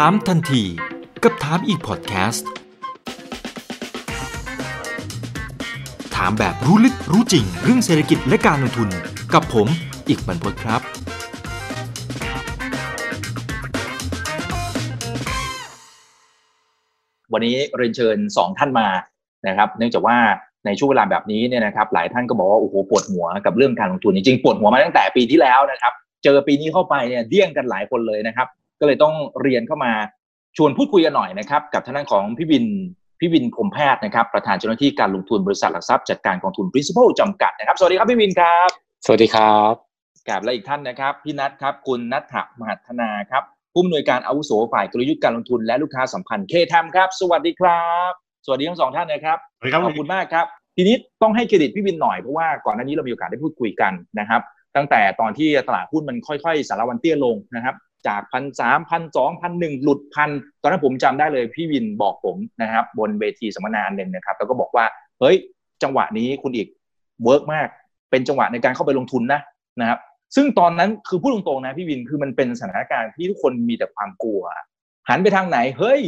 [0.00, 0.62] ถามทันที
[1.22, 2.48] กับถามอีกพอดแคสต์
[6.16, 8.88] ถามแบบรู้ลึกรู้จริง เรื่องเศรษฐกิจและการลงทุน
[9.34, 9.68] กับผม
[10.08, 10.80] อีกบรรพตครับ
[17.32, 18.88] วันนี้เรียนเชิญสองท่านมา
[19.48, 20.16] นะครับ เนื่องจากว่า
[20.66, 25.92] ในช่วงเวลาแบบนี้เนี่ยนะครับ หลายท่านก็บอกว่าโอ้โหปวดหัวกับเรื่องการลงทุนจริงๆปวดหัวมาตั้งแต่ปีที่แล้วนะครับ
[26.24, 28.48] เจอปีนี้เข้าไปเนี่ยเดี้ยงกันหลายคนเลยนะครับ
[28.80, 29.92] ก็เลยต้องเรียนเข้ามา
[30.56, 32.64] ชวนพูดคุยกันหน่อยนะครับ กับทางด้านของพี่บิน
[33.20, 38.68] พี่บินพรหมแพทย์นะครับ ประธานเจ้าหน้าที่การลงทุนบริษัทหลักทรัพย์จัดการกองทุน Principal จำกัดนะครับ สวัสดีครับพี่บินครับ
[39.06, 39.74] สวัสดีครับ
[40.28, 43.42] กับและอีกท่านนะครับ พี่นัทครับ คุณนัทถมหัฒนาครับ
[43.72, 48.12] ผู้อำนวยการอาวุโสฝ่ายกลยุทธ์การลงทุนและลูกค้าสัมพันธ์เคทมครับ สวัสดีครับ
[48.46, 54.40] สวัสดีทั้งสองท่านนะครับสวัสดีครับขอบคุณมากครับ ทีนี้ต้องให้เครดิตพี่บินหน่อยเพราะว่าก่อนหน้านี้เรามีโอกาสได้พูดคุยกันนะครับ
[54.76, 57.74] ตั้งแต่ตอนที่ตลาดหุ้นมันค่อยๆ สาละวันเตี้ยลงนะครับ
[58.08, 60.30] จากพันสามพันสองพันหนึ่งหลุดพัน
[60.62, 64.84] ตอนนั้นผมจำได้เลยพี่วินบอกผมนะครับ บนเวทีสัมมนาหนึ่งนะครับ แล้วก็บอกว่า
[65.20, 65.36] เฮ้ย
[65.82, 66.68] จังหวะนี้คุณอิก
[67.24, 67.68] work มาก
[68.10, 69.40] เป็นจังหวะในการเข้าไปลงทุนนะ
[69.80, 69.98] นะครับ
[70.36, 74.42] ซึ่งตอนนั้นคือพูดตรงๆนะพี่วินคือมันเป็นสถานการณ์ที่ทุกคนมีแต่ความกลัว
[75.08, 76.00] หันไปทางไหนเฮ้ย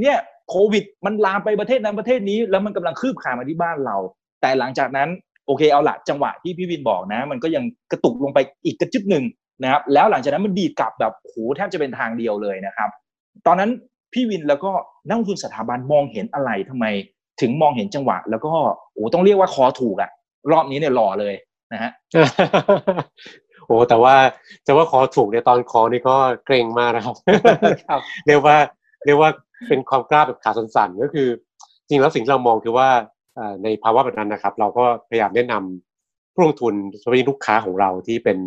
[0.00, 0.18] เนี่ย
[0.48, 3.96] โควิด มันลามไปประเทศนั้นประเทศนี้ แล้วมันกำลังคืบคลานมาที่บ้านเรา
[4.40, 5.08] แต่หลังจากนั้น
[5.46, 9.24] โอเคเอาละจังหวะที่พี่วินบอกนะ มันก็ยังกระตุกลงไปอีกกระจุดหนึ่ง
[9.62, 12.90] นะครับแล้วหลังจากนั้นมันดีดกลับแบบโหแทบจะเป็นทางเดียวเลยนะครับ
[13.46, 13.70] ตอนนั้น
[14.12, 14.70] พี่วินแล้วก็
[15.06, 16.86] นักลงทุนสถาบันมองเห็นอะไรทำไม
[17.40, 18.52] ถึงมองเห็นจังหวะ แล้วก็
[18.92, 20.10] โอ้ต้องเรียกว่าคอถูกอะ
[20.52, 21.34] รอบนี้เนี่ยหล่อเลย
[21.72, 21.90] นะฮะ
[23.66, 24.14] โอ้แต่ว่า
[24.66, 27.14] จะว่าคอถูกในตอนคอนี่ก็เกรงมากนะครับ
[27.88, 28.56] ครับเรียกว่า
[29.04, 29.30] เรียกว่า
[29.68, 31.28] เป็นความกล้าแบบขาสั่นๆก็คือ
[31.88, 32.88] จริงแล้วสิ่งที่เรามองคือว่า
[33.38, 38.38] อ่าในภาวะแบบนั้นนะครับ เราก็พยายามแนะนำผู้ลงทุนโดยเฉพาะลูกค้าของเราที่เป็น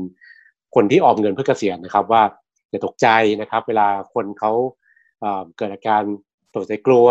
[0.76, 2.24] คนที่ออมเงินเพื่อเกษียณนะครับ ว่า
[2.70, 3.08] อย่าตกใจ
[3.42, 4.52] นะครับ เวลาคนเขา
[5.58, 6.02] เกิดอาการ
[6.56, 7.08] ตกใจกลัว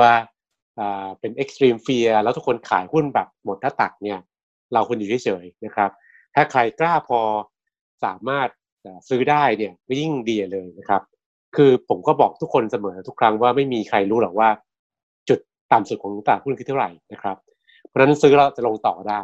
[0.80, 4.18] อ่าเป็น extreme fear แล้วทุกคนขายหุ้นแบบหมดหน้าตักเนี่ย
[4.74, 5.90] เราควรอยู่เฉยๆนะครับ
[6.34, 7.20] ถ้าใครกล้าพอ
[8.04, 8.48] สามารถ
[9.08, 11.02] ซื้อได้เนี่ยก็ยิ่งดีเลยนะครับ
[11.56, 14.48] คือผมก็บอกทุกคนเสมอทุกครั้งว่าไม่มีใครรู้หรอกว่า
[15.28, 15.38] จุด
[15.72, 17.36] ต่ำสุดของตลาดหุ้นคือเท่าไหร่นะครับ
[17.86, 19.20] เพราะฉะนั้นซื้อเราจะลงต่อได้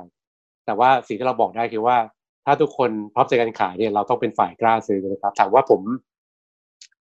[0.66, 1.96] แต่ว่าสิ่งที่เราบอกได้คือว่า
[2.44, 5.80] ถ้าทุกคนพร้อมใจกันขายเนี่ยเราต้องเป็นฝ่ายกล้าซื้อนะครับถามว่าผม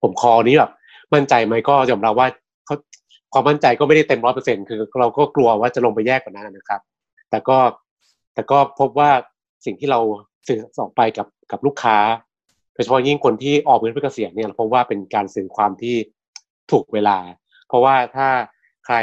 [0.01, 0.71] ผมคอนี้แบบ
[1.13, 2.27] มั่นใจไหมก็ยอมรับว่า
[2.65, 2.75] เขา
[3.33, 6.81] ความมั่นใจก็ไม่ได้เต็มร้อยเปอร์เซ็นคือเราก็กลัวว่าจะลงไปแยกกว่านั้นนะครับ
[7.29, 7.57] แต่ก็
[8.33, 9.09] แต่ก็พบว่า
[9.65, 9.99] สิ่งที่เรา
[10.47, 11.97] สื่อออกไปกับกับลูกค้า
[12.73, 15.95] โดยเฉพาะยิ่งคนที่ออกเงินเพื่อเกษียณเนี่ยเราพบว่าเป็นการสื่อความที่
[16.71, 17.17] ถูกเวลา
[17.67, 18.27] เพราะว่าถ้า
[18.85, 18.95] ใคร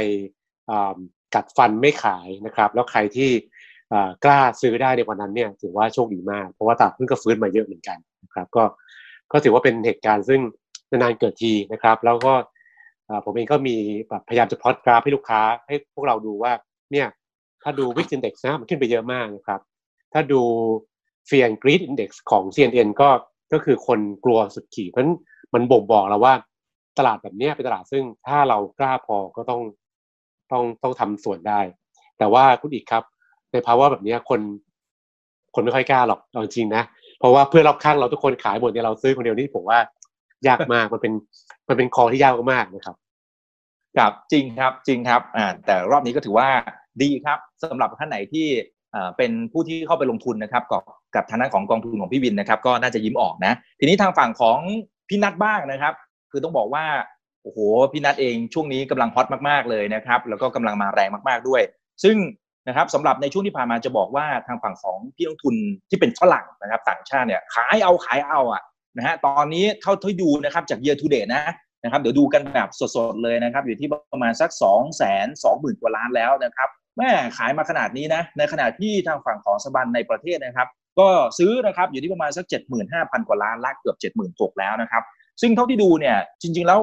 [1.34, 3.30] กัดฟันไม่ขายนะครับ แล้วใครที่
[4.24, 8.64] กล้าซื้อได้ในวันนั้นเนี่ยถือว่าโชคดีมาก เพราะว่าตลาดหุ้นก็ฟื้นมาเยอะเหมือนกันนะครับ ก็
[9.32, 10.40] ก็ถือว่าเป็นเหตุการณ์ซึ่ง
[10.90, 12.34] นานๆเกิดทีนะครับ แล้วก็
[13.24, 13.76] ผมเองก็มี
[14.28, 16.52] พยายามจะพอตกราฟให้ลูกค้าให้พวกเราดูว่า
[16.92, 17.06] เนี่ย
[17.62, 19.60] ถ้าดูวิก Index นะมันขึ้นไปเยอะมากนะครับ
[20.12, 20.42] ถ้าดู
[21.28, 23.08] Fear and Greed Index ของ CNN ก็
[23.52, 25.04] ก็คือคนกลัวสุดขีดเพราะ
[25.54, 26.34] มันบ่งบอกเราว่า
[26.98, 29.62] ตลาดแบบนี้เป็นตลาดซึ่งถ้าเรากล้าพอก็ต้อง
[30.52, 31.60] ต้องต้องทำส่วนได้
[32.18, 33.04] แต่ว่าคุณอีกครับ
[33.52, 34.40] ในภาวะแบบนี้คน
[35.54, 36.82] คนไม่ค่อยกล้าหรอกเอาจริงนะ
[37.18, 39.78] เพราะว่าเพื่อนรอบข้างเราทุกคนขายหมดเนี่ยเราซื้อคนเดียวนี่ผมว่า
[40.48, 41.12] ยากมากมันเป็น
[41.68, 42.96] มันเป็นคอที่ยากมากนะครับ
[43.96, 46.48] ครับจริงครับจริงครับอ่าแต่รอบนี้ก็ถือว่า
[47.02, 48.46] ดีครับสำหรับท่านไหนที่
[49.16, 50.84] เป็นผู้ที่เข้าไปลงทุนนะครับกับ
[51.14, 54.58] กับทางด้านของกองทุนของพี่วินนะครับ ก็น่าจะยิ้มออกนะ ทีนี้ทางฝั่งของ
[55.08, 55.94] พี่นัทบ้างนะครับ
[56.30, 56.84] คือต้องบอกว่า
[57.42, 57.58] โอ้โห
[57.92, 61.62] พี่นัทเองช่วงนี้กำลังฮอตมากๆเลยนะครับ แล้วก็กำลังมาแรงมากๆด้วย
[62.04, 62.16] ซึ่ง
[62.68, 65.54] นะครับสำหรับในช่วงที่ผ่านมาจะบอกว่าทางฝั่งของพี่ลงทุน
[65.90, 68.62] ที่เป็นฝรั่งนะครับต่างชาติเนี่ยขายเอาขายเอาอะ
[68.96, 71.42] นะฮะตอนนี้เท่าที่ดูนะครับจาก year to date นะ
[71.84, 74.64] นะครับเดี๋ยวดูกันแบบสดๆเลยนะครับ อยู่ที่ประมาณสัก 2 2
[75.00, 75.04] 0
[75.42, 76.68] 0 0 0กว่าล้านแล้วนะครับ
[76.98, 80.68] แม่ขายมาขนาดนี้นะในขณะที่ทางฝั่งของสบันในประเทศนะครับ
[80.98, 81.08] ก็
[81.38, 82.44] ซื้อนะครับอยู่ที่ประมาณสัก
[82.86, 85.02] 75,000 กว่าล้านละเกือบ 76,000แล้วนะครับ
[85.40, 86.80] ซึ่งเท่าที่ดูเนี่ยจริง ๆ แล้ว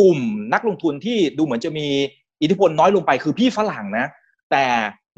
[0.00, 0.18] กลุ่ม
[0.54, 1.86] นักลงทุนที่ดูเหมือนจะมี
[2.42, 4.06] อิทธิพลน้อยลงไปคือพี่ฝรั่งนะ
[4.50, 4.64] แต่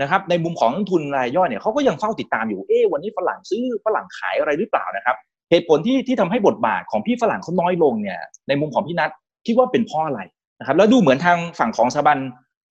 [0.00, 5.16] นะครับในมุมของทุนรายย่อยเนี่ยเขาก็ยังเฝ้าติดตามอยู่เอ๊วันนี้ฝรั่งซื้อฝรั่งขายอะไรหรือเปล่านะครับ
[5.50, 9.10] เหตุผลที่ที่ทำให้บทบาทของพี่ฝรั่งเขาน้อยลงเนี่ยในมุมของพี่นัท
[9.46, 10.20] คิดว่าเป็นเพราะอะไร
[10.58, 12.19] นะครับแล้วดูเหมือนทางฝั่งของสถาบัน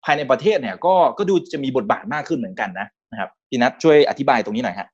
[0.05, 4.87] ภายในประเทศเนี่ยก็ก็ดูจะมีบทบาทมากขึ้นเหมือนกันนะนะครับพี่นัทช่วยอธิบายตรงนี้หน่อยฮะ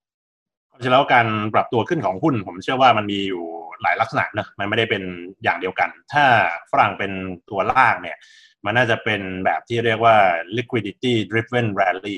[0.81, 3.43] จริงแล้วการปรับตัวขึ้นของหุ้น ผมเชื่อว่ามันมีอยู่
[3.81, 5.03] หลายลักษณะนะมันไม่ได้เป็น
[5.43, 6.23] อย่างเดียวกัน ถ้า
[6.71, 7.11] ฝรั่งเป็น
[7.49, 8.17] ตัวลากเนี่ย
[8.65, 10.15] มันน่าจะเป็นแบบที่เรียกว่า
[10.57, 12.17] liquidity driven rally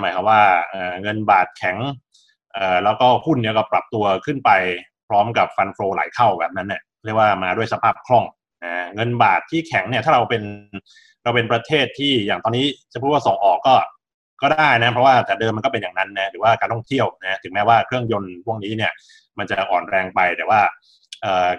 [0.00, 0.42] หมายความว่า
[1.02, 1.76] เงินบาทแข็ง
[2.84, 4.50] แล้วก็หุ้นเนี่ยก็ปรับตัวขึ้นไป
[5.08, 8.24] พร้อมกับฟันโฟไหลเข้าแบบนั้นเนี่ยเรียกว่ามาด้วยสภาพคล่อง
[8.94, 10.42] เงินบาทที่แข็งเนี่ยถ้าเราเป็น
[11.24, 13.74] เราเป็นประเทศที่อย่างตอนนี้จะพูดว่าส่งออกก็
[14.42, 18.92] ก็ได้นะเพราะว่าแต่เดิมมันก็เป็นอย่างนั้นนะหรือว่าการท่องเที่ยวนะถึงแม้ว่าเครื่องยนต์พวกนี้เนี่ย
[19.38, 20.60] มันจะอ่อนแรงไปแต่ว่า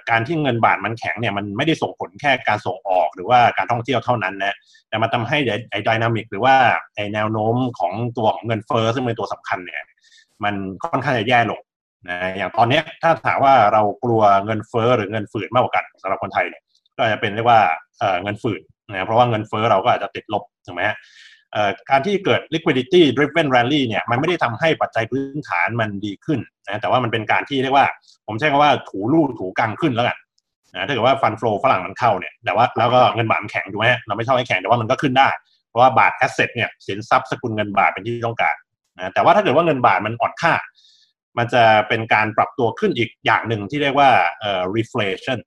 [0.10, 4.56] การที่เงินบาทมันแข็งเนี่ยมันไม่ได้ส่งผลแค่การส่งออกหรือว่าการท่องเที่ยวเท่านั้นนะ
[4.90, 5.38] แต่มันทาให้
[5.72, 6.56] ไอ้ดินามิกหรือว่า
[6.96, 9.78] ไอ้แนวโน้มของตัวของเงินเฟ้อซึ่งเป็นตัวสำคัญเนี่ย
[10.44, 11.60] มันค่อนข้างจะแย่ลง
[12.10, 16.64] นะอย่างตอนนี้ถ้าถามว่าเรากลัวเงินเฟ้อหรือเงินฝืดมากกว่ากันสำหรับคนไทยเนี่ย
[16.98, 17.60] ก็จะเป็นเรียกว่า
[18.24, 20.98] เงินฝืดนะเพราะว่าเงินเฟ้อเราก็อาจจะติดลบถูกไหมฮะ
[21.90, 27.88] การที่เกิด liquidity driven rally เนี่ยมันไม่ได้ทำให้ปัจจัยพื้นฐานมันดีขึ้นนะแต่ว่ามันเป็นการที่เรียกว่า
[28.28, 30.18] ผมใช้คำว่าถูรูถูกังขึ้นแล้วกัน
[30.74, 35.30] นะถ้าเกิดว่า fund flow ฝรั่งมันเข้าเนี่ยแต่ว่าแล้วก็เงินบาทมันแข็งถูกไหมเราไม่ชอบให้แข็งแต่ว่ามันก็ขึ้นได้
[35.70, 38.56] เพราะว่าบาท asset เนี่ยสินทรัพย์สกุลเงินบาทเป็นที่ต้องการ
[38.98, 40.54] นะแต่ว่าถ้าเกิดว่าเงินบาทมันอ่อนค่า
[41.38, 44.10] มันจะเป็นการปรับตัวขึ้นอีกอย่างหนึ่งที่เรียกว่า
[44.40, 45.40] เอ่อ reflation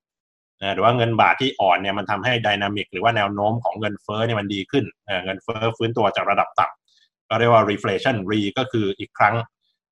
[0.74, 4.84] หรือว่าเงินบาทที่อ่อนเนี่ยมันทำให้ dynamic หรือว่าแนวโน้มของเงินเฟ้อเนี่ยมันดีขึ้น
[5.24, 9.34] เงินเฟ้อฟื้นตัวจากระดับต่ำก็เรียกว่า reflation re ก็คืออีกครั้ง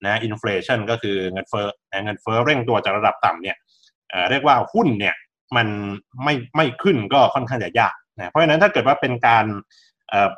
[0.04, 1.66] นะ inflation ก็คือเงินเฟ้อ
[2.04, 3.56] เงินเฟ้อเร่งตัวจากระดับต่ำเนี่ย
[4.30, 5.14] เรียกว่าหุ้นเนี่ย
[5.56, 5.68] มัน
[6.24, 9.44] ไม่ไม่ขึ้นก็ค่อนข้างจะยากนะเพราะฉะนั้นถ้าเกิดว่าเป็นการ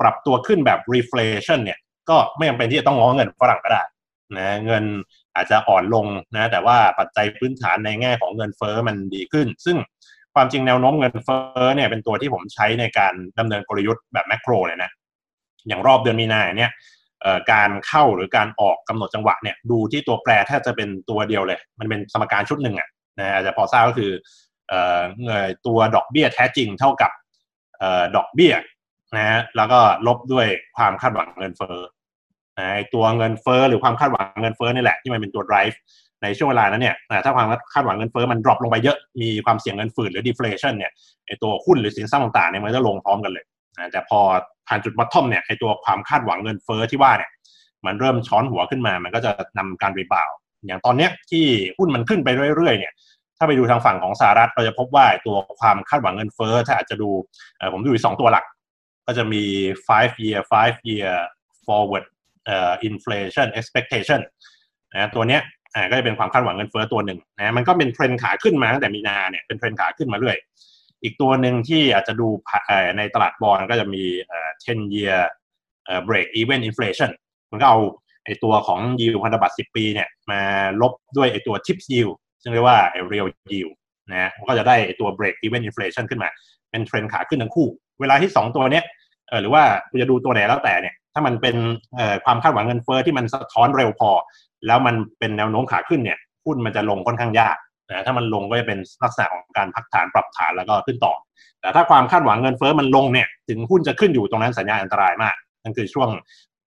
[0.01, 1.79] ปรับตัวขึ้นแบบ reflation เนี่ย
[2.11, 3.83] ก็ไม่จำเป็นที่จะต้องง้อเงินฝรั่งก็ได้
[4.39, 4.85] นะเงิน
[5.37, 9.77] อาจจะอ่อนลงนะแต่ว่าปัจจัยพื้นฐานในแง่ของเงินเฟ้อมันดีขึ้น ซึ่ง
[10.35, 14.91] ความจริงแนวโน้มเงินเฟ้อเนี่ยเป็นตัวที่ผมใช้ในการดำเนินกลยุทธ์แบบแมกโรเลยนะ
[15.69, 16.71] อย่างรอบเดือนมีนาเนี่ย
[17.53, 22.89] การเข้าหรือการออกกำหนดจังหวะเนี่ยดูที่ตัวแปรแทบจะเป็นตัวเดียวเลย มันเป็นสมการชุดหนึ่งอะ
[23.19, 24.11] นะอาจจะพอทราบก็คือ
[25.25, 27.11] เงินตัวดอกเบี้ยแท้จริงเท่ากับ
[28.17, 28.55] ดอกเบี้ย
[29.17, 30.47] นะแล้วก็ลบด้วย
[30.77, 31.79] ความคาดหวังเงินเฟ้อ
[32.59, 35.77] นะตัวเงินเฟ้อหรือความคาดหวังเงินเฟ้อนี่แหละที่มันเป็นตัว drive
[36.23, 40.93] ในช่วงเวลานั้นเนี่ยถ้าความคาดหวังเงินเฟ้อมัน drop ลงไปเยอะ มีความเสี่ยงเงินฝืดหรือ deflation เนี่ย
[41.27, 43.45] ไอตัวหุ้นหรือสินทรัพย์ต่างๆเนี่ยมันจะลงพร้อมกันเลย
[43.93, 44.21] แต่พอ
[44.69, 47.31] ผ่านจุด bottom เนี่ยไอตัวความคาดหวังเงินเฟ้อที่ว่าเนี่ย
[47.87, 50.31] มันเริ่มช้อนหัวขึ้นมา มันก็จะนำการ rebound
[50.67, 51.45] อย่างตอนเนี้ยที่
[51.79, 52.93] หุ้นมันขึ้นไปเรื่อยๆเนี่ย
[53.39, 57.11] ถ้าไปดูทางฝั่งของสหรัฐเราจะพบว่าตัวความคาดหวังเงินเฟ้อถ้าอาจจะดู
[57.73, 58.45] ผมดูอีกสองตัวหลัก
[59.07, 59.43] ก็จะมี
[59.89, 61.13] five year five year
[61.67, 62.05] forward
[62.53, 64.21] uh, inflation expectation
[64.93, 65.43] นะตัวเนี้ย
[65.91, 70.37] ก็จะเป็นความคาดหวังเงินเฟ้อตัวหนึ่งนะมันก็เป็นเทรนขาขึ้นมาตั้งแต่มีนาเนี่ยเป็นเทรนขาขึ้นมาเรื่อย
[71.03, 72.29] อีกตัวหนึ่งที่อาจจะดู
[72.97, 74.05] ในตลาดบอลก็จะมี
[74.47, 75.19] 10 year
[76.09, 77.11] break even inflation
[77.51, 77.79] มันก็เอา
[78.25, 80.41] ไอตัวของยิวพันธบัตร 10 ปีเนี่ยมา
[80.81, 83.73] ลบด้วยไอตัว tips yield ซึ่งเรียกว่าไอ real yield
[84.11, 86.31] นะมันก็จะได้ตัว break even inflation ขึ้นมา
[86.71, 87.69] เป็นเทรนขาขึ้นทั้งคู่
[88.01, 88.85] เวลาที่ 2 ตัวเนี้ย
[89.41, 91.57] หรือว่าคุณจะดูตัวไหนแล้วแต่เนี่ย ถ้ามันเป็น
[92.25, 94.11] ความคาดหวังเงินเฟ้อที่มันสะท้อนเร็วพอ
[94.67, 97.57] แล้วมันเป็นแนวโน้มขาขึ้นเนี่ยหุ้นมันจะลงค่อนข้างยาก
[97.91, 101.15] นะถ้ามันลงก็จะเป็นลักษณะของการพักฐานปรับฐานแล้วก็ขึ้นต่อ
[101.61, 106.09] แต่ถ้าความคาดหวังเงินเฟ้อมันลงเนี่ยถึงหุ้นจะขึ้นอยู่ตรงนั้นสัญญาณอันตรายมาก นั่นคือช่วง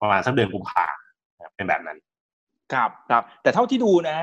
[0.01, 0.85] ประมาณสักเดือนกุมภา
[1.55, 1.97] เป็นแบบนั้น
[2.73, 4.17] ครับครับแต่เท่าที่ดูนะ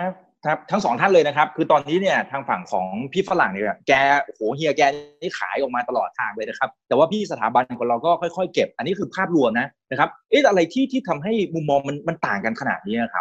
[0.46, 3.92] ครับทั้งสองท่านเลยนะครับ คือตอนนี้เนี่ยทางฝั่งของพี่ฝรั่งเนี่ยแก
[4.24, 4.82] โหเฮียแก
[5.22, 13.12] นี่ขายออกมาตลอดทางเลยนะครับ แต่ว่าพี่สถาบันของเราก็ค่อยๆ เก็บ อันนี้คือภาพรวมนะนะครับเอ๊ะอะไรที่ที่ทำให้มุมมองมันมันต่างกันขนาดนี้นะ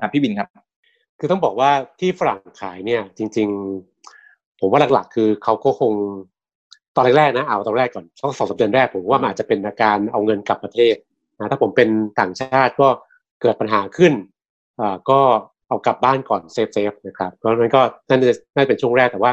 [0.00, 0.48] ครับพี่วินครับ
[1.18, 3.48] คือต้องบอกว่าที่ฝรั่งขายเนี่ยจริง
[4.04, 5.92] ๆ ผมว่าหลักๆ คือเขาก็คง
[6.94, 10.94] ตอนแรกๆนะเอาตอนแรกก่อนช่วงสองสามเดือนแรกผมว่ามันอาจจะเป็นอาการเอาเงินกลับประเทศ
[11.38, 11.88] นะถ้าผมเป็น
[12.20, 12.88] ต่างชาติก็
[13.42, 14.12] เกิดปัญหาขึ้น
[14.80, 15.20] อ่าก็
[15.68, 18.20] เอากลับบ้านก่อน safe safe นะครับเพราะนั้นก็นั่น
[18.54, 19.32] น่าจะเป็นช่วงแรกแต่ว่า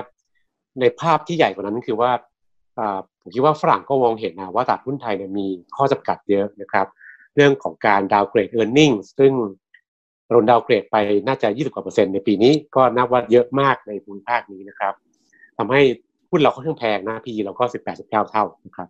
[0.79, 2.11] ในภาพที่ใหญ่กว่านั้นคือว่า
[3.21, 6.87] ผมคิดว่าฝรั่งก็มองเห็นนะว่าตลาดหุ้นไทยเนี่ยมีข้อจำกัดเยอะนะครับ
[7.35, 9.33] เรื่องของการดาวเกรดเออร์เน็งซึ่ง
[10.29, 10.95] โดนดาวเกรดไป
[11.27, 14.93] น่าจะ 20กว่าเปอร์เซ็นต์ในปีนี้ก็นับว่าเยอะมากในภูมิภาคนี้นะครับ
[15.57, 15.81] ทำให้
[16.29, 18.89] หุ้นเราค่อนข้างแพงนะพีเราก็ 18 19 เท่านะครับ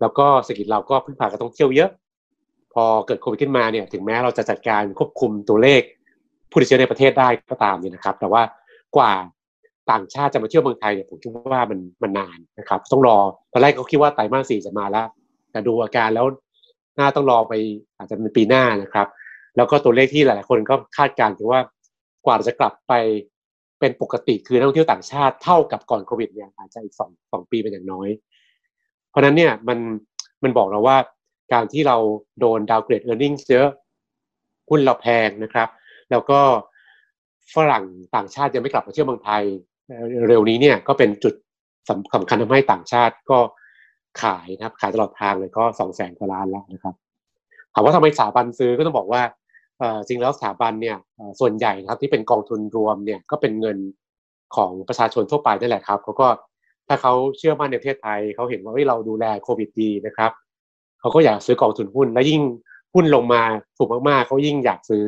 [0.00, 1.90] แล้วก็เศรษฐกิจเราก็พึ่งพาการท่องเที่ยวเยอะ
[2.74, 5.82] พอเกิดโควิดขึ้นมาเนี่ยถึงแม้เราจะจัดการควบคุมตัวเลข
[6.50, 8.42] ผู้ติดเชื้อในประเทศได้ก็ตามเนี่ยนะครับ แต่ว่า
[8.96, 9.12] กว่า
[9.90, 13.18] ต่างชาติจะมาเที่ยวเมืองไทยเนี่ยผมคิดว่ามันมันนานนะครับ ต้องรอ
[13.52, 15.06] ตอนแรกเขาคิดว่าไตรมาสสี่จะมาแล้ว
[15.50, 16.26] แต่ดูอาการแล้ว
[16.98, 17.54] น่าต้องรอไป
[17.98, 19.06] อาจจะเป็นปีหน้านะครับ
[19.56, 21.60] แล้วก็ตัวเลขที่หลายๆคนก็คาดการณ์ถึงว่า
[22.26, 22.92] กว่าจะกลับไป
[23.80, 28.08] เป็นปกติคือนักท่องเที่ยวต่างชาติเท่ากับก่อนโควิดเนี่ยอาจจะอีกสองสองปีเป็นอย่างน้อย
[29.10, 29.78] เพราะนั้นเนี่ยมัน
[30.42, 30.96] มันบอกเราว่า
[31.52, 31.96] การที่เรา
[32.40, 33.68] โดนดาวเกรดเออร์เน็งเยอะ
[34.68, 35.68] หุ้นเราแพงนะครับ
[36.10, 36.40] แล้วก็
[37.54, 37.84] ฝรั่ง
[38.16, 39.42] ต่างชาติยังไม่กลับมาเที่ยวเมืองไทย
[40.28, 41.34] เร็วนี้เนี่ยก็เป็นจุด
[42.14, 43.38] สำคัญทำให้ต่างชาติก็
[44.22, 46.94] ขายนะครับ ขายตลอดทางเลยก็สองแสนกว่าล้านแล้วนะครับ
[47.74, 49.22] ถามว่าทำไมสถาบันซื้อก็ต้องบอกว่า
[50.06, 50.96] จริงแล้วสถาบันเนี่ย
[51.40, 53.78] ส่วนใหญ่ครับที่เป็นกองทุนรวมเนี่ยก็เป็นเงิน
[54.56, 56.28] ของประชาชนทั่วไปนั่นแหละครับเขาก็
[56.88, 60.30] ถ้าเขาเชื่อมั่นในประเทศไทยเขาเห็นว่าเฮ้ยเราดูแลโควิดดีนะครับ
[61.00, 62.42] เขาก็อยากซื้อกองทุนหุ้น และยิ่ง
[62.94, 63.42] หุ้นลงมา
[63.76, 65.04] ถูกมากๆเขายิ่งอยากซื้อ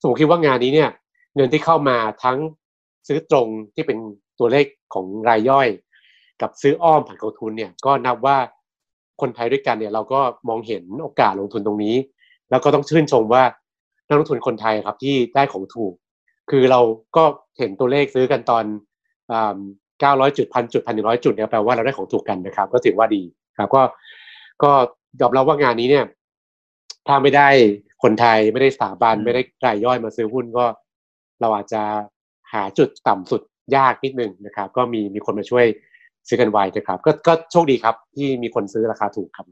[0.00, 0.90] สมมติคิดว่างานนี้เนี่ย
[1.34, 2.38] เงินที่เข้ามาทั้ง
[3.08, 3.98] ซื้อตรงที่เป็น
[4.38, 5.68] ตัวเลขของรายย่อย
[6.40, 8.38] กับซื้ออ้อมผ่านกองทุนเนี่ยก็นับว่า
[9.20, 11.96] คนไทยด้วยกันเนี่ยเราก็มองเห็นโอกาสลงทุนตรงนี้
[12.50, 13.42] แล้วก็ต้องชื่นชมว่า
[14.10, 15.92] นักลงทุนคนไทยครับที่ได้ของถูก
[16.50, 16.80] คือเรา
[17.16, 17.24] ก็
[17.58, 18.64] เห็นตัวเลขซื้อกันตอน
[20.00, 23.22] เก้าร้อยจุดพันจุดพันหนึ่งร้อยจุดเนี่ยแปลว่าเราได้ของถูกกันนะครับ ก็ถือว่าดี
[23.58, 23.82] ครับ ก็
[24.62, 24.70] ก็
[25.20, 26.04] ยอมรับว่างานนี้เนี่ย
[27.06, 27.48] ถ้าไม่ได้
[28.02, 30.64] คนไทยไม่ได้สถาบันไม่ได้รายย่อยมาซื้อหุ้นก็
[31.40, 31.82] เราอาจจะ
[32.52, 33.42] หาจุดต่ำสุด
[33.76, 35.66] ยากนิดนึงนะครับ ก็มีมีคนมาช่วย
[36.28, 39.46] ซื้อกันไวนะครับ ก็ก็โชคดีครับ ที่มีคนซื้อราคาถูกครับ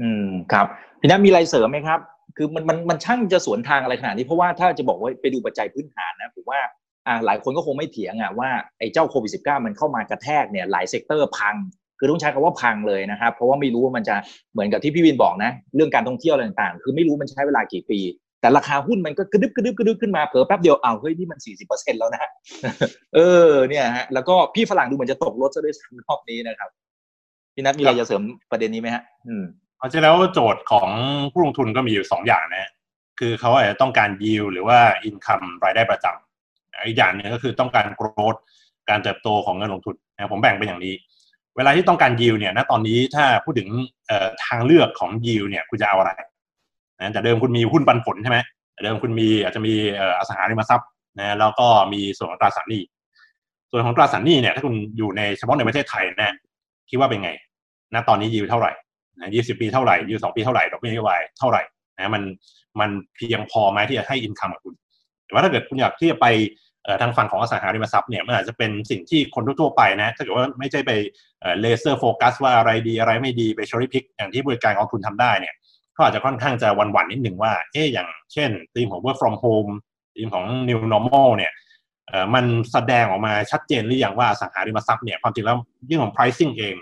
[0.00, 0.66] อืมครับ
[1.00, 2.00] พี่นัทมีอะไรเสริมไหมครับ
[2.36, 6.60] คือมันมันมันช่างจะสวนทางอะไรขนาดนี้เพราะว่าถ้าจะบอกว่าไปดูปัจจัยพื้นฐานนะผมว่า
[7.06, 11.54] อ่าหลายคนก็คงไม่เถียงอะว่าไอ้เจ้าโควิดสิมันเข้ามากระแทกเนี่ยหลาย sector พัง
[11.98, 14.16] คือต้องใช้คำว่าพังเลยนะครับ เพราะว่าไม่รู้ว่ามันจะ
[14.52, 18.00] เหมือนกับที่พี่วินบอกนะ เรื่องการท่องเที่ยวอะไรต่างๆ คือไม่รู้มันใช้เวลากี่ปี
[18.40, 22.30] แต่ราคาหุ้นมันก็กระดึบกระดึบกระดึบขึ้นมาเผลอแป๊บเดียวอ้าวเฮ้ยนี่มันสี่สิบเปอร์เซ็นแล้วนะ
[23.14, 23.18] เอ
[23.48, 26.70] อเนี่ยฮะแล้วก็พี่ฝรั่งดูเหมือนจะตกรถซะด้วยซ้ำรอบนี้นะครับ
[27.54, 29.44] พี่นัทมีอะไรจะเสริมประเด็นนี้ไหมฮะ อืม
[29.80, 30.88] เอาจริงแล้วโจทย์ของ
[31.32, 32.70] ผู้ลงทุนก็มีอยู่สองอย่างนะ
[33.18, 38.36] คือเขาอาจจะต้องการยิวหรือว่าอินคัมรายได้ประจำอีกอย่างหนึ่งก็คือต้องการโกรธ
[38.88, 40.94] การเติบโตของเงินลงทุนนะผมแบ่งเป็นอย่างนี้
[41.56, 43.68] เวลาที่ต้องการยิวเนี่ยณตอนนี้ถ้าพูดถึง
[44.44, 46.10] ทางเลือกของยิวเนี่ยคุณจะเอาอะไร
[46.98, 48.38] นะแต่เดิมคุณมีหุ้นปันผลใช่ไหม
[48.84, 52.82] เดิมคุณมีอาจจะมีอสังหาริมทรัพย์นะแล้วก็มีส่วนของตราสารหนี้
[53.70, 56.34] ส่วนของตราสารหนี้เนี่ยถ้าคุณอยู่ในเฉพาะในประเทศไทยนะ
[56.90, 57.30] คิดว่าเป็นไง
[57.94, 58.72] ณตอนนี้ยิวเท่าไหร่
[59.20, 61.62] นะยี่สิบปีเท่าไหร่ยี่สองปีเท่าไหร่ดอกเบี้ยนโยบายเท่าไหร่
[61.96, 62.22] นะมัน
[62.80, 64.74] มันเพียงพอไหมที่จะให้อินคัมกับคุณ
[65.24, 66.26] แต่ว่าถ้าเกิดคุณอยากที่จะไป
[67.00, 70.90] ทางฝั่งของอสังหาริมทรัพย์เนี่ยมันอาจจะเป็นสิ่งที่คนทั่วไปนะ ถ้าเกิดว่าไม่ใช่ไป
[71.60, 75.54] เลเซอร์โฟกัสว่าอะไรดีอะไรไม่ดีไปชอริพิกอย่างที่บริการกองทุนทำได้เนี่ย
[75.96, 79.70] ก็อาจจะค่อนข้างจะวันวันนิดหนึ่งว่าเอ๊อย่างเช่นธีมของ work from home
[80.16, 81.52] ธีมของ new normal เนี่ย
[82.34, 86.74] มันแสดงออกมาชัดเจนหรือยังว่าสังหาริมทรัพย์เนี่ยความจริงแล้วเรื่องของ pricing เอง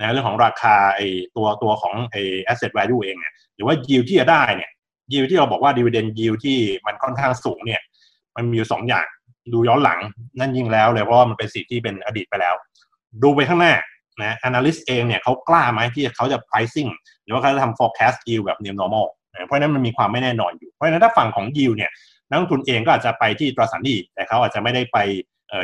[0.00, 1.00] นะเรื่องของราคาไอ
[1.36, 2.16] ตัวตัวของไอ
[2.50, 4.70] asset value เองเนี่ยหรือว่า yield ที่จะได้เนี่ย
[5.12, 7.80] ยิวที่เราบอกว่า dividend yield ที่มันค่อนข้างสูงเนี่ย
[8.36, 9.06] มันมีอยู่สองอย่าง
[9.52, 9.98] ดูย้อนหลัง
[10.38, 12.54] นั่นยิ่งแล้วเลยเพราะว่ามันเป็นสิ่งที่เป็นอดีตไปแล้ว
[13.22, 13.74] ดูไปข้างหน้า
[14.22, 16.90] นะ analyst เองเนี่ยเขากล้าไหมที่เขาจะ pricing
[17.24, 19.06] หรือว่าเขาจะทำ forecast yield แบบ new normal
[19.46, 21.90] เพราะนั้นมันมีความไม่แน่นอนอยู่ เพราะฉะนั้นถ้าฝั่งของ yield เนี่ย
[22.28, 24.98] นักลงทุนเองก็อาจจะไปที่ตราสารหนี้แต่เขาอาจจะไม่ได้ไป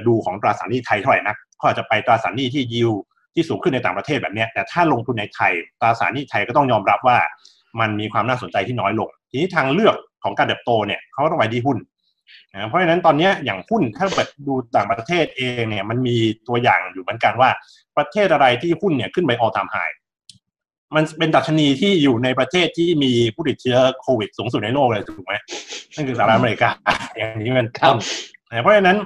[0.07, 2.99] ดูของตราสารหนี้ไทยเท่าไหร่นักเขาอาจจะไปตราสารหนี้ที่ yield
[3.37, 7.19] ที่สูงขึ้นในต่างประเทศแบบนี้แต่ถ้าลงทุนในไทยตราสารหนี้ไทยก็ต้องยอมรับว่า
[7.81, 11.79] มันมีความน่าสนใจที่น้อยลง ทีนี้ทางเลือกของการเติบโตเนี่ยเขาต้องไปที่หุ้น
[12.53, 16.17] นะเพราะฉะนั้นตอนนี้อย่างหุ้นถ้าเปิดดูต่างประเทศเองเนี่ยมันมี
[16.49, 17.51] ตัวอย่างอยู่เหมือนกันว่า
[17.97, 19.77] ประเทศอะไรที่หุ้นเนี่ยขึ้นไปออทามไฮ
[20.95, 25.35] มันเป็นดัชนีที่อยู่ในประเทศที่มีผู้ติดเชื้อโควิดสูงสุดในโลกเลยถูกไหม
[25.95, 26.69] นั่นคือสหรัฐอเมริกา
[27.17, 27.99] อย่างนี้มันต้น
[28.63, 28.99] เพราะฉะนั้น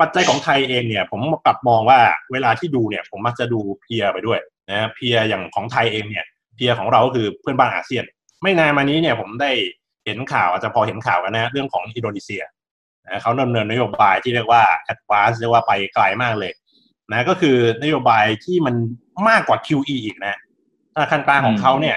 [0.00, 2.00] ปัจจัยของไทยเองเนี่ย ผมกลับมองว่า
[2.32, 4.40] เวลาที่ดูเนี่ย ผมมักจะดูเพียไปด้วย
[4.70, 6.24] นะเพียอย่างของไทยเองเนี่ย
[6.56, 8.04] peer ของเราก็คือเพื่อนบ้านอาเซียน
[8.42, 9.50] ไม่นานมานี้เนี่ยผมได้
[10.04, 12.42] เห็นข่าวอาจจะพอเห็นข่าวกันนะ เรื่องของอินโดนีเซีย
[13.06, 16.52] นะเขาดำเนินนโยบายที่เรียกว่า advance เรียกว่าไปไกลมากเลย
[17.10, 18.74] นะก็คือนโยบายที่มัน
[19.28, 20.34] มากกว่า QE อีกนะ
[20.94, 21.96] ธนาคารกลางของเขาเนี่ย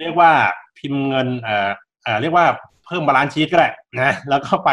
[0.00, 0.30] เรียกว่า
[0.78, 1.70] พิมพ์เงินเอ่อ
[2.04, 2.46] เอ่อเรียกว่า
[2.86, 3.68] เพิ่ม balance sheet ก็ได้
[4.00, 4.70] นะแล้วก็ไป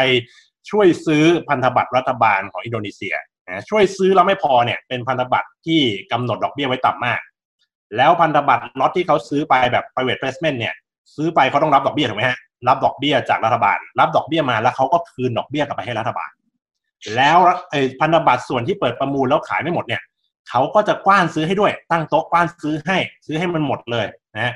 [0.70, 3.14] ช่วยซื้อพันธบัตรรัฐบาลของอินโดนีเซีย
[3.48, 5.80] นะช่วยซื้อแล้วไม่พอเนี่ยเป็นพันธบัตรที่
[6.12, 7.20] กำหนดดอกเบี้ยไว้ต่ำมาก
[7.96, 10.74] แล้วพันธบัตรล็อตที่เขาซื้อไปแบบ private placement เนี่ย
[11.16, 16.30] ซื้อไปเขาต้องรับดอกเบี้ยถูกไหมฮะรับดอกเบี้ยจากรัฐบาล รับดอกเบี้ยมาแล้วเขาก็คืนดอกเบี้ยกลับไปให้รัฐบาล
[17.16, 17.38] แล้ว
[18.00, 20.02] พันธบัตรส่วนที่เปิดประมูลแล้วขายไม่หมดเนี่ย
[20.50, 24.52] เขาก็จะกว้านซื้อให้ด้วย ตั้งโต๊ะกว้านซื้อให้ ซื้อให้มันหมดเลยนะ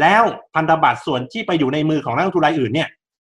[0.00, 0.22] แล้ว
[0.54, 2.88] พันธบัตรส่วนที่ไปอยู่ในมือของนักลงทุนรายอื่นเนี่ย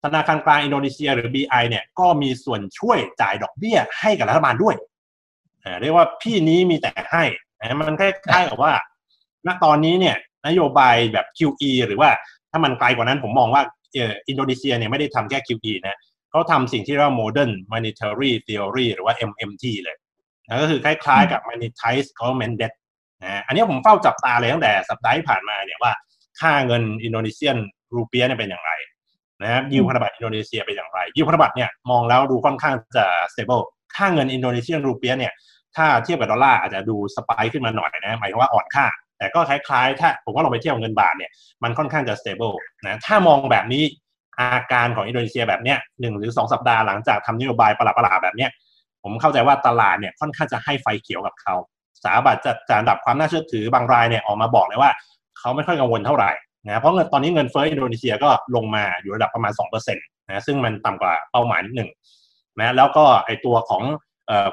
[0.05, 4.75] ธนาคารกลางอินโดนีเซียหรือ BI เนี่ยก็มีส่วนช่วยจ่ายดอกเบี้ยให้กับรัฐบาลด้วย
[5.81, 7.25] เรียกว่าพี่นี้มีแต่ให้
[7.79, 8.73] มันคล้ายๆกับว่า
[9.47, 10.17] ณตอนนี้เนี่ย
[10.47, 12.11] นโยบายแบบ QE หรือว่า
[12.51, 13.63] ถ้ามันไกลกว่านั้นผมมองว่า
[13.97, 15.99] อินโดนีเซียเนี่ยไม่ได้ทำแค่ QE นะ
[16.31, 19.97] เขาทำสิ่งที่เรียกว่า modern monetary theory หรือว่า MMT เลย
[20.49, 22.75] นะก็คือคล้ายๆกับ monetize government debt
[23.23, 25.93] นะอันนี้ผมเฝ้าจับตาเลยตั้งแต่สัปดาห์ที่ผ่านมาเนี่ยว่า
[26.41, 27.57] ค่าเงิน Indonesian
[27.95, 28.73] Rupiah เนี่ยเป็นอย่างไร
[29.43, 33.65] นะครับยิวพันธบัตรอินโดนีเซียเป็นอย่างไรยิวพันธบัตรเนี่ยมองแล้วดูค่อนข้างจะ stable
[33.97, 35.33] ค่าเงิน Indonesian Rupiah เนี่ย
[35.77, 38.87] ถ้าเทียบกับดอลลาร์อาจจะดู spike ขึ้นมาหน่อยนะหมายถึงว่าอ่อนค่า
[39.19, 41.31] แต่ก็คล้ายๆ ถ้าผมว่าเราไปเทียบเงินบาทเนี่ย
[41.63, 42.57] มันค่อนข้างจะ stable
[42.87, 43.83] นะถ้ามองแบบนี้
[44.41, 48.51] อาการของอินโดนีเซียแบบเนี้ยหนึ่งหรือสองสัปดาห์หลังจากทำนโยบายประหลาดๆแบบเนี้ย
[49.03, 51.55] ผมเข้าใจว่าตลาดเนี่ยค่อนข้างจะให้ไฟเขียวกับเขา
[51.99, 54.91] สถาบันจัดจัดอันดับความน่าเชื่อถือบางรายเนี่ยออกมาบอกเลยว่า
[55.39, 56.31] เขาไม่ค่อยกังวลเท่าไหร่
[56.67, 59.53] นะเพราะเงินตอนนี้เงินเฟ้ออินโดนีเซียก็ลงมาอยู่ระดับประมาณ
[59.91, 61.91] 2%นะซึ่งมันต่ำกว่าเป้าหมายนิดหนึ่ง
[62.59, 63.83] นะแล้วก็ไอตัวของ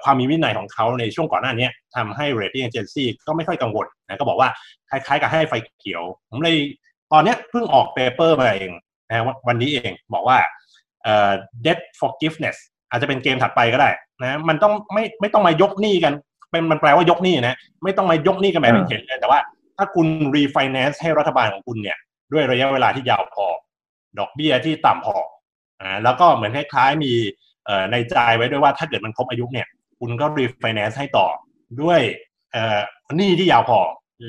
[0.04, 4.50] ความมีวินัยของเขาในช่วงก่อนหน้านี้ทำให้ rating agency ก็ไม่ค่อยกังวลนะก็บอกว่า
[4.89, 6.56] คล้ายๆกับให้ไฟเขียว ผมเลย
[7.13, 8.72] ตอนนี้เพิ่งออก paper มาเอง
[9.10, 10.38] นะวันนี้เองบอกว่า
[11.66, 12.58] debt forgiveness
[12.89, 13.89] อาจจะเป็นเกมถัดไปก็ได้
[14.22, 16.13] นะมันต้องไม่ไม่ต้องมายกหนี้กัน
[16.51, 19.39] เป็นมันแปลว่ายกหนี้นะไม่ต้องมายกหนี้กันแบบเห็นเลยแต่ว่า
[19.79, 21.98] ถ้าคุณ refinance ให้รัฐบาลของคุณเนี่ย
[22.33, 23.45] ด้วยระยะเวลาที่ยาวพอ
[24.19, 25.15] ดอกเบี้ยที่ต่ำพอ
[25.81, 27.13] อ่าแล้วก็เหมือนคล้ายๆมี
[27.91, 29.67] ในใจไว้ด้วยว่าถ้าเกิดมันครบอายุเนี่ย
[30.00, 31.27] คุณก็ refinance ให้ต่อ
[31.81, 32.00] ด้วย
[33.17, 33.79] หนี้ที่ยาวพอ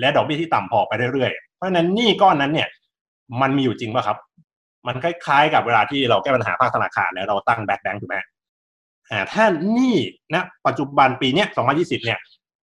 [0.00, 2.68] และดอกเบี้ยที่ต่ำพอไปเรื่อยๆ เพราะฉะนั้นหนี้ก้อนนั้นเนี่ย
[3.40, 4.18] มันมีอยู่จริงป่ะครับ
[4.86, 8.16] มันคล้ายๆ กับเวลาที่เราแก้ปัญหาภาคธนาคารแล้วเราตั้ง bad bank ถูกไหม
[9.10, 9.44] อ่าถ้าห
[9.78, 9.96] นี้
[10.34, 12.18] นะปัจจุบันปีเนี้ย2020 เนี่ย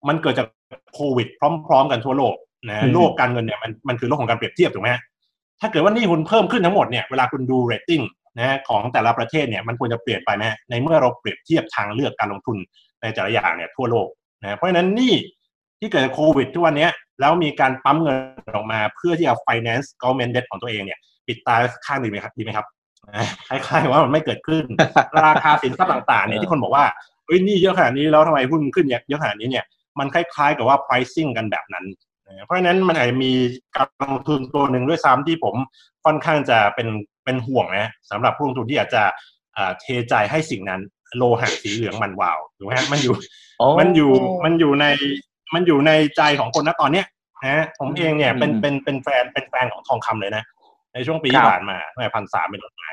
[0.08, 0.46] มันเกิดจาก
[0.94, 1.28] โควิด
[1.66, 2.34] พร้อม ๆ กันทั่วโลก
[2.68, 4.90] นะโลกการเงินเนี่ยมันมันคือโลกของการเปรียบเทียบถูกไหม
[5.60, 8.02] ถ้าเกิดว่าหนี้คุณเพิ่มขึ้นทั้งหมดเนี่ยเวลาคุณดูเรตติ้ง
[8.38, 12.56] นะของแต่ละประเทศเนี่ยมันควรจะเปลี่ยนไปไหมในเมื่อเราเปรียบเทียบทางเลือกการลงทุน
[13.02, 14.06] ในแต่ละอย่างเนี่ยทั่วโลก
[14.42, 15.14] นะเพราะฉะนั้นหนี้
[15.78, 16.88] ที่เกิดโควิดทุกวันนี้
[17.20, 22.66] แล้วมีการปั๊มเงินออกมาเพื่อที่จะ finance government debt ของตัวเองเนี่ยปิดตาข้างดีไหมครับดีไหมครับ
[23.48, 24.64] คล้ายๆว่ามันไม่เกิดขึ้น
[25.24, 26.84] ราคาสินทรัพย์ต่างๆเนี่ยที่คนบอกว่า
[27.26, 29.64] เฮ้ยนี่เยอะขนาดนี้แล้วทำไมหุ้นขึ้นเยอะขนาดนี้เนี่ย
[29.98, 31.84] มันคล้ายๆกับว่า pricing กันแบบนั้น
[32.44, 33.32] เพราะฉะนั้นมันอาจจะมี
[33.76, 35.54] การลงทุนตัวหนึ่งด้วยซ้ำที่ผม
[36.04, 36.88] ค่อนข้างจะเป็น
[37.24, 39.02] เป็นห่วงนะสำหรับผู้ลงทุนที่อาจจะ
[39.80, 40.80] เทใจให้สิ่งนั้น
[41.16, 43.14] โลหะสีเหลืองมันวาวถูกไหมมันอยู่
[43.80, 44.10] มันอยู่
[44.44, 44.86] มันอยู่ใน
[45.54, 47.06] มันอยู่ในใจของคนนะตอนเนี้ย
[47.44, 50.44] นะผมเองเนี่ยเป็นเป็นเป็นแฟนเป็นแฟนของทองคำเลยนะ
[50.94, 52.88] ในช่วงปีที่ผ่านมาตั้งแต่พันสามเป็นต้นมา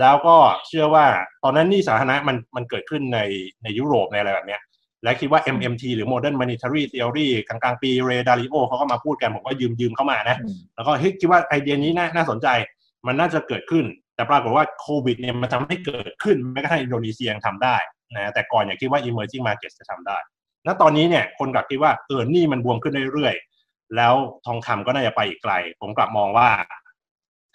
[0.00, 0.36] แล้วก็
[0.66, 1.06] เชื่อว่า
[1.42, 3.20] ตอนนั้นนี่สาธารณะมันมันเกิดขึ้นใน
[3.62, 4.60] ในยุโรปในอะไรแบบเนี้ย
[5.02, 10.36] และคิดว่า MMT หรือ Modern Monetary Theory กลางๆ ปีเรดาริโอเขาก็มาพูดกัน ผมก็ยืมยืมเข้ามานะ
[10.74, 12.48] แล้วก็เฮ้ยคิดว่าไอเดียนี้น่าน่าสนใจ
[13.06, 17.76] มันน่าจะเกิดขึ้น แต่ปรากฏว่าโควิดเนี่ยมันทำให้เกิดขึ้นแม้กระทั่งอินโดนีเซียยังทำได้
[18.14, 20.18] นะแต่ก่อนอย่าคิดว่า emerging market จะทำได้
[20.66, 24.14] ณ ตอนนี้เนี่ยคนกลับคิดว่าเออนี่มันบวมขึ้นเรื่อยๆ แล้ว
[24.46, 26.48] ทองคำก็น่าจะไปอีกไกล ผมกลับมองว่า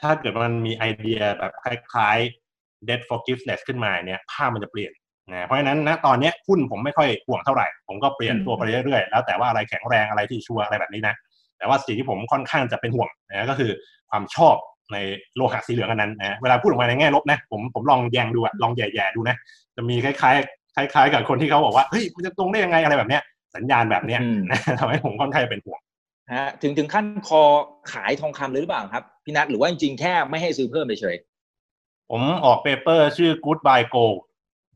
[0.02, 4.92] ถ้าเกิดมันมีไอเดียแบบคล้ายๆ debt forgiveness ขึ้นมาเนี่ยภาพมันจะเปลี่ยน
[5.32, 11.16] นะเพราะฉะนั้นณตอนนี้หุ้นผมไม่ค่อยห่วงเท่าไหร่ ผมก็เปลี่ยนตัวไปเรื่อยๆ แล้วแต่ว่าอะไรแข็งแรงอะไรที่ชัวร์อะไรแบบนี้นะ
[11.58, 13.72] แต่ว่าสิ่งที่ผมค่อนข้างจะเป็นห่วงนะก็คือ
[14.10, 14.56] ความชอบ
[14.94, 14.98] ใน
[15.36, 19.36] โลหะสีเหลืองอันนั้นนะเวลาพูดออกมาในแง่ลบนะผมผมลองแยงดูอะลองแย่ๆดูนะ
[19.76, 23.22] จะมีคล้ายๆ คล้าย ๆ กับคนที่เขาบอกว่าเฮ้ยมันจะตรงได้ยังไงอะไรแบบเนี้ย
[23.56, 24.20] สัญญาณแบบเนี้ย
[24.80, 25.80] ทำให้ผมค่อนข้างเป็นห่วง
[26.36, 27.42] ฮะถึงถึงขั้นคอ
[27.94, 31.16] ขายทองคำเลยหรือเปล่าครับพี่นัทหรือว่าจริงๆแค่ไม่ให้ซื้อเพิ่มเฉย
[32.10, 34.18] ผมออกเปเปอร์ชื่อ Goodbye Gold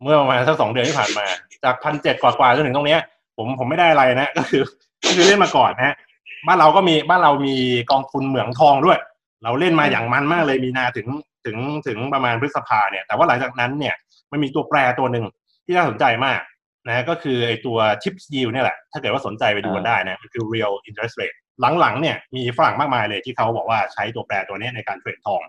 [0.04, 1.26] เมื่อประมาณสักสองเดือนที่ผ่านมา
[1.64, 3.00] จากพันเจ็ดกว่าๆจนถึงตรงเนี้ย
[3.38, 4.64] ผมผมไม่ได้อะไรนะก็คือ
[5.06, 5.96] ก็คือเล่นมาก่อนนะ
[6.48, 7.56] บ้านเราก็มีบ้านเรามี
[7.92, 9.00] กองทุนเหมืองทองด้วย
[9.44, 11.08] เราเล่นมาอย่างมันมากเลยมีนาถึง
[11.46, 13.96] ถึงถึงประมาณพฤษภาเนี่ย แต่ว่าหลังจากนั้นเนี่ย
[14.32, 15.26] มันมีตัวแปรตัวหนึ่ง
[15.66, 16.40] ที่น่าสนใจมาก
[16.88, 21.38] นะก็คือไอตัว tips yield เนี่ยแหละ ถ้าเกิดว่าสนใจไปดูกันได้นะมันคือ real interest rate
[21.80, 25.42] หลังๆเนี่ยมีฝรั่งมากมายเลยที่เขาบอกว่าใช้ตัวแปรตัวนี้ในการเทรดทอง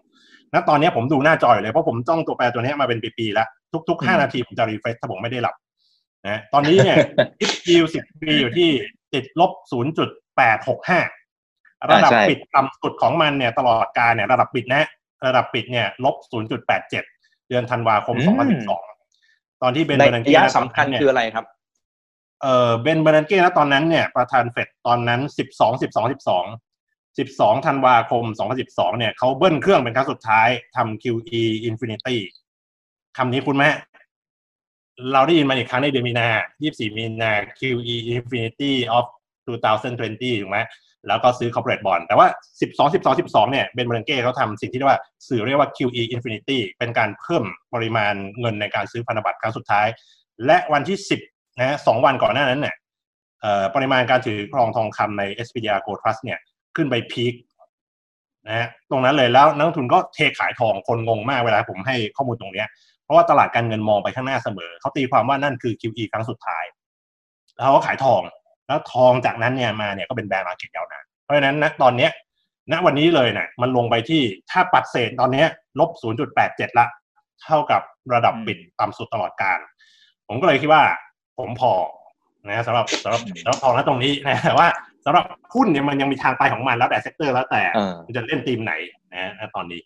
[0.54, 3.48] ณตอนนี้ผมดูหน้าจอยเลยเพราะผมจ้องตัวแปรตัวนี้มาเป็นปีๆแล้ว
[3.88, 5.54] ทุกๆห้านาทีผมจะรีเฟรชถ้าผมไม่ได้หลับ
[6.28, 6.96] นะตอนนี้เนี่ย
[7.38, 8.70] ทิปยิวสิบปีอยู่ที่
[9.14, 11.00] ติดลบศูนย์จุดแปดหกห้า
[11.90, 14.84] ระดับปิดต่ำสุดของมันเนี่ยตลอดกาลเนี่ยระดับปิดนะ
[15.26, 17.04] ระดับปิดเนี่ยลบศูนย์จุดแปดเจ็ด
[17.48, 18.82] เดือนธันวาคมสองพันสิบสอง
[19.62, 21.44] ตอนที่เบนเบอร์นันเก้สำคัญคืออะไรครับ
[22.42, 26.44] เออเบนเบอร์นันเก้นะตอนนั้นเนี่ยประธานเฟดตอนนั้นสิบสองสิบสองสิบสอง
[27.16, 28.24] 12 ธันวาคม
[28.62, 32.16] 2012 เนี่ยเขาเบิ้ลเครื่องเป็นครั้งสุดท้ายทำ QE Infinity
[33.16, 33.64] คำนี้คุ้นไหม
[35.12, 36.28] เราได้ยินมาอีกครั้งในเดือนมีนา
[36.62, 39.04] 24 มีนา QE Infinity of
[39.46, 40.58] 2020 ถูกไหม
[41.08, 42.26] แล้วก็ซื้อ corporate bond แต่ว่า
[42.60, 47.44] 12 12 12 เนี่ย เบนเบรนเก้เขาทำสิ่งที่เรียกว่าสื่อเรียกว่า QE Infinity เป็นการเพิ่ม
[47.74, 49.86] ปริมาณเงินในการซื้อพันธบัตรครั้งสุดท้าย
[50.46, 50.98] และวันที่
[51.28, 52.74] 10 นะสองวันก่อนหน้านั้นเนี่ย
[53.74, 56.38] ปริมาณการถือครองทองคำใน SPDR Gold Trust เนี่ย
[56.76, 57.34] ขึ้นไปพีค
[58.46, 62.68] นะฮะตรงนั้นเลยแล้วนักทุนก็เทขายทองคนงงมากเวลาผมให้ข้อมูลตรงเนี้ย
[63.04, 66.64] เพราะว่าตลาดการเงินมองไปข้างหน้าเสมอเขาตีความว่านั่นคือ QE ครั้งสุดท้าย
[67.54, 68.20] แล้วเขาก็ขายทอง
[68.66, 72.10] แล้วทองจากนั้นเนี่ยมาเนี่ยก็เป็น bear market ยาวนานเพราะฉะนั้นณตอนเนี้ย
[72.72, 75.44] ณวันนี้เลยนะมันลงไปที่ถ้าปัดเศษตอนนี้
[75.80, 75.90] ลบ
[76.34, 76.86] 0.87 ละ
[77.42, 77.82] เท่ากับ
[78.14, 79.58] ระดับปิดต่ำสุดตลอดกาล
[80.28, 80.82] ผมก็เลยคิดว่า
[81.38, 81.72] ผมพอ
[82.48, 84.68] นะสำหรับสำหรับสำหรับทองณตรงนี้นะแต่ว่า
[85.04, 87.62] สำหรับหุ้นเนี่ยมันยังมีทางไปของมันแล้วแต่ sector แล้วแต่
[88.06, 88.72] มันจะเล่นธีมไหน
[89.12, 89.80] นะตอนนี้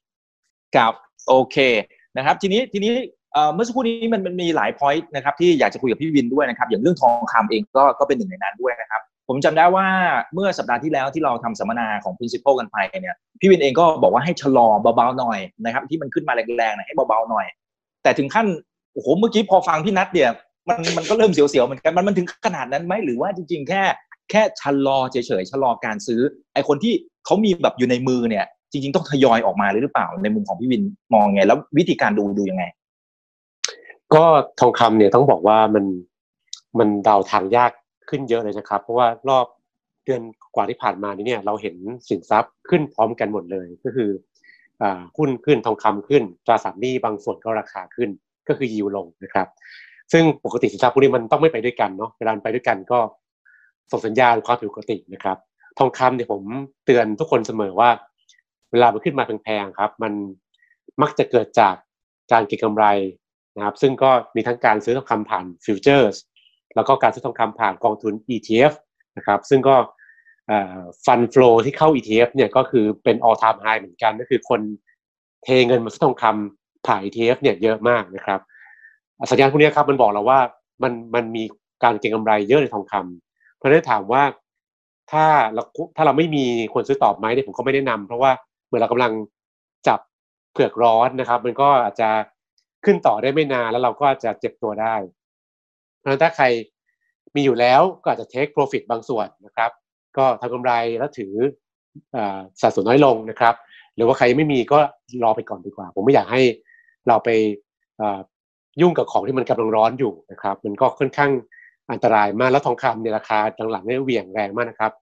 [0.76, 0.92] ครับ
[1.28, 1.56] โอเค
[2.16, 2.92] นะครับ ทีนี้ทีนี้
[3.54, 9.86] เมื่อสักครู่นี้มันมันมีหลาย point นะครับที่อยากจะคุยกับพี่วินด้วยนะครับ อย่างเรื่องทองคำเองก็ก็เป็นหนึ่งในนั้นด้วยนะครับ ผมจำได้ว่า
[10.34, 17.46] เมื่อสัปดาห์ที่แล้วที่เราทำสัมมนาของ principal กันไปเนี่ยพี่วินเองก็บอกว่าให้ชะลอเบาๆหน่อยนะครับ ที่มันขึ้นมาแรงๆนะให้เบาๆหน่อย
[18.02, 18.46] แต่ถึงขั้น
[18.92, 20.30] โอ้โหเมื่อกี้พอฟังพี่นัทเนี่ย
[20.68, 23.82] มันมันก็เริ่มเสียวๆเหมือนกันมันมันถึงขนาดนั้นไหมหรือว่าจริงๆแค่
[24.30, 26.20] แค่ชะลอเฉยๆชะลอการซื้อ
[26.54, 30.82] ไอคนที่เขามีแบบอยู่ในมือเนี่ย จริง ๆ ต้องทยอยออกมาหรือเปล่าในมุมของพี่วิน
[31.14, 32.64] มองไง แล้ววิธีการดูดูยังไง
[34.14, 34.24] ก็
[34.60, 35.84] ทองคำเนี่ยต้องบอกว่ามัน
[36.78, 37.72] มันเดาทางยาก
[38.08, 39.46] ขึ้นเยอะเลยนะครับ เพราะว่ารอบ
[40.04, 40.22] เดือน
[40.54, 41.74] กว่าที่ผ่านมานี้เนี่ย เราเห็น
[42.08, 44.10] สินทรัพย์ขึ้นพร้อมกันหมดเลยก็คือ
[45.16, 48.08] หุ้นขึ้นทองคำขึ้นตราสารหนี้บางส่วนก็ราคาขึ้น
[48.48, 49.46] ก็คือยิวลงนะครับ
[50.12, 52.98] ซึ่งปกติสินทรัพย์พวกนี้มันต้องไม่ไปด้วยกันเนาะเวลาไปด้วยกันก็
[53.90, 55.38] ส่งสัญญาณความผิดปกตินะครับ
[55.78, 56.42] ทองคำเนี่ยผม
[56.84, 57.90] เตือนทุกคนเสมอว่า
[58.72, 60.12] เวลามันขึ้นมาแพงๆครับ มัน
[61.02, 61.74] มักจะเกิดจาก
[62.32, 62.84] การเก็งกำไร
[63.56, 66.16] นะครับ ซึ่งก็มีทั้งการซื้อทองคำผ่านฟิวเจอร์ส
[66.74, 68.72] แล้วก็การซื้อทองคำผ่านกองทุน ETF
[69.16, 69.76] นะครับ ซึ่งก็
[71.04, 74.60] ฟันฟลูที่เข้า ETF เนี่ยก็คือเป็น all time high เหมือนกัน ก็คือคน
[75.44, 78.40] เทเงินมาซื้อทองคำผ่าน ETF เนี่ยเยอะมากนะครับ
[79.30, 80.40] สัญญาณพวกนี้ครับมันบอกเราว่า
[80.82, 81.44] มันมันมี
[81.84, 83.25] การเก็งกำไรเยอะในทองคำ
[83.56, 84.22] เพราะฉะนั้นถามว่า
[85.12, 85.62] ถ้าเรา
[85.96, 88.30] ถ้าเราไม่มีคนซื้อตอบไหมเนี่ยผมก็ไม่แนะนำเพราะว่า
[88.66, 89.12] เมื่อเรากำลัง
[89.88, 90.00] จับ
[90.52, 92.10] เผือกร้อนนะครับ มันก็อาจจะ
[92.84, 94.94] ขึ้นต่อได้ไม่นานแล้วเราก็จะเจ็บตัวได้
[95.98, 96.44] เพราะฉะนั้นถ้าใคร
[97.34, 99.70] มีอยู่แล้วก็อาจจะ take profit บางส่วนนะครับ
[100.16, 101.34] ก็ทำกำไรแล้วถือ
[102.60, 103.54] สัดส่วนน้อยลงนะครับ
[103.96, 104.78] หรือว่าใครไม่มีก็
[105.22, 106.42] รอไปก่อนดีกว่า ผมไม่อยากให้
[107.08, 107.28] เราไป
[108.80, 111.30] ยุ่งกับของที่มันกำลังร้อนอยู่นะครับ มันก็ค่อนข้าง
[111.92, 113.38] อันตรายมากแล้วทองคำในราคา
[113.72, 114.92] หลังๆเนี่ยเหวี่ยงแรงมากนะครับ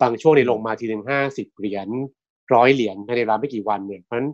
[0.00, 1.88] บางช่วงในลงมาทีหนึ่งห้าสิบเหรียญ
[2.54, 4.30] ร้อยเหรียญภายในเวลาไม่กี่วันเนี่ยเพราะฉะนั้น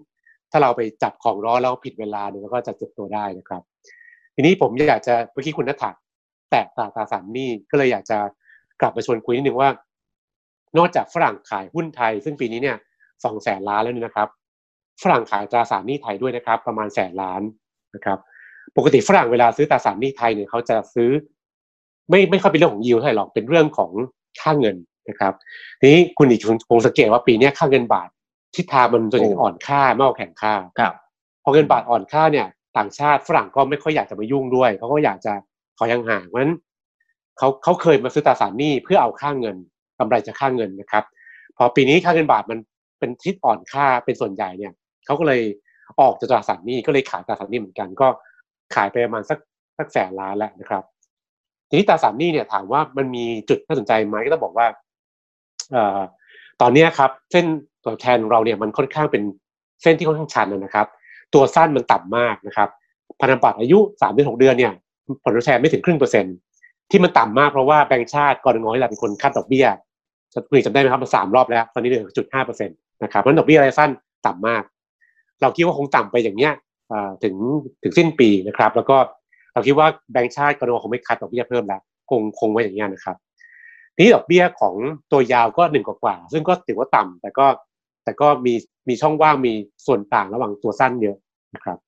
[0.50, 3.62] ถ้าเราไปจับของร้อนแล้วผิดเวลาเนี่ยก็จะเจ็บตัวได้นะครับ
[4.34, 5.94] ทีนี้ผมอยากจะเมื่อกี้คุณนัทถัก
[6.50, 8.18] แตะตาตาสามนี่ก็เลยอยากจะ
[8.80, 9.70] กลับมาชวนคุยนิดนึงว่า
[10.78, 12.76] นอกจากฝรั่งขายหุ้นไทย ซึ่งปีนี้เนี่ย
[13.24, 14.28] สองแสนล้านแล้วนี่นะครับ
[15.02, 17.42] ฝรั่งขายตราสารหนี้ไทยด้วยนะครับ ประมาณแสนล้าน
[17.94, 18.18] นะครับ
[18.76, 21.10] ปกติฝรั่งเวลาซื้อตราสารหนี้ไทยเนี่ยเขาจะซื้อ
[22.10, 23.90] ไม่ไม่ค่อยเป็นเรื่องของยิวเท่าไหร่หรอกเป็นเรื่องของ
[24.40, 24.76] ค่าเงิน
[25.08, 25.32] นะครับ
[25.80, 26.40] ทีนี้คุณอีก
[26.70, 28.08] คงสังเกตว่าปีนี้ค่าเงินบาท
[28.56, 30.94] ทิศทางมันจนถึงอ่อนค่ามากกว่าแข็งค่าครับ
[31.42, 35.32] พอเงินบาทอ่อนค่าเนี่ย ต่างชาติฝรั่งก็ไม่ค่อยอยากจะมายุ่งด้วยเขาก็อยากจะ
[35.78, 36.54] ขอยังห่างเพราะฉะนั้น
[37.38, 39.56] เขาเขาเคยมาซื้อตราสารหนี้เพื่อเอาค่าเงิน
[39.98, 41.04] กำไรจากค่าเงินนะครับ
[41.56, 42.58] พอปีนี้ค่าเงินบาทมัน
[42.98, 44.72] เป็นทิศอ่อนค่าเป็นส่วนใหญ่เนี่ย
[45.06, 45.42] เขาก็เลย
[46.00, 48.08] ออกจากตราสารหนี้ก็เลยขายตราสารหนี้เหมือนกันก็
[48.74, 49.38] ขายไปประมาณสัก
[49.78, 50.84] สักแสนล้านแล้วนะครับ
[51.68, 54.66] ทีนี้ตราสารหนี้เนี่ยถามว่ามันมีจุดน่าสนใจไหมก็ต้องบอกว่า
[56.61, 57.44] ตอนนี้ครับเส้น
[57.85, 59.22] ตัวแทนของเราเนี่ยมันค่อนข้างเป็น
[59.83, 60.87] เส้นที่ค่อนข้างชันนะครับ
[61.35, 62.68] ตัวสั้นมันต่ำมากนะครับ
[63.20, 64.72] พันธบัตรอายุสามเดือนหกเดือนเนี่ย
[65.22, 66.35] ผลตอบแทนไม่ถึงครึ่งเปอร์เซ็นต์
[66.90, 69.66] ที่มันต่ำมากเพราะว่าแบงก์ชาติกรงอยเราเป็นคนคัดดอกเบี้ย
[70.35, 73.90] จะคุยจำได้ไหมครับมาสามรอบแล้ว ตอนนี้เหลือจุดห้าเปอร์เซ็นต์นะครับเพราะดอกเบี้ยรายสั้น
[74.27, 74.62] ต่ำมาก
[75.42, 76.53] เราคิดว่าคงต่ำไปอย่างเนี้ย
[77.22, 77.35] ถึง
[77.83, 78.96] ถึงสิ้นปีนะครับ แล้วก็
[79.54, 83.16] เราคิดว่าแบงก์ชาติกรงคงไม่คัดดอกเบี้ยเพิ่มแล้วคงคงไว้อย่างเงี้นะครับ
[83.96, 84.74] นี่ดอกเบี้ยของ
[85.12, 87.46] ตัวยาวก็หนึ่งกว่าซึ่งก็ถือว่าต่ำแต่ก็
[88.04, 88.54] แต่ก็มี
[88.88, 89.52] มีช่องว่างมี
[89.86, 91.16] ส่วนต่างระหว่างตัวสั้นเยอะ
[91.54, 91.78] นะครับ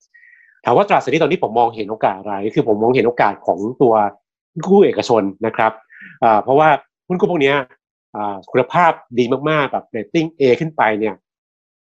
[0.65, 3.95] ถามว่าตราสารนี้ตอนนี้ผมมองเห็นโอกาสอะไร คือผมมองเห็นโอกาสของตัว
[4.67, 5.73] กู้เอกชนนะครับ
[6.43, 6.69] เพราะว่า
[7.09, 7.53] หุ้นกู้พวกนี้
[8.51, 11.15] คุณภาพดีมากๆแบบเรตติ้ง A ขึ้นไปเนี่ย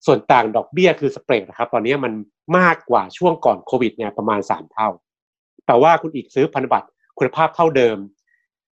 [0.05, 2.13] ส่วนต่างดอกเบี้ยคือสเปรดนะครับ ตอนนี้มัน
[2.57, 4.89] มากกว่าช่วงก่อนโควิดเนี่ยประมาณสามเท่า
[5.67, 7.97] แต่ว่าคุณอีกซื้อพันธบัตรคุณภาพเท่าเดิม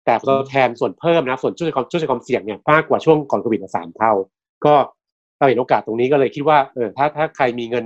[0.05, 4.13] แต่ตัวแทนส่วนเพิ่มนะส่วนช่วยความช่วยความเสี่ยงเนี่ยมากกว่าช่วงก่อนโควิดสามเท่า
[4.65, 4.73] ก็
[5.37, 7.85] เราเห็นโอกาสตรงนี้ก็เลยคิดว่าเออถ้าถ้าใครมีเงิน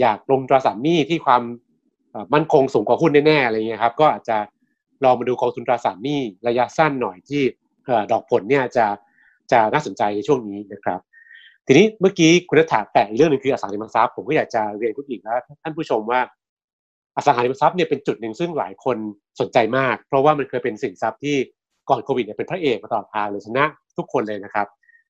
[0.00, 1.42] อยากลงตราสารหนี้ที่ความ
[2.34, 4.36] มั่นคงสูงกว่าหุ้นแน่ๆอะไรเงี้ยครับ ก็อาจจะ
[5.04, 7.42] ลองมาดูกองทุนตราสารหนี้ระยะสั้นหน่อยที่
[8.12, 8.86] ดอกผลเนี่ยจะ
[9.52, 11.00] จะน่าสนใจในช่วงนี้นะครับ
[11.66, 16.20] ทีนี้เมื่อกี้คุณนัฐาแตะเรื่องหนึ่งคืออสังหาริมทรัพย์ผมก็อยากจะเรียนคุณอีกนะท่านผู้ชมว่า
[17.16, 18.96] อสังหาริมทรัพย์เนี่ยเป็นจุดหนึ่งซึ่งหลายคน
[19.40, 21.36] สนใจมาก เพราะว่ามันเคยเป็นสินทรัพย์ที่
[21.88, 23.64] ก่อนโควิดเนี่ยเป็นพระเอกมาตลอดทางเลยชนะ
[23.98, 24.66] ทุกคนเลยนะครับ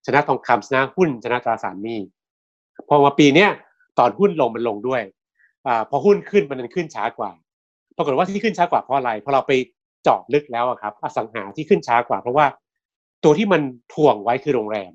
[0.06, 2.00] ชนะทองคำชนะหุ้นชนะตราสารหนี้
[2.88, 3.50] พอมาปีเนี้ย
[3.98, 5.02] ตอนหุ้นลงมันลงด้วย
[5.66, 7.30] อ่าพอหุ้นขึ้นมันขึ้นช้ากว่า
[7.96, 9.52] ปรากฏว่าที่ขึ้นช้ากว่าเพราะอะไรเพราะเราไป
[10.02, 12.46] เจาะลึกแล้วครับ อสังหาที่ขึ้นช้ากว่า เพราะว่า
[13.24, 13.62] ตัวที่มัน
[13.94, 14.92] ถ่วงไว้คือโรงแรม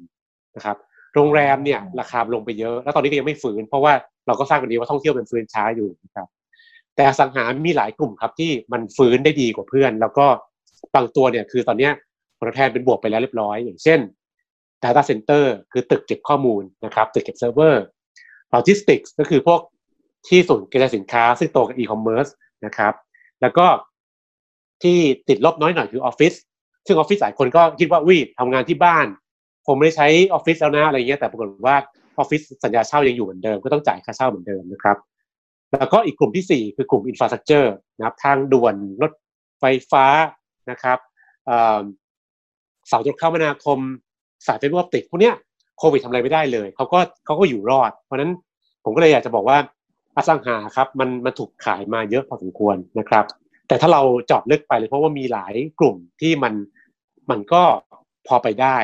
[0.55, 0.77] นะครับ
[1.15, 3.93] โรงแรมเนี่ยราคาลงไปเยอะ แล้วตอนนี้ก็ยังไม่ฟื้น เพราะว่า
[4.27, 6.27] เราก็ทราบกันดีว่าท่องเที่ยวเป็นฟื้นช้าอยู่นะครับ
[6.95, 10.27] แต่อสังหามีหลายกลุ่มครับที่มันฟื้นได้ดีกว่าเพื่อน แล้วก็
[10.95, 11.89] บางตัวเนี่ยคือตอนนี้
[12.39, 13.99] ผลตอบแทนเป็นบวกไปแล้วเรียบร้อย อย่างเช่น
[14.83, 17.83] Data Center คือตึกเก็บข้อมูลนะครับตึกเก็บเซิร์ฟเวอร์
[18.53, 19.61] Logistics ก็คือพวก
[20.27, 22.31] ที่ส่งกระจายสินค้า ซึ่งโตกับ e-commerce
[22.65, 22.93] นะครับ
[23.41, 23.67] แล้วก็
[24.83, 24.97] ที่
[25.29, 26.33] ติดลบน้อยหน่อยคือออฟฟิศ
[26.87, 29.05] ซึ่งออฟฟิศหลายคนก็คิดว่าวิทำงานที่บ้าน
[29.67, 31.75] ผมไม่ได้ใช้ออฟฟิศแล้วนะอะไรเงี้ยแต่ปรากฏว่า
[32.17, 34.97] ออฟฟิศสัญญาเช่ายังอยู่เหมือนเดิมก็ต้องจ่ายค่าเช่าเหมือนเดิมนะครับ
[35.79, 39.11] แล้วก็อีกกลุ่มที่ 4 คือกลุ่ม infrastructure นะครับทางด่วนรถ
[39.59, 40.05] ไฟฟ้า
[40.71, 40.99] นะครับ
[42.87, 43.79] เสาโทรคมนาคม
[44.47, 45.35] สาย fiber optic พวกเนี้ย
[45.77, 48.31] โควิดทำอะไรไม่ได้เลยเขาก็เขาก็อยู่รอด เพราะนั้น
[48.83, 49.57] ผมก็เลยอยากจะบอกว่า
[50.15, 53.25] อสังหาครับมันมันถูกขายมาเยอะพอสมควรนะครับ
[53.67, 56.53] แต่ถ้าเราเจาะลึกไปเลยเพราะว่ามีหลายกลุ่มที่มัน
[57.29, 57.63] มันก็
[58.27, 58.77] พอไปได้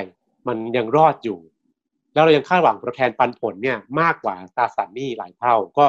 [0.47, 1.39] มันยังรอดอยู่
[2.13, 5.85] แล้วเรายังคาดหวังผลแทนปันผลเนี่ยมากกว่าตราสารหนี้หลายเท่า ก็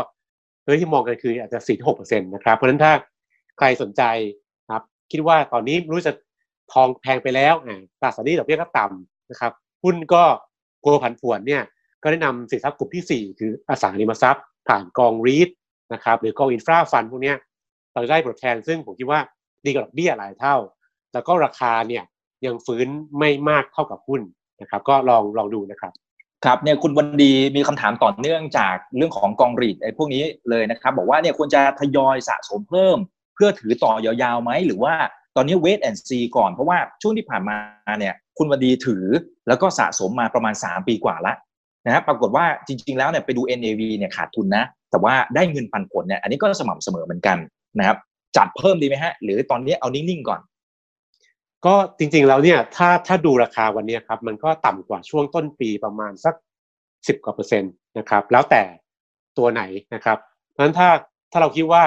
[0.63, 2.93] เรื่องที่มองกันคืออาจจะสี่ถึงหกเปอร์เซ็นต์นะครับ เพราะฉะนั้นถ้า
[3.59, 4.03] ใครสนใจ
[4.71, 6.13] ครับคิดว่าตอนนี้รู้จะ
[6.73, 7.55] ทองแพงไปแล้ว
[8.01, 9.53] ตราสารนี้ดอกเบี้ยก็ต่ำนะครับ
[9.85, 10.25] หุ้นก็
[10.85, 11.63] กลัวผันผวนเนี่ย
[12.03, 15.49] ก็แนะนำสินทรัพย์กลุ่มที่ 4 คืออสังหาริมทรัพย์ ผ่านกองรีท
[15.93, 17.35] นะครับหรือกองอินฟราฟันพวกนี้
[17.93, 19.21] เราได้ผลแทนซึ่งผมคิดว่า
[19.65, 20.57] ดีกว่าดอกเบี้ยหลายเท่า
[21.13, 22.05] แล้วก็ราคาเนี่ย
[22.47, 22.87] ยังฟื้น
[23.19, 24.23] ไม่มากเท่ากับหุ้น
[24.61, 25.93] นะครับ ก็ลองลองดูนะครับ
[26.47, 32.97] ครับเนี่ยคุณวันดีมีคำถามต่อเนื่องจากเรื่องของกองรีดไอ้พวกนี้เลยนะครับ บอกว่าเนี่ยควรจะทยอยสะสมเพิ่ม
[33.35, 34.95] เพื่อถือต่อยาวๆไหมหรือว่า
[35.37, 37.57] ตอนนี้เวทแอนซีก่อนเพราะว่าช่วงที่ผ่านมา
[37.99, 39.05] เนี่ยคุณวันดีถือ
[39.49, 41.33] แล้วก็สะสมมาประมาณ 3 ปีกว่าละ
[41.87, 47.39] นะครับปรากฏว่าจริง ๆ แล้วเนี่ยไปดู NAV เนี่ยขาดทุนนะ แต่ว่าได้เงินปันผลเนี่ยอันนี้ก็สม่ำเสมอเหมือนกัน
[47.79, 47.97] นะครับ
[48.37, 50.41] จัดเพิ่มดีไหมฮะ หรือตอนนี้เอานิ่งๆก่อน
[51.67, 56.35] ก็จริงๆแล้วเนี่ยถ้าถ้าดูราคาวันนี้ครับมันก็ต่ำกว่าช่วงต้นปีประมาณสัก
[57.09, 58.63] สิบกว่าเปอร์เซ็นต์นะครับแล้วแต่
[59.39, 59.63] ตัวไหน
[59.95, 60.19] นะครับ
[60.51, 60.89] เพราะฉะนั้นถ้า
[61.33, 61.83] ถ้าเราคิดว่า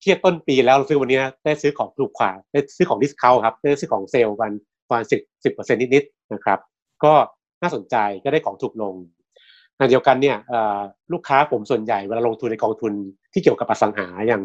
[0.00, 4.50] เทียบต้นปีแล้วเราซื้อวันนี้ได้ซื้อของถูกกว่าได้ซื้อของ discount ครับได้ซื้อของเซลล์กัน
[4.86, 6.58] ประมาณสิบสิบเปอร์เซ็นต์นิดๆนะครับ
[7.04, 7.12] ก็
[7.62, 8.94] น่าสนใจก็ได้ของถูกลง
[9.76, 10.36] ขณะเดียวกันเนี่ย
[11.12, 12.92] ลูกค้าผมส่วนใหญ่เวลาลงทุนในกองทุน
[13.32, 14.42] ที่เกี่ยวกับอสังหาอย่าง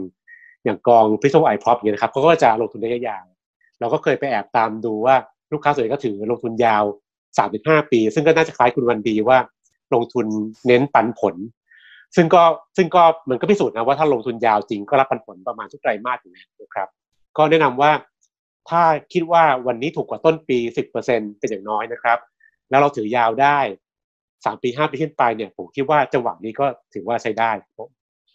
[0.65, 3.25] อย่างกองพิซซ่ไอพร็อพอย่างนี้นะครับเขาก็จะลงทุนระยะยาว
[3.79, 5.15] เราก็เคยไปแอบตามดูว่า
[5.53, 6.83] ลูกค้าส่วนใหญ่ก็ถือลงทุนยาว
[7.37, 9.37] สามถึงห้าปี ซึ่งก็น่าจะคล้ายคุณวันดีว่า
[9.93, 10.25] ลงทุน
[10.67, 11.35] เน้นปันผล
[12.15, 12.43] ซึ่งก็
[12.77, 16.87] ซึ่งก็มันก็พิสูจน์นะว่าถ้าลงทุนยาวจริงก็รับปันผลประมาณทุกไตรมาสอยู่นะครับ
[17.37, 17.91] ก็แนะนำว่า
[18.69, 18.81] ถ้า
[19.13, 22.17] คิดว่าวันนี้ถูกกว่าต้นปีสิบเป็นเป็นอย่างน้อยนะครับ
[22.69, 23.59] แล้วเราถือยาวได้
[24.45, 27.51] สามปีห้าปีขึ้นไปเนี่ยผมคิดว่าจังหวะนี้ก็ถือว่าใช้ได้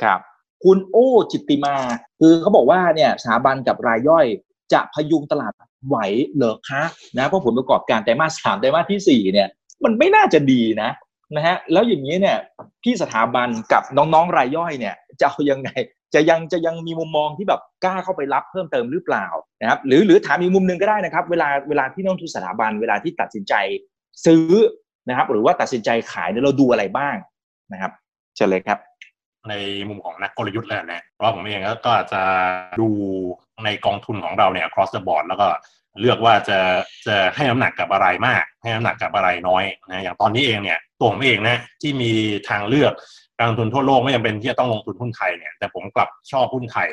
[0.03, 0.21] ครับ
[0.65, 1.77] คุณโอ้จิตติมา
[2.21, 4.27] คือเขาบอกว่าเนี่ยสถาบันกับรายย่อย
[4.73, 5.53] จะพยุงตลาด
[5.87, 5.97] ไหว
[6.35, 6.83] เหรอคะ
[7.17, 9.49] นะเพราะผลประกอบการไตรมาสสามไตรมาสที่สี่เนี่ย
[9.85, 10.91] มันไม่น่าจะดีนะ
[11.37, 12.39] นะฮะแล้วอย่างนี้เนี่ย
[12.83, 15.69] พี่สถาบันกับน้องๆรายย่อยเนี่ยจะเอายังไง
[16.15, 19.27] จะยังจะยังมีมุมมองที่แบบกล้าเข้าไปรับเพิ่มเติมหรือเปล่า
[19.61, 23.55] นะครับหรือหรือถามอีกมุมหนึ่งก็ได้นะครับเวลาเวลาที่นักทุนสถาบันเวลาที่ตัดสินใจ
[24.27, 24.51] ซื้อ
[25.09, 27.17] นะครับหรือว่าตัดสินใจขายเนี่ยเราดูอะไรบ้าง
[27.73, 27.93] นะครับ
[28.37, 28.79] เชิญเลยครับ
[29.49, 29.55] ใน
[29.89, 32.23] มุมของนักกลยุทธ์แล้วนะเพราะผมเองก็อาจจะ
[32.81, 32.89] ดู
[33.65, 35.47] ในกองทุนของเราเนี่ย cross the board แล้วก็
[36.01, 36.59] เลือกว่าจะ
[37.07, 42.11] จะให้น้ำหนักกับอะไรมาก ให้น้ำหนักกับอะไรน้อยนะอย่างตอนนี้เองเนี่ยตัวผมเองนะที่มี
[42.49, 42.93] ทางเลือก
[43.39, 46.89] การลงทุนทั่วโลกไม่จำเป็นที่จะต้องลงทุนหุ้นไทยเนี่ยแต่ผมกลับชอบหุ้นไทย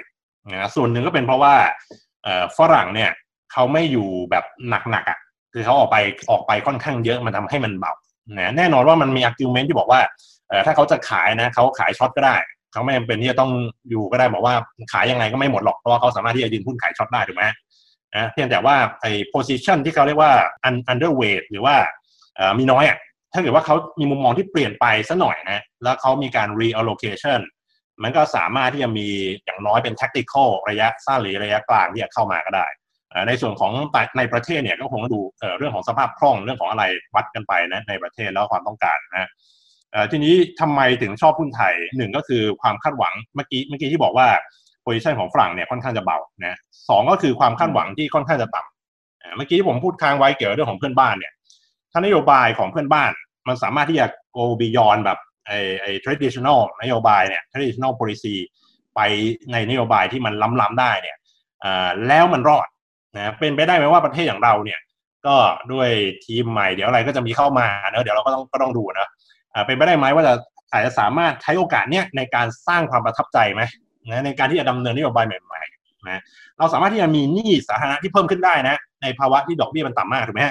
[0.50, 1.56] นะส่วนหนึ่งก็เป็นเพราะว่า
[2.58, 3.12] ฝรั่งเนี่ย
[3.52, 5.20] เขาไม่อยู่แบบหนักๆอะ
[5.54, 5.98] คือเขาออกไป
[6.32, 7.94] ออกไปค่อนข้างเยอะมันทำให้มันเบา
[8.40, 10.02] นะแน่นอนว่ามันมี argument ที่บอกว่า
[10.66, 12.36] ถ้าเขาจะขายนะเขาขาย short ก็ได้
[12.74, 13.52] เขาไม่จำเป็นที่จะต้อง
[13.90, 14.56] อยู่ก็ได้บอกว่า
[14.94, 17.44] ขายยังไงก็ไม่หมดหรอกเพราะว่าเขาสามารถที่จะยืมหุ้นขาย short ได้ถูกไหม
[18.16, 20.32] นะเพียงแต่ว่าไอ้ position ที่เขาเรียกว่า
[20.92, 21.76] underweight หรือว่า
[22.60, 22.98] มีน้อยอะ
[23.34, 27.40] ถ้าเกิดว่าเขามีมุมมองที่เปลี่ยนไปสัหน่อยนะแล้วเขามีการ reallocation
[28.04, 29.08] มันก็สามารถที่จะมี
[29.46, 32.68] อย่างน้อยเป็น tactical ระยะสั้นหรือระยะกลางที่จะเข้ามาก็ได้
[33.28, 33.72] ในส่วนของ
[34.18, 35.20] ในประเทศเนี่ยก็คงดู
[35.58, 36.84] เรื่องของสภาพคล่องเรื่องของอะไร
[37.16, 39.30] วัดกันไปนะในประเทศแล้วความต้องการนะ
[40.12, 44.28] ทีนี้ทำไมถึงชอบหุ้นไทยหนึ่งก็คือความคาดหวังเมื่อกี้เมื่อกี้ที่บอกว่า
[44.82, 46.56] โพซิชันของฝรั่งเนี่ยค่อนข้างจะเบานะ
[46.90, 51.34] สองก็คือความคาดหวังที่ค่อนข้างจะต่ำเมื่อกี้ที่ผมพูดค้างไว้เกี่ยวกับเรื่องของเพื่อนบ้านเนี่ย
[51.92, 53.12] ถ้านโยบายของเพื่อนบ้าน
[53.48, 54.06] มันสามารถที่จะ
[54.38, 58.36] go beyond แบบไอ้ไอ้ traditional นโยบายเนี่ย traditional policy
[58.96, 59.00] ไป
[59.52, 61.18] ในนโยบายที่มันล้ำๆได้เนี่ย
[62.08, 62.68] แล้วมันรอด
[63.16, 64.80] นะเป็นไปได้ไหมว่าประเทศอย่างเราเนี่ย
[65.28, 65.36] ก็
[65.72, 65.90] ด้วย
[66.26, 69.10] ทีมใหม่เดี๋ยวอะไรก็จะมีเข้ามาเนอะเดี๋ยวเราก็ต้องก็ต้องดูนะ
[69.66, 70.34] เป็นไปได้ไหมว่าจะ
[70.72, 73.62] อาจจะสามารถใช้โอกาสเนี้ยในการสร้างความประทับใจไหม
[74.10, 76.22] นะในการที่จะดำเนินนโยบายใหม่ๆนะ
[76.58, 80.44] เราสามารถที่จะมีหนี้สาธารณะที่เพิ่มขึ้นได้นะ ในภาวะที่ดอกเบี้ยมันต่ำมากถูกไหม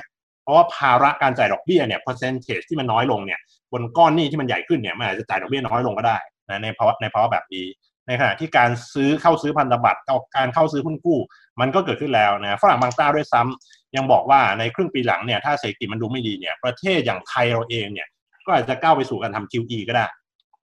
[0.43, 3.41] เพราะว่าภาระการจ่ายดอกเบี้ยเนี่ย percentage ที่มันน้อยลงเนี่ย
[3.73, 7.67] บนก้อนหนี้ที่มันใหญ่ขึ้นเนี่ยมันอาจจะจ่ายดอกเบี้ยน้อยลงก็ได้นะในภาวะในภาวะแบบนี้
[8.07, 10.01] ในขณะที่การซื้อเข้าซื้อพันธบัตร
[10.37, 11.19] การเข้าซื้อหุ้นกู้
[11.61, 18.09] มันก็เกิดขึ้นแล้วนะฝรั่งบางเจ้าด้วยซ้ำยังบอกว่าในครึ่งปีหลังเนี่ยถ้าเศรษฐกิจมันดูไม่ดีเนี่ยประเทศอย่างไทยเราเองเนี่ย
[18.47, 20.05] ก็อาจจะก้าวไปสู่การทำ QE ก็ได้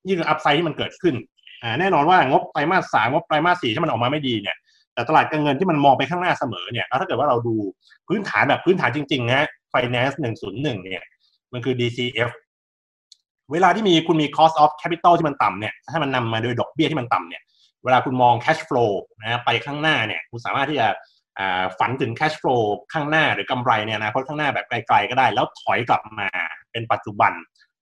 [0.06, 1.16] นี่คืออัพไซด์ที่มันเกิดขึ้น
[1.64, 4.58] อ่าแน่นอนว่างบไตรมาสสามงบไตรมาสสี่ที่มันออกมาไม่ดีเนี่ย
[4.94, 7.56] แต่ตลาดการเงินที่มันมองไปข้างหน้าเสมอเนี่ยแล้วถ้าเกิดว่าเราดู
[8.08, 9.42] พื้นฐานแบบพื้นฐานจริงๆนะ
[9.74, 11.04] finance 101เนี่ย
[11.54, 12.32] มันคือ DCF
[13.52, 17.42] เวลาที่มีคุณมี cost of capital ที่มันต่ำเนี่ย ถ้ามันนำมาโดยดอกเบี้ยที่มันต่ำเนี่ย
[17.84, 20.88] เวลาคุณมอง cash flow นะไปข้างหน้าเนี่ย คุณสามารถที่จะ
[21.80, 22.62] ฝันถึง cash flow
[22.94, 26.28] ข้างหน้าหรือกำไรเนี่ยนะเพราะข้างหน้าแบบไกลๆก็ได้ แล้วถอยกลับมา
[26.72, 27.34] เป็นปัจจุบัน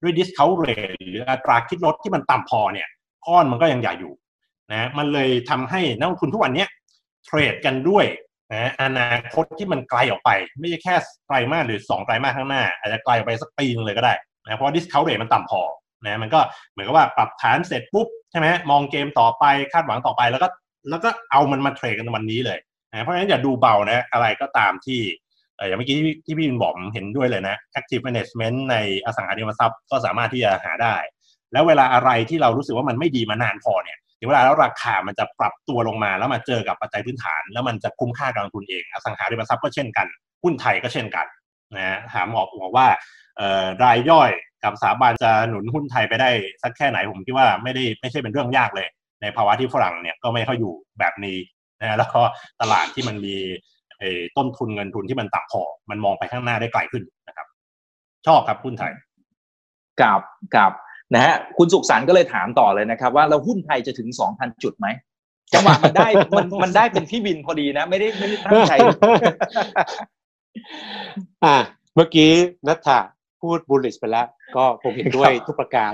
[0.05, 2.87] ด้วย discount rate หรืออัตราคิดลดที่มันต่ำพอเนี่ย
[3.27, 4.13] ก้อนมันก็ยังใหญ่อยู่
[4.71, 6.65] นะมันเลยทำให้นักลงทุนทุกวันนี้
[7.25, 8.05] เทรดกันด้วย
[8.51, 10.95] นะอนาคตที่มันไกลออกไป ไม่ใช่แค่
[11.27, 14.13] ไตรมาสหรือ 2 ไตรมาสข้างหน้า อาจจะไกลออกไปสักปีนึงเลยก็ได้
[14.43, 15.61] นะเพราะ discount rate มันต่ำพอ
[16.05, 16.39] นะมันก็
[16.71, 20.47] เหมือนกับว่าปรับฐานเสร็จปุ๊บใช่ไหมมองเกมต่อไปคาดหวังต่อไปแล้วก็
[20.89, 22.59] แล้วก็เอามันมาเทรดกันวันนี้เลย
[22.91, 25.01] นะเพราะฉะนั้นอย่าดูเบานะอะไรก็ตามที่
[25.57, 30.95] อย่างเมื่อกี้ที่พี่บินบอกเห็นด้วยเลยนะ active management ในอสังหาริมทรัพย์ก็สามารถที่จะหาได้
[31.53, 40.07] แล้วเวลาอะไรที่เรารู้สึกว่ามันไม่ดีมานานพอเนี่ยถึงเวลาแล้วราคามันจะปรับตัวลงมาแล้วมาเจอกับปัจจัยพื้นฐาน แล้วมันจะคุ้มค่าการลงทุนเอง อสังหาริมทรัพย์ก็เช่นกัน
[40.43, 41.25] หุ้นไทยก็เช่นกัน
[41.75, 42.87] นะถามบอกบอกว่า
[43.83, 44.31] รายย่อย
[44.63, 46.29] กับสถาบันจะหนุนหุ้นไทยไปได้
[46.63, 48.87] สักแค่ไหนผมคิดว่าไม่ได้ไม่ใช่เป็นเรื่องยากเลย
[49.21, 51.37] ในภาวะที่ฝรั่งเนี่ยก็ไม่ค่อยอยู่แบบนี้
[51.81, 52.21] นะแล้วก็
[52.61, 53.37] ตลาดที่มันมี
[54.37, 57.47] ต้นทุนเงินทุนที่มันต่ำพอ มันมองไปข้างหน้าได้ไกลขึ้นนะครับ
[58.27, 58.93] ชอบครับหุ้นไทย
[60.01, 60.21] กับ
[60.55, 60.71] กับ
[61.13, 64.87] นะฮะคุณสุขสันต์ก็เลยถามต่อเลยนะครับ ว่าเราหุ้นไทยจะถึงสองพันจุดไหม
[65.53, 68.73] จังหวะมันได้มันมันได้เป็นพี่บินพอดีนะ ไม่ได้ไม่ได้ตั้งใจ
[71.45, 71.55] อ่า
[71.95, 72.29] เมื่อกี้
[72.67, 72.99] นัทธา
[73.41, 75.93] พูดบูลลิชไปแล้ว ก็ผมเห็นด้วยทุกประการ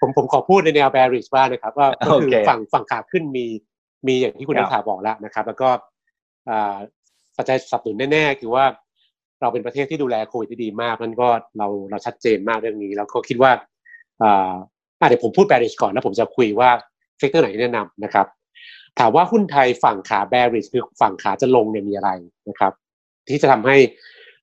[0.00, 3.46] ผมผมขอพูดในแนว bearish บ้างนะครับว่าก็คือฝั่งฝั่งขาขึ้นมี
[4.06, 5.68] มีอย่างที่คุณนัทธาบอกแล้วนะครับ แล้วก็
[7.36, 8.64] ปัจจัยสนับสนุนแน่ๆ คือว่า
[9.40, 13.52] เราเป็นประเทศที่ดูแลโควิดดีมากนั่นก็เราเราชัดเจนมากเรื่องนี้ แล้วก็คิดว่า
[14.22, 16.70] อ่าเดี๋ยวผมพูด bearish ก่อนแล้วผมจะคุยว่า
[17.18, 18.26] sector ไหนแนะนำนะครับ
[18.98, 22.10] ถามว่าหุ้นไทยฝั่งขา bearish คือฝั่งขาจะลงเนี่ยมีอะไร
[22.48, 22.72] นะครับ
[23.28, 23.76] ที่จะทำให้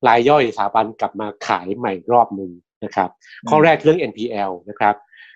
[0.08, 2.52] รายย่อยสถาบันกลับมาขายใหม่รอบหนึ่ง
[2.84, 3.10] นะครับ
[3.50, 4.96] ข้อแรกเรื่อง NPL นะครับ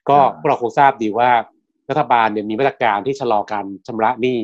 [0.10, 1.30] ก็พวกเราคงทราบดีว่า
[1.90, 4.38] รัฐบาลเนี่ยมีมาตรการที่ชะลอการชำระหนี้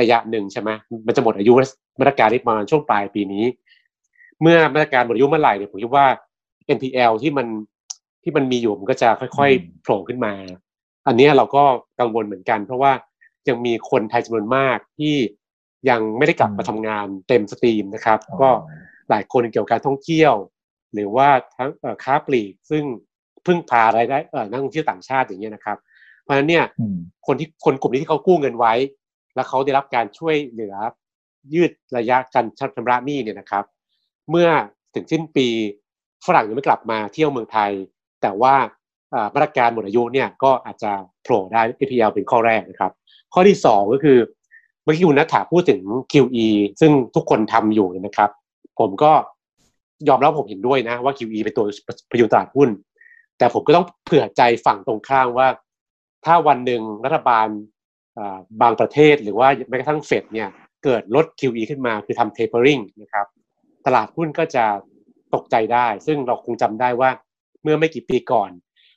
[0.00, 0.70] ระยะหนึ่งใช่ไหม
[1.06, 1.52] มันจะหมดอายุ
[2.00, 3.44] มาตรการที่ประมาณช่วงปลายปีนี้
[4.42, 6.06] เมื่อมาตรการหมดอายุเมื่อไหร่เนี่ยผมคิดว่า
[6.76, 7.46] NPL ที่มัน
[8.22, 10.32] ที่มันมีอยู่มันก็จะค่อยๆโผล่ขึ้นมา
[11.06, 11.62] อันนี้เราก็
[12.00, 12.92] กังวลเหมือนกัน เพราะว่า
[13.48, 15.14] ยังมีคนไทยจำนวนมากที่
[15.90, 18.50] ยังไม่ได้กลับมาทำงานเต็มสตรีมนะครับ ก็
[19.10, 20.34] หลายคนเกี่ยวกับการท่องเที่ยว
[20.94, 21.70] หรือว่าทั้ง
[22.04, 22.84] ค้าปลีกซึ่ง
[23.46, 24.18] พึ่งพารายได้
[24.50, 25.78] นักท่องเที่ยวต่างชาติอย่างเงี้ยนะครับ
[26.22, 26.64] เพราะฉะนั้นเนี่ย
[27.26, 28.74] คนที่คนกลุ่มนี้ที่เขากู้เงินไว้
[29.36, 30.74] แล้วเขาได้รับการช่วยเหลือ
[31.54, 32.44] ยืดระยะการ
[32.76, 33.64] ชำระหนี้เนี่ยนะครับ
[34.30, 34.48] เมื่อ
[34.94, 35.48] ถึงสิ้นปี
[36.26, 37.70] ฝรั่งยังไม่กลับมาเที่ยวเมืองไทย
[38.22, 38.54] แต่ว่า
[39.34, 42.92] มาตรการหมดอายุเนี่ยก็อาจจะโผล่ได้ APL เป็นข้อแรกนะครับ
[43.34, 44.18] ข้อที่ 2 ก็คือ
[44.82, 45.80] เมื่อกี้คุณนัทถาพูดถึง
[46.12, 46.46] QE
[46.80, 48.30] ซึ่งทุกคนทำอยู่นะครับ
[48.78, 49.12] ผมก็
[50.08, 51.66] ยอมรับผมเห็นด้วยนะว่า QE เป็นตัว
[52.10, 52.68] พยุงตลาดหุ้น
[53.38, 55.48] แต่ผมก็ต้องเผื่อใจฝั่งตรงข้ามว่า
[56.24, 57.46] ถ้าวันหนึ่งรัฐบาล
[58.62, 60.48] บางประเทศหรือว่าแม้กระทั่งเฟดเนี่ย
[60.84, 63.26] เกิดลด QE ขึ้นมาคือทำ tapering นะครับ
[63.86, 64.64] ตลาดหุ้นก็จะ
[65.34, 67.10] ตกใจได้ ซึ่งเราคงจำได้ว่า
[67.62, 68.50] เมื่อไม่กี่ปีก่อน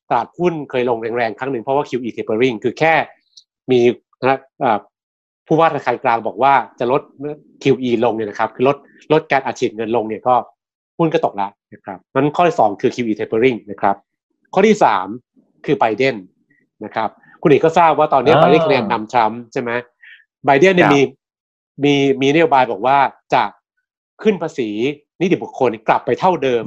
[0.10, 2.94] ตลาดหุ้นเคยลงแรงๆ ครั้งหนึ่งเพราะว่า QE tapering คือแค่
[3.72, 3.80] มี
[4.22, 4.40] นะ
[5.48, 7.02] ผู้ว่าธนาคารกลางบอกว่าจะลด
[7.64, 8.78] QE ลงเนี่ยนะครับ คือลด
[9.14, 10.36] ลดการอัดฉีดเงินลงเนี่ยก็
[10.98, 13.96] หุ้นก็ตกแล้วนะครับนั้นข้อที่สองคือ QE tapering นะครับ
[14.54, 15.08] ข้อที่สาม
[15.66, 16.16] คือไบเดน
[16.86, 17.10] นะครับ
[17.42, 19.72] คุณเอกก็ทราบว่าตอนนี้ไบเดนคะแนนนำทรัมป์ใช่ไหม
[20.46, 21.02] ไบเดนเนี่ยมี
[21.84, 22.98] มีมีนโยบายบอกว่า
[23.34, 23.44] จะ
[24.24, 24.70] ขึ้นภาษี
[25.22, 26.64] นิติบุคคลกลับไปเท่าเดิม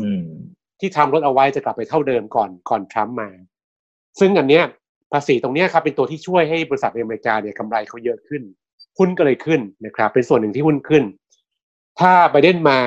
[0.80, 3.30] ที่ทำรถเอาไว้จะกลับไปเท่าเดิมก่อนก่อนทรัมป์มา
[4.20, 4.64] ซึ่งอันเนี้ย
[5.12, 8.42] ภาษีตรงนี้ครับเป็นตัวที่ช่วยให้บริษัทในอเมริกาเนี่ยกำไรเขาเยอะขึ้น
[8.98, 11.04] หุ้นก็เลยขึ้นนะครับ เป็นส่วนหนึ่งที่หุ้นขึ้น
[12.00, 12.78] ถ้าไบเดนมา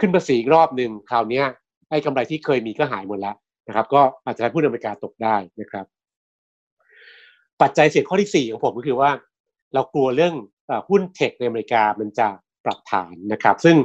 [0.00, 1.42] ขึ้นภาษีรอบหนึ่งคราวนี้
[1.90, 3.36] ไอ้กำไรที่เคยมีก็หายหมดแล้ว
[3.68, 5.86] นะครับ ก็อาจจะทำให้หุ้นอเมริกาตกได้นะครับ
[7.62, 9.10] ปัจจัยเสี่ยงข้อที่สี่ของผมก็คือว่า
[9.74, 10.34] เรากลัวเรื่อง
[10.88, 12.26] หุ้นเทคในอเมริกามันจะ
[12.64, 13.76] ปรับฐานนะครับ ซึ่ง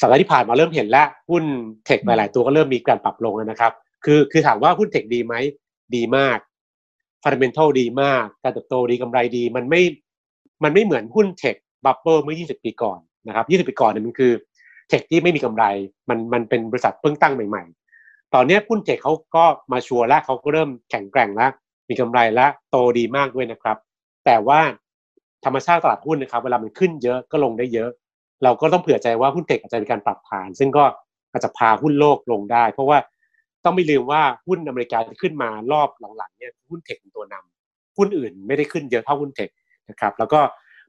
[0.00, 1.44] สัปดาห์ที่ผ่านมาเริ่มเห็นแล้วหุ้น
[1.86, 3.72] tech หลาย ๆ ตัวก็เริ่มมีการปรับลงแล้วนะครับ
[4.04, 5.34] คือคือถามว่าหุ้น tech ดีไหม
[5.94, 6.38] ดีมาก
[7.22, 9.82] fundamental ดีมาก การเติบโตดีกำไรดี มันไม่
[10.64, 14.32] มันไม่เหมือนหุ้น tech bubble เมื่อ 20 ปีก่อนนะครับ 20 ปีก่อนเนี่ยมันคือ
[14.88, 15.64] tech ที่ไม่มีกำไร
[16.08, 17.64] มันมันเป็นบริษัทเพิ่งตั้งใหม่
[17.98, 21.50] ๆ ตอนนี้หุ้น tech เขาก็ mature แล้วเขาก็เริ่มแข็งแกร่งแล้ว
[21.88, 23.76] มีกำไรแล้วโตดีมากด้วยนะครับ
[24.24, 24.60] แต่ว่า
[25.44, 27.90] ธรรมชาติตลาดหุ้นนะครับ เวลามันขึ้นเยอะก็ลงได้เยอะ
[28.44, 30.84] เราก็ต้องเผื่อใจว่าหุ้นเทคอาจจะมีการปรับฐาน ซึ่งก็
[31.32, 32.98] อาจจะพาหุ้นโลกลงได้ เพราะว่า
[33.64, 39.48] ต้องไม่ลืมว่าหุ้นอเมริกาที่ขึ้นมารอบหลังๆเนี่ยหุ้นเทคเป็นตัวนำหุ้นอื่นไม่ได้ขึ้นเยอะเท่าหุ้นเทค
[39.90, 40.40] นะครับ แล้วก็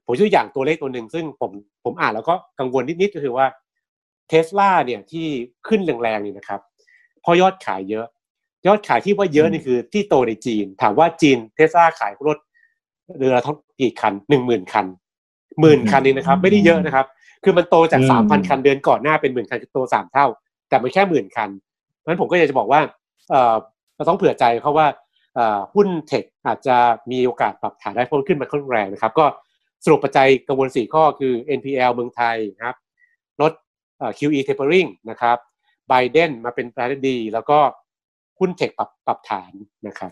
[0.06, 1.52] ผมยกตัวอย่างตัวเลขตัวหนึ่งซึ่งผม
[1.84, 3.46] ผมอ่านแล้วก็กังวลนิดๆก็คือว่า
[4.30, 5.26] เทสลาเนี่ยที่
[5.68, 6.62] ขึ้นแรงๆนี่นะครับ
[7.22, 8.06] เพราะยอดขายเยอะ
[8.68, 12.38] ยอดขายที่ว่าเยอะนี่คือที่โตในจีน ถามว่าจีนเทสลาขายรถ
[13.18, 14.86] เรือทั้งกี่คันหนึ่งหมื่นคัน
[15.62, 17.06] หมื่นคันนี่นะครับ ไม่ได้เยอะนะครับ
[17.44, 20.26] คือมันโตจากสามพันคันเดือนก่อนหน้าเป็นหมื่นคันคือโตสามเท่า
[20.70, 21.50] แต่มันแค่หมื่นคัน
[21.98, 22.82] เพราะฉะนั้นผมก็อยากจะบอกว่า
[23.30, 23.56] เออ
[23.96, 24.88] เราต้องเผื่อใจเขาว่า
[25.76, 26.78] หุ้นเทคอาจจะ
[27.12, 29.26] มีโอกาสปรับฐานได้เพิ่มขึ้นมาค่อนแรงนะครับ ก็
[29.86, 32.76] สรุปปัจจัยกังวลสี่ข้อคือ NPL เมืองไทยนะครับ
[33.42, 33.52] ลด
[34.18, 35.38] QE tapering นะครับ
[35.90, 37.60] ไบเดนมาเป็นประธานาธิบดีแล้วก็
[38.40, 39.52] หุ้นเทคปรับปรับฐาน
[39.88, 40.12] นะครับ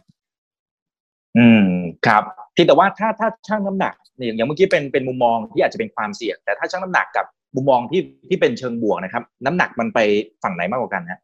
[1.37, 1.65] อืม
[2.07, 2.23] ครับ
[2.55, 7.25] ที่แต่ว่าถ้าถ้าช่างน้ำหนักเนี่ยอย่างเมื่อกี้เป็นเป็นมุมมองที่อาจจะเป็นความเสี่ยง แต่ถ้าช่างน้ำหนักกับ
[7.55, 9.99] มุมมองที่ที่เป็นเชิงบวกนะครับ น้ำหนักมันไป
[10.43, 11.19] ฝั่งไหนมากกว่ากันฮะ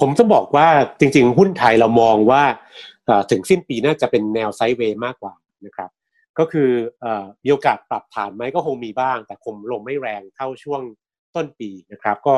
[0.00, 0.68] ผมต้องบอกว่า
[1.00, 2.42] จริง ๆ หุ้นไทยเรามองว่า
[3.30, 5.34] ถึงสิ้นปีน่าจะเป็นแนวไซด์เวย์มากกว่า
[5.66, 5.90] นะครับ
[6.38, 6.70] ก็คือ
[7.44, 10.80] มีโอกาสปรับฐานไหมก็คงมีบ้าง แต่คงลงไม่แรงเท่าช่วง
[11.36, 12.34] ต้นปีนะครับ ก็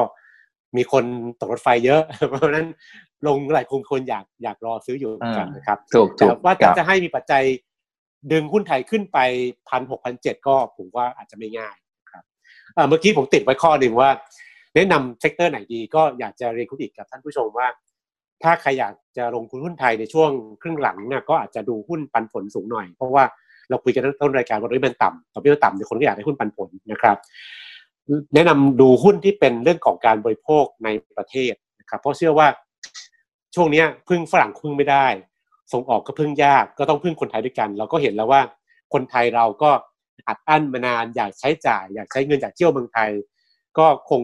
[0.77, 1.05] มีคน
[1.41, 2.67] ตกรถไฟเยอะ เพราะฉะนั้น
[3.27, 5.79] ลงหลายคนคนอยากอยากรอซื้ออยู่กันนะครับ
[6.17, 7.43] แต่ว่าถ้าจะให้มีปัจจัย
[8.33, 9.19] ดึงหุ้นไทยขึ้นไป
[9.69, 11.75] พันหกพันเจ็ดก็ผมว่าอาจจะไม่ง่าย
[12.13, 12.25] ครับ
[12.89, 14.11] เมื่อกี้ผมติดไว้ข้อหนึ่งว่า
[14.75, 17.69] แนะนำ sector ไหนดีก็อยากจะเรียนคุณอีกกับท่านผู้ชมว่า
[18.43, 20.31] ถ้าใครอยากจะลงทุนหุ้นไทยในช่วง
[20.63, 23.25] ครึ่งหลังเนี่ยก็อาจจะดูหุ้นปันผลสูงหน่อย เพราะว่า
[23.69, 27.17] เราคุยกันต้นรายการว่าดอกเบี้ยต่ำดอกเบี้ยต่ำเนี่ยคนก็อยากได้หุ้นปันผลนะครับ
[28.35, 32.47] แนะนำดูหุ้นที่เป็นเรื่องของการบริโภคในประเทศนะครับเพราะเชื่อว่า
[33.55, 35.07] ช่วงนี้พึ่งฝรั่งพึ่งไม่ได้
[35.73, 38.41] ส่งออกก็พึ่งยากก็ต้องพึ่งคนไทยด้วยกัน เราก็เห็นแล้วว่า
[38.93, 39.71] คนไทยเราก็
[40.29, 43.11] อัดอั้นมานานอยากใช้จ่าย อยากใช้เงินจากเที่ยวเมืองไทย
[43.79, 44.23] ก็คง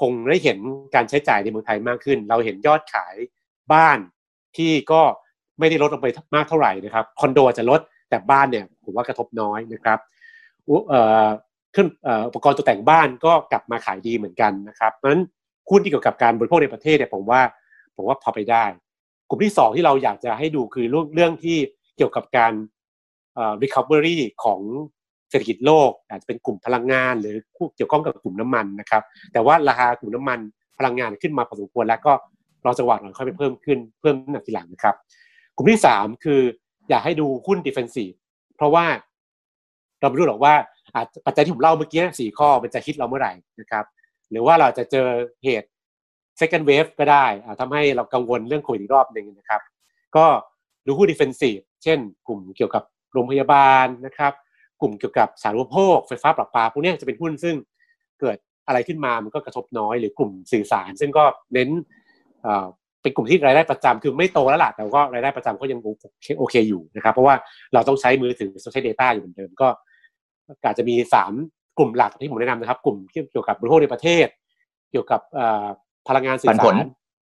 [0.00, 0.58] คงได้เห็น
[0.94, 3.14] การใช้จ่ายในเมืองไทยมากขึ้น เราเห็นยอดขาย
[3.72, 3.98] บ้าน
[4.56, 5.02] ที่ก็
[5.58, 9.98] ไม่ได้ลดลงไปมากเท่าไหร่นะครับคอนโดจะลดแต่บ้านเนี่ยผมว่ากระทบน้อยนะครับ
[11.74, 11.86] ขึ้น
[12.28, 15.22] อุปกรณ์ตกแต่งบ้านก็กลับมาขายดีเหมือนกันนะครับเพราะฉะนั้น
[15.70, 17.40] หุ้นที่เกี่ยวกับการบริโภคในประเทศเนี่ยผมว่า
[17.96, 18.64] ผมว่าพอไปได้
[19.28, 21.56] กลุ่มที่สองที่เราอยากจะให้ดูคือเรื่องเรื่องที่
[21.96, 22.52] เกี่ยวกับการ
[23.62, 24.60] recovery ของ
[25.30, 27.36] เศรษฐกิจโลก อาจจะเป็นกลุ่มพลังงาน หรือ
[27.76, 30.38] เกี่ยวข้องกับกลุ่มน้ำมันนะครับ แต่ว่าราคากลุ่มน้ำมัน
[30.78, 32.12] พลังงานขึ้นมาพอสมควรแล้วก็
[32.64, 34.94] รอจังหวะหน่อยค่อยไปเพิ่มขึ้นเพิ่มหนักทีหลังนะครับ
[35.56, 36.40] กลุ่มที่สามคือ
[36.90, 38.14] อยากให้ดูหุ้น defensive
[38.56, 38.86] เพราะว่า
[40.00, 40.54] เราไม่รู้หรอกว่า
[40.94, 43.84] อาจปัจจัยที่ผมเล่าเมื่อกี้สี่ข้อมันจะฮิตเราเมื่อไหร่นะครับ
[44.30, 45.08] หรือว่าเราจะเจอ
[45.44, 45.68] เหตุ
[46.40, 47.26] second wave ก็ได้
[47.60, 49.60] ทำให้เรากังวลเรื่องโควิดอีกรอบหนึ่งนะครับ
[50.16, 50.26] ก็
[50.86, 54.32] ดูหุ้น defensive เช่น กลุ่มเกี่ยวกับโรงพยาบาลนะครับ
[54.80, 57.56] กลุ่มเกี่ยวกับสารุปโภคไฟฟ้าประปาพวกนี้จะเป็นหุ้นซึ่ง
[58.20, 61.24] เกิดอะไรขึ้นมามันก็กระทบน้อยหรือกลุ่มสื่อสาร ซึ่งก็
[61.54, 61.68] เน้น
[63.02, 65.78] เป็นกลุ่มที่รายได้ประจำคือไม่โตแล้วล่ะแต่ก็รายได้ประจำก็ยัง
[66.38, 67.34] โอเคอยู่นะครับ เพราะว่า
[67.74, 69.68] เราต้องใช้มือถือใช้ data อยู่เหมือนเดิมก็
[70.64, 71.32] อาจจะมีสาม
[71.78, 72.96] กลุ่มหลักที่ผมแนะนำนะครับ กลุ่ม
[73.32, 74.26] เกี่ยวกับบริโภคในประเทศ
[74.90, 75.20] เกี่ยวกับ
[76.08, 76.76] พลังงานสื่อสาร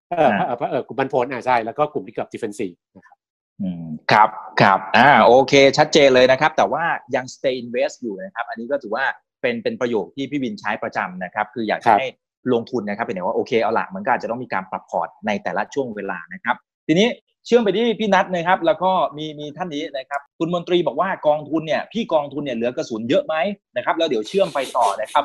[0.09, 0.31] เออ
[0.71, 3.17] เออกลุ่มบันผลอ่าใช่แล้วก็กลุ่มที่เกี่ยวกับ defensive นะครับ
[3.61, 4.29] อืมครับ
[4.61, 6.83] ครับอ่าโอเค ชัดเจนเลยนะครับ แต่ว่า
[7.15, 9.05] ยัง stay invest อยู่นะครับ อันนี้ก็ถือว่า
[9.41, 12.07] เป็นเป็นประโยคที่พี่บินใช้ประจำนะครับ คืออยากให้
[12.53, 16.55] ลงทุนนะครับเป็นอย่างว่าโอเคเอาละมันก็อาจจะต้องมีการปรับพอร์ตในแต่ละช่วงเวลานะครับ
[16.87, 17.07] ทีนี้
[17.45, 23.35] เชื่อมไปที่พี่นัทนะครับ แล้วก็มีมีท่านนี้นะครับคุณมนตรีบอกว่ากองทุนเนี่ยพี่กองทุนเนี่ยเหลือกระสุนเยอะไหม
[23.75, 25.23] นะครับ แล้วเดี๋ยวเชื่อมไปต่อนะครับ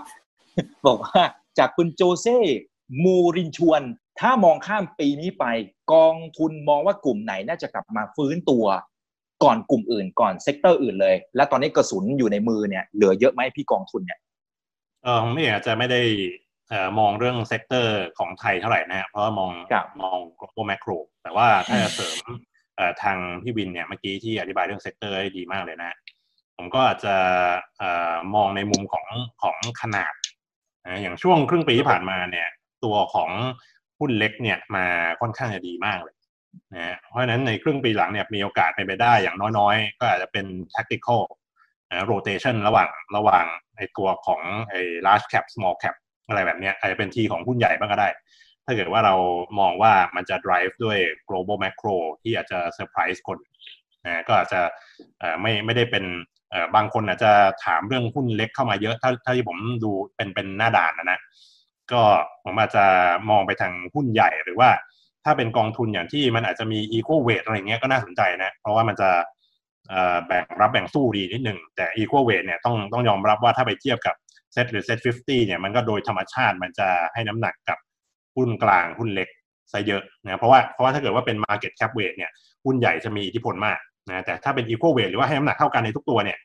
[0.86, 1.20] บอกว่า
[1.58, 2.38] จากคุณโจเซ่
[3.04, 3.82] มูรินโญ่
[4.20, 5.44] ถ้ามองข้ามปีนี้ไป
[5.92, 8.64] กองทุนมองว่ากลุ่มไหนน่าจะกลับมาฟื้นตัว
[9.44, 14.20] ก่อนกลุ่มอื่นก่อน sector อื่นเลย และตอนนี้กระสุนอยู่ในมือเนี่ยเหลือเยอะไหมพี่กองทุนเนี่ย
[15.04, 16.02] เออไม่อาจจะไม่ได้
[16.98, 19.50] มองเรื่อง sector ของไทยเท่าไหร่นะเพราะว่ามอง
[20.02, 22.18] มอง global macro แต่ว่าถ้าจะเสริม
[23.02, 25.96] ทางพี่วินเนี่ยเมื่อกี้ที่อธิบายเรื่อง sector ได้ดีมากเลยนะ
[26.56, 27.14] ผมก็อาจจะ
[28.34, 29.06] มองในมุมของ
[29.42, 30.14] ของขนาด
[31.02, 32.48] อย่างช่วงครึ่งปีที่ผ่านมาเนี่ย
[32.86, 33.30] ตัวของ
[33.98, 34.86] หุ้นเล็กเนี่ยมา
[35.20, 36.14] ค่อนข้างจะดีมากเลย
[36.74, 41.20] นะเพราะฉะนั้นในครึ่งปีหลังเนี่ยมีโอกาสเป็นไปได้อย่างน้อยๆ ก็อาจจะเป็น tactical
[42.10, 43.44] rotation ระหว่างระหว่าง
[43.76, 45.96] ในตัวของไอ้ large cap small cap
[46.28, 48.08] อะไรแบบนี้อาจจะเป็นทีของหุ้นใหญ่บ้างก็ได้
[48.64, 49.14] ถ้าเกิดว่าเรา
[49.60, 53.38] มองว่ามันจะ drive ด้วย global macro ที่อาจจะ surprise คน
[54.04, 54.60] นะก็อาจจะ
[55.40, 56.04] ไม่ไม่ได้เป็น
[56.74, 57.32] บางคนอาจจะ
[57.64, 61.18] ถามเรื่องหุ้นเล็กเข้ามาเยอะถ้าถ้าที่ผมดูเป็นเป็นหน้าด่านนะนะ
[61.92, 62.02] ก็
[62.44, 62.84] ผมอาจจะ
[63.30, 64.70] มองไปทางหุ้นใหญ่หรือว่า
[65.24, 69.10] ถ้าเป็นกองทุนอย่างที่มันอาจจะมี equal weight อะไรเงี้ยก็น่าสนใจนะ เพราะว่ามันจะ
[70.26, 74.14] แบ่งรับแบ่งสู้ดีนิดหนึ่งแต่ equal weight เนี่ยต้องต้องยอมรับว่าถ้าไปเทียบกับ
[74.52, 77.78] เซ็ตหรือเซ็ต50เนี่ยมันก็โดยธรรมชาติมันจะให้น้ำหนักกับ
[78.36, 79.28] หุ้นกลางหุ้นเล็ก
[79.72, 82.30] ซะเยอะนะเพราะว่าเพราะว่าถ้าเกิดว่าเป็น market cap weight เนี่ย
[82.64, 83.78] หุ้นใหญ่จะมีอิทธิพลมาก
[84.08, 86.38] นะแต่ถ้าเป็น equal weight หรือว่าให้น้ำหนักเท่ากันในทุกตัวเนี่ย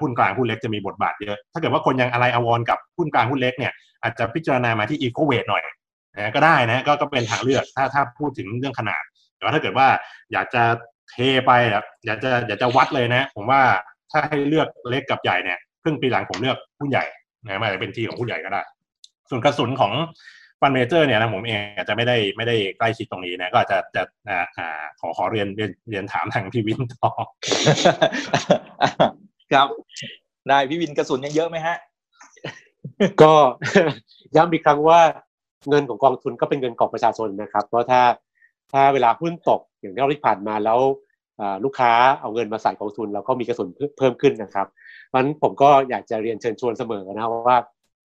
[0.00, 5.62] หุ้นกลางหุ้นเล็กจะมีบทบาทเยอะ ถ้าเกิดว่าคนยังอาลัยอาวรณ์กับหุ้นกลางหุ้นเล็กเนี่ยอาจจะพิจารณามาที่ equal weight หน่อย
[6.16, 9.02] นะก็ได้นะก็ก็เป็นทางเลือกถ้าถ้าพูดถึงเรื่องขนาด
[9.36, 9.88] แต่ว่าถ้าเกิดว่า
[10.32, 10.62] อยากจะ
[11.10, 11.52] เทไป
[12.06, 13.62] อยากจะอยากจะวัดเลยนะ ผมว่า
[14.12, 17.04] ถ้าให้เลือกเล็กกับใหญ่เนี่ยครึ่งปีหลังผมเลือกหุ้นใหญ่
[17.44, 18.62] นะมันจะเป็นทีของหุ้นใหญ่ก็ได้
[19.30, 19.92] ส่วนกระสุนของ
[20.60, 27.10] ฟันเมเจอร์เนี่ยนะผมเองอาจจะไม่ได้ไม่ได้ใกล้ชิดตรงนี้นะก็อาจจะจะอ่าขอขอเรียนเรียนเรียนถามทางพี่วินต่อ
[29.52, 29.68] ครับ
[30.48, 31.76] ได้พี่วินกระสุนยังเยอะไหมฮะ
[33.22, 33.32] ก็
[34.36, 35.00] ย้ำอีกครั้งว่า
[35.68, 38.02] เงินของกองทุนก็เป็นเงินของประชาชนนะครับ เพราะถ้า
[38.72, 40.78] ถ้าเวลาหุ้นตกอย่างที่เราที่ผ่านมาแล้ว
[41.64, 43.68] ลูกค้าเอาเงินมาใส่กองทุนเราก็มีกระสุน
[43.98, 44.66] เพิ่มขึ้นนะครับ
[45.06, 47.58] เพราะฉะนั้นผมก็อยากจะเรียนเชิญชวนเสมอนะว่า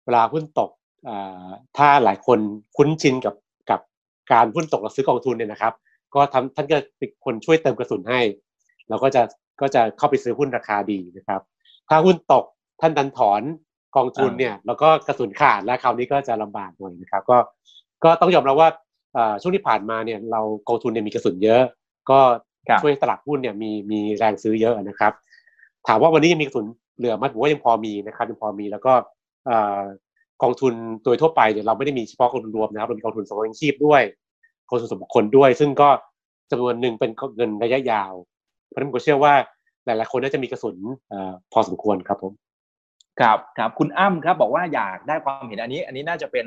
[0.05, 0.69] เวลาหุ้นตก
[1.77, 2.39] ถ้าหลายคน
[2.77, 3.35] คุ้นชินกับ
[3.69, 3.79] กับ
[4.31, 5.73] การหุ้นตกเราซื้อกองทุนเนี่ยนะครับ
[6.15, 8.21] ก็ทำท่านก็เป็นคนช่วยเติมกระสุนให้
[8.89, 9.21] เราก็จะ
[9.61, 11.41] ก็จะเข้าไปซื้อหุ้นราคาดีนะครับ
[11.89, 12.45] ถ้าหุ้นตก
[12.81, 13.41] ท่านดันถอน
[13.95, 17.37] กองทุนเนี่ยแล้วก็กระสุนขาดแล้วคราวนี้ก็จะลำบากหน่อยนะครับ ก็
[18.03, 18.69] ก็ต้องยอมรับว่า
[19.41, 21.61] ช่วงที่ผ่านมาเนี่ยเรากองทุนเนี่ยมีกระสุนเยอะ
[22.09, 22.19] ก็
[22.81, 25.13] ช่วยตลาดหุ้นเนี่ยมีมีแรงซื้อเยอะนะครับ
[25.87, 26.65] ถามว่าวันนี้ยังมีกระสุน
[26.97, 28.93] เหลือมั้ยผมว่ายังพอมีนะครับยังพอมีแล้วก็
[30.43, 34.01] กองทุนโดยทั่วไปเนี่ยเราไม่ได้มีเฉพาะกองทุนรวมนะครับเรามีกองทุนสำรองชีพด้วย
[34.69, 35.89] กองทุนส่วนบุคคลด้วย ซึ่งก็
[36.51, 38.13] จำนวนหนึ่งเป็นเงินระยะยาว
[38.67, 39.33] เพราะฉะนั้นผมเชื่อว่า
[39.85, 40.77] หลายๆคนน่าจะมีกระสุน
[41.53, 42.33] พอสมควรครับผม
[43.19, 46.45] ครับครับคุณอ้ำครับบอกว่าอยากได้ความเห็นอันนี้ อันนี้น่าจะเป็น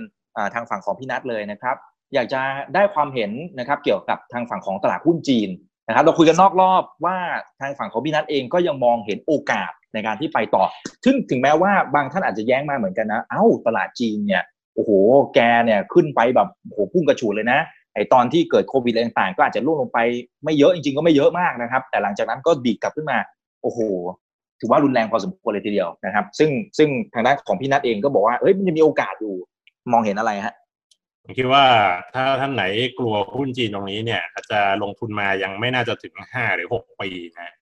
[0.55, 1.77] ทางฝั่งของพี่นัทเลยนะครับ
[2.15, 2.41] อยากจะ
[2.75, 5.49] ได้ความเห็นนะครับ เกี่ยวกับทางฝั่งของตลาดหุ้นจีน
[5.89, 7.17] นะครับ เราคุยกันนอกรอบว่า
[7.61, 10.65] ทางฝั่งของพี่นัทเองก็ยังมองเห็นโอกาสในการที่ไปต่อ
[11.05, 14.43] ซึ่งถึงแม้ว่าบางท่านอาจจะแย้งมาเหมือนกันนะ เอ้าตลาดจีนเนี่ย
[14.75, 14.91] โอ้โห
[15.35, 17.61] แกเนี่ยขึ้นไปแบบโอ้โหพุ่งกระฉูดเลยนะ
[17.95, 19.99] ไอตอนที่เกิดโควิดอะไรต่างๆ ก็อาจจะล่วงลงไป
[20.45, 23.19] ไม่เยอะจริงๆก็ไม่เยอะมากนะครับ แต่หลังจากนั้นก็ดีดกลับขึ้นมา
[23.63, 23.81] โอ้โห
[24.61, 29.35] ถือว่ารุนแรงพอสมควรเลยทีเดียวนะครับ ซึ่งซึ่งทางด้านของพี่นัทเองก็บอกว่าเอ้ยมันจะมีโอกาสอยู่
[29.93, 30.55] มองเห็นอะไรฮะ
[31.25, 31.65] ผมคิดว่า
[32.15, 32.65] ถ้าท่านไหน
[32.99, 37.55] กลัวหุ้นจีนตรงนี้เนี่ย อาจจะลงทุนมายังไม่น่าจะถึงห้าหรือหกปีนะ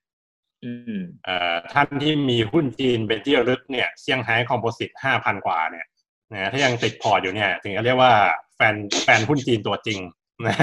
[1.24, 5.86] เอ่อท่านที่มีหุ้นจีนเป็นที่ระลึกเนี่ยเซี่ยงไฮ้คอมโพสิตห้าพันกว่าเนี่ย
[6.32, 8.12] นะถ้ายังติดพอร์ตอยู่เนี่ย ถึงจะเรียกว่า
[8.56, 8.74] แฟน
[9.04, 9.98] แฟนหุ้นจีนตัวจริง
[10.46, 10.56] นะ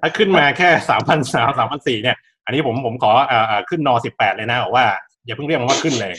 [0.00, 4.86] ถ้าขึ้นมาแค่สามพันสามสามพันสี่เนี่ย อันนี้ผมผมขอเอ่อขึ้นนอสิบแปดเลยนะบอกว่า
[5.24, 6.12] อย่าเพิ่งเรียกมันว่าขึ้นเลย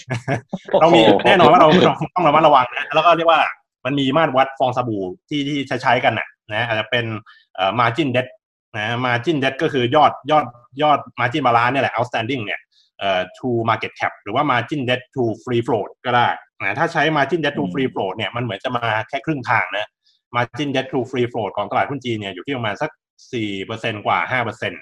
[0.82, 1.70] เรามีแน่นอนว่าเรา
[2.16, 3.42] ต้องระมัดระวังนะแล้วก็เรียกว่า
[3.86, 7.06] มันมีมาตรวัดฟองสบู่ที่ที่ใช้ใช้กันนะนะอาจจะเป็น
[7.56, 8.28] เอ่อ margin debt
[8.78, 10.46] นะ margin debt ก็คือยอดยอด
[10.82, 12.60] ยอด margin balance เนี่ยแหละ outstanding เนี่ย
[13.00, 16.28] เอ่อ to market cap หรือว่า margin debt to free float ก็ได้
[16.62, 19.88] นะถ้าใช้ margin debt to free float เนี่ยมันเหมือนจะมาแค่ครึ่งทางนะ
[20.36, 22.92] margin debt to free float ของตลาดหุ้นจีนเนี่ยอยู่ที่ประมาณสัก
[23.48, 24.74] 4%กว่า 5%น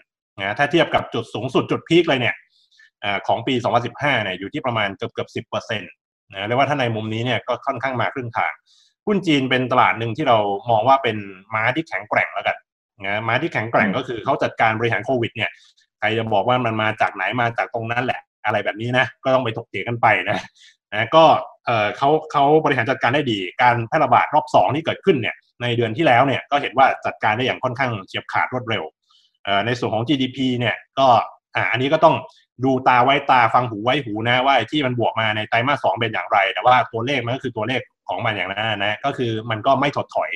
[0.42, 2.36] ะถ้าเทียบกับจุดสูงสุดจุดพีคเลยเนี่ย
[3.28, 3.54] ของปี
[3.90, 5.92] 2015เนี่ยอยู่ที่ประมาณเกือบเกือบสิบเปอร์เซนต์
[6.34, 8.54] นะเรียกว่าถ้าในมุมนี้เนี่ยก็ค่อนข้างมาครึ่งทาง
[9.08, 10.38] หุ้นจีนเป็นตลาดหนึ่งที่เรา
[10.72, 11.18] มองว่าเป็น
[11.54, 12.58] ม้าที่แข็งแกร่งแล้วกัน
[13.06, 15.50] นะม้าที่แข็งแกร่งก็คือเขาจัดการบริหารโควิดเนี่ย
[16.00, 20.38] ใครจะบอกว่ามันมาจากไหนมาจากตรงนั้นแหละ อะไรแบบนี้นะก็ต้องไปถกเถียงกันไปนะ
[20.94, 21.26] นะก็
[21.66, 28.84] เออเขาเขาบริหารจัดการได้ดี การแพร่ระบาดรอบสองที่เกิดขึ้นเนี่ยในเดือนที่แล้วเนี่ยก็เห็นว่าจัดการได้อย่างค่อนข้างเฉียบขาดรวดเร็ว
[29.66, 31.08] ในส่วนของ GDP เนี่ยก็
[31.56, 32.16] อ,อันนี้ก็ต้อง
[32.64, 40.32] ดูตาไว้ตาฟังหูไว้หูนะว่าที่มันบวกมาในไตรมาสสองเป็นอย่างไร แต่ว่าตัวเลขมันก็คือตัวเลขของมันอย่างนั้นนะก็คือมันก็ไม่ถดถอย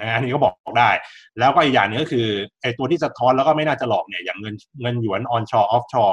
[0.00, 0.90] นะอันนี้ก็บอกได้
[1.38, 2.26] แล้วก็อีกอย่างนึงก็คือ
[2.62, 6.04] ไอ้ตัวที่สะท้อนแล้วก็ไม่น่าจะหลอกเนี่ยอย่างเงินเงินหยวนออนชอออฟชอ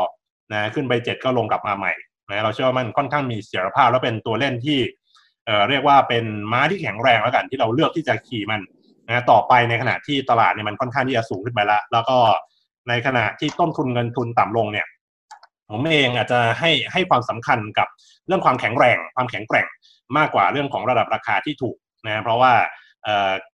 [0.54, 1.94] นะขึ้นไปเจ็ดก็ลงกลับมาใหม่
[2.30, 4.80] นะเราเชื่อว่ามันค่อนข้างมีเสถียรภาพ แล้วเป็นตัวเล่นที่
[5.46, 8.62] เเรียกว่าเป็นม้าที่แข็งแรงแล้วกันที่เราเลือกที่จะขี่มัน
[9.08, 12.18] นะต่อไปในขณะที่ตลาดเนี่ยมันค่อนข้างที่จะสูงขึ้นไปแล้วแล้วก็
[12.90, 14.88] ในขณะที่ต้นทุนเงินทุนต่ำลงเนี่ย
[15.72, 17.88] ผมเองอาจจะให้ให้ความสำคัญกับ
[18.28, 19.66] เรื่องความแข็งแรง ความแข็งแกร่ง
[20.18, 22.54] มากกว่าเรื่องของระดับราคาที่ถูกนะเพราะว่า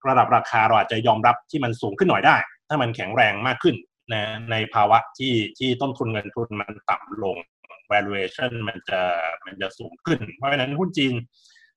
[0.07, 2.35] ระดับราคาเราอาจจะยอมรับที่มันสูงขึ้นหน่อยได้
[2.69, 3.75] ถ้ามันแข็งแรงมากขึ้น
[4.13, 4.21] นะ
[4.51, 7.37] ในภาวะที่ที่ต้นทุนเงินทุนมันต่ำลง
[7.93, 9.01] valuation มันจะ
[9.45, 11.13] มันจะสูงขึ้น เพราะฉะนั้นหุ้นจีน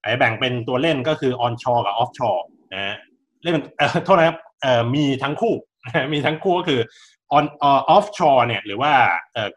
[0.02, 2.42] ไอ้แบ่งเป็นตัวเล่นก็คือ onshore กับ offshore
[2.74, 2.96] นะ
[3.42, 3.54] เล่น
[4.04, 4.38] โทษนะครับ
[4.94, 5.54] มีทั้งคู่
[6.12, 6.80] มีทั้งคู่ก็คือ
[7.36, 7.46] on
[7.94, 8.92] offshore เนี่ยหรือว่า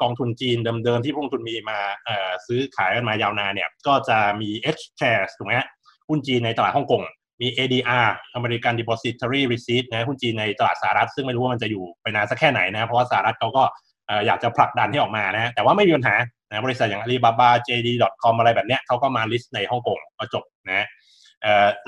[0.01, 1.79] กองทุนจีนเดิมๆที่พวกทุนมีมา
[2.47, 5.53] ซื้อขายกันมายาวนานเนี่ยก็จะมี H shares ถูกไหม
[6.09, 7.03] หุ้นจีนในตลาดฮ่องกง
[7.41, 13.63] มี ADR American Depository Receipt นะหุ้นจีนในตลาดสหรัฐ ซึ่งไม่รู้ว่ามันจะอยู่ไปนานสักแค่ไหนนะ เพราะว่าสหรัฐเขาก็
[14.25, 16.15] อยากจะผลักดันให้ออกมานะ แต่ว่าไม่มีปัญหา
[16.51, 20.87] นะบริษัทอย่าง Alibaba JD.com อะไรแบบเนี้ยเขาก็มาลิสต์ในฮ่องกงก็จบนะ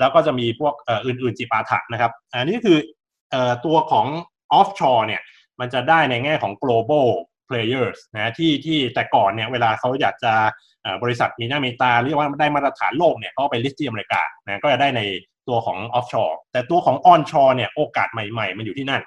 [0.00, 0.74] แล้วก็จะมีพวก
[1.06, 2.78] อื่นๆจิปาถะนะครับ อันนี้คือ
[3.66, 4.06] ตัวของ
[4.58, 5.22] offshore เนี่ย
[5.60, 7.08] มันจะได้ในแง่ของ global
[7.48, 10.32] players นะที่ที่แต่ก่อนเนี่ยเวลาเขาอยากจะ
[11.02, 15.02] บริษัทมีหน้ามีตาเรียกว่าได้มาตรฐานโลกเนี่ยก็ไป list ที่อเมริกานะก็จะได้ใน
[15.48, 19.02] ตัวของ offshore แต่ตัวของ onshore เนี่ยโอกาสใหม่ๆ มันอยู่ที่นั่น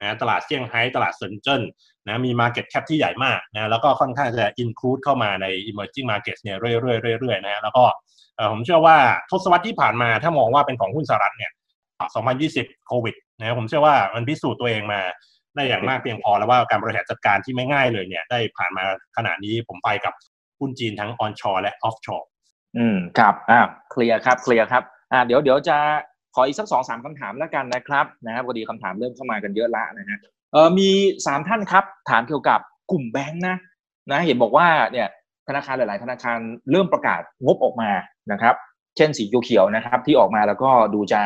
[0.00, 1.62] นะตลาดเซี่ยงไฮ้ตลาดเซินเจิ้น
[2.06, 7.84] นะมี Market Cap ที่ใหญ่มากนะแล้วก็ค่อนข้างจะ include เข้ามาใน emerging markets เนี่ยเรื่อยๆเรื่อยๆนะแล้วก็
[8.52, 8.96] ผมเชื่อว่า
[9.30, 11.52] ทศวรรษที่ผ่านมาถ้ามองว่าเป็นของหุ้นสหรัฐเนี่ย
[12.18, 15.00] 2020 โควิดนะผมเชื่อว่ามันพิสูจน์ตัวเองมา
[15.54, 18.84] ได้อย่างมากเพียงพอแล้วว่าการบริหารจัดการที่ไม่ง่ายเลยเนี่ย ได้ผ่านมา
[19.16, 20.14] ขนาดนี้ผมไปกับ
[20.58, 22.26] หุ้นจีนทั้ง onshore และ offshore
[22.76, 24.82] อืมครับอ่าเคลียร์ครับเคลียร์ครับ
[25.12, 25.76] อ่าเดี๋ยวเดี๋ยวจะ
[26.34, 30.18] ขออีกสักสองสามคำถามแล้วกันนะครับนะครับพอดีคำถามเริ่มเข้ามากันเยอะละนะฮะ
[30.52, 30.88] เออมี
[31.26, 32.60] สามท่านครับ ถามเกี่ยวกับ
[32.90, 33.56] กลุ่มแบงค์นะ
[34.10, 35.08] นะเห็นบอกว่าเนี่ย
[35.48, 36.38] ธนาคารหลาย ๆ ธนาคาร
[36.70, 37.90] เริ่มประกาศงบออกมา
[38.32, 38.54] นะครับ
[38.96, 41.22] เช่นสีเขียวนะครับ ที่ออกมาแล้วก็ดูจะ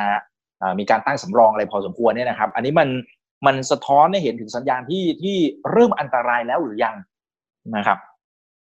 [0.78, 2.88] มีการตั้งสำรองอะไรพอสมควรเนี่ยนะครับ อันนี้มัน
[3.46, 5.36] มันสะท้อนให้เห็นถึงสัญญาณที่ที่
[5.70, 6.94] เริ่มอันตรายแล้วหรือยัง
[7.76, 7.98] นะครับ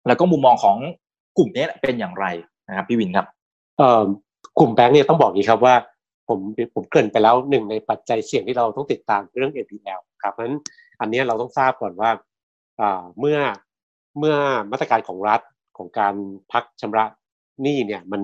[0.06, 0.76] แล้วก็มุมมองของ
[1.38, 2.26] กลุ่มนี้เป็นอย่างไร
[2.68, 3.26] นะครับ พี่วินครับ
[3.78, 4.02] เอ่อ
[4.58, 5.74] กลุ่มแบงค์เนี่ยต้องบอกงี้ครับว่า
[6.28, 6.38] ผม
[6.74, 10.58] ผมเกริ่นไปแล้วหนึ่งในปัจจัยเสี่ยงที่เราต้องติดตามเรื่อง NPL ครับเพราะฉะนั้น
[11.00, 12.10] อันนี้เราต้องทราบก่อนว่า
[13.18, 13.38] เมื่อ
[14.18, 14.34] เมื่อ
[14.70, 15.40] มาตรการของรัฐ
[15.78, 16.14] ของการ
[16.52, 17.04] พักชำระ
[17.62, 18.22] หนี้เนี่ยมัน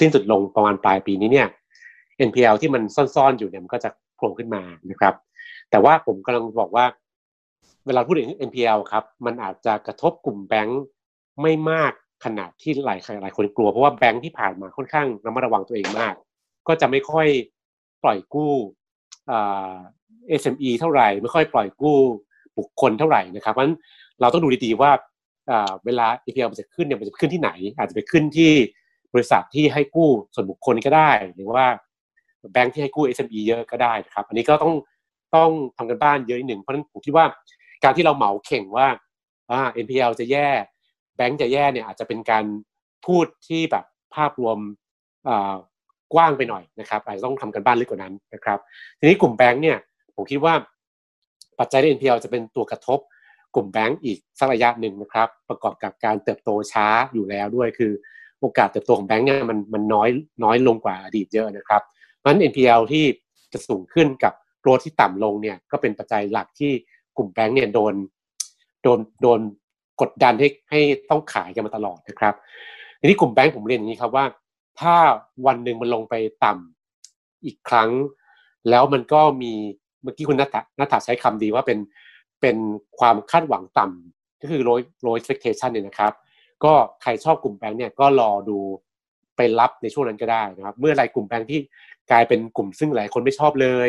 [0.00, 1.48] สิ้นสุดลงประมาณปลายปีนี้เนี่ย
[2.28, 2.82] NPL ที่มัน
[3.14, 5.14] ซ่อนๆอยู่เนี่ยมันก็จะโผล่ขึ้นมานะครับ
[5.70, 6.84] แต่ว่าผมกำลังบอกว่า
[7.86, 10.82] เวลาพูดถึง NPL ครับ มันอาจจะกระทบกลุ่มแบงค์
[11.42, 11.92] ไม่มาก
[12.24, 16.14] ขนาดที่หลายหลายคนกลัว เพราะว่าแบงค์ที่ผ่านมาค่อนข้างระมัดระวังตัวเองมาก
[16.68, 17.28] ก็จะไม่ค่อย
[18.02, 18.52] ปล่อยกู้
[19.28, 19.32] เอ
[20.42, 21.96] SME เท่าไหร่ ไม่ค่อยปล่อยกู้
[22.58, 23.76] บุคคลเท่าไหร่นะครับเพราะฉะนั้น
[24.20, 24.90] เราต้องดูดีๆว่า
[25.84, 28.52] เวลา NPL มันจะขึ้นเนี่ยมันจะขึ้นที่ไหน อาจจะไปขึ้นที่
[29.14, 31.64] บริษัทที่ให้กู้ส่วนบุคคลก็ได้ หรือว่า
[32.52, 34.74] แบงค์ที่ให้กู้ SME เยอะก็ได้นะครับ อันนี้ก็ต้อง
[35.36, 37.26] ต้องทำกันบ้านเยอะนิดหนึ่งเพราะฉะนั้นผมคิดว่า
[37.84, 38.88] การที่เราเหมาเข่งว่า
[39.50, 40.48] อ่า NPL จะแย่
[41.16, 42.44] แบงค์จะแย่เนี่ยอาจจะเป็นการ
[43.06, 43.84] พูดที่แบบ
[44.14, 44.58] ภาพรวม
[46.14, 48.58] กว้างไปหน่อยนะครับอาจจะต้องทำกันบ้านลึกกว่านั้นนะครับ
[48.98, 49.78] ทีนี้กลุ่มแบงค์เนี่ย
[50.16, 50.54] ผมคิดว่า
[51.58, 52.98] ปัจจัยใน NPL จะเป็นตัวกระทบ
[53.54, 57.92] กลุ่มแบงก์อีกสักระยะหนึ่งนะครับ ประกอบกับการเติบโตช้าอยู่แล้วด้วยคือ
[58.40, 60.08] โอกาสเติบโตของแบงก์เนี่ยมันมันน้อย
[60.44, 61.82] น้อยลงกว่าอดีตเยอะนะครับ
[62.16, 63.04] เพราะฉะนั้น NPL ที่
[63.52, 66.72] จะสูงขึ้นกับโกรธที่ต่ำลงเนี่ยก็เป็นปัจจัยหลักที่
[67.16, 67.94] กลุ่มแบงก์เนี่ยโดน
[68.82, 69.40] โดนโดน
[70.00, 70.80] กดดันให้ให้
[71.10, 72.34] ต้องขายกันมาตลอดนะครับ
[73.00, 74.24] ทีนี้กลุ่มแบงก์ผมเรียนอย่างนี้ครับว่า
[74.80, 74.96] ถ้า
[75.46, 76.14] วันหนึ่งมันลงไป
[76.44, 77.90] ต่ำอีกครั้ง
[78.70, 79.52] แล้วมันก็มี
[80.02, 81.78] เมื่อกี้คุณนัทนัทใช้คำดีว่าเป็น
[82.40, 82.56] เป็น
[82.98, 86.12] ความคาดหวังต่ำก็คือ low low expectation เนี่ยนะครับ
[86.64, 86.72] ก็
[87.02, 88.58] ใครชอบกลุ่มแบงค์เนี่ยก็รอดู
[89.36, 91.60] ไปรับในช่วงนั้นก็ได้นะครับ เมื่อไรกลุ่มแบงค์ที่
[92.10, 93.88] กลายเป็นกลุ่มซึ่งหลายคนไม่ชอบเลย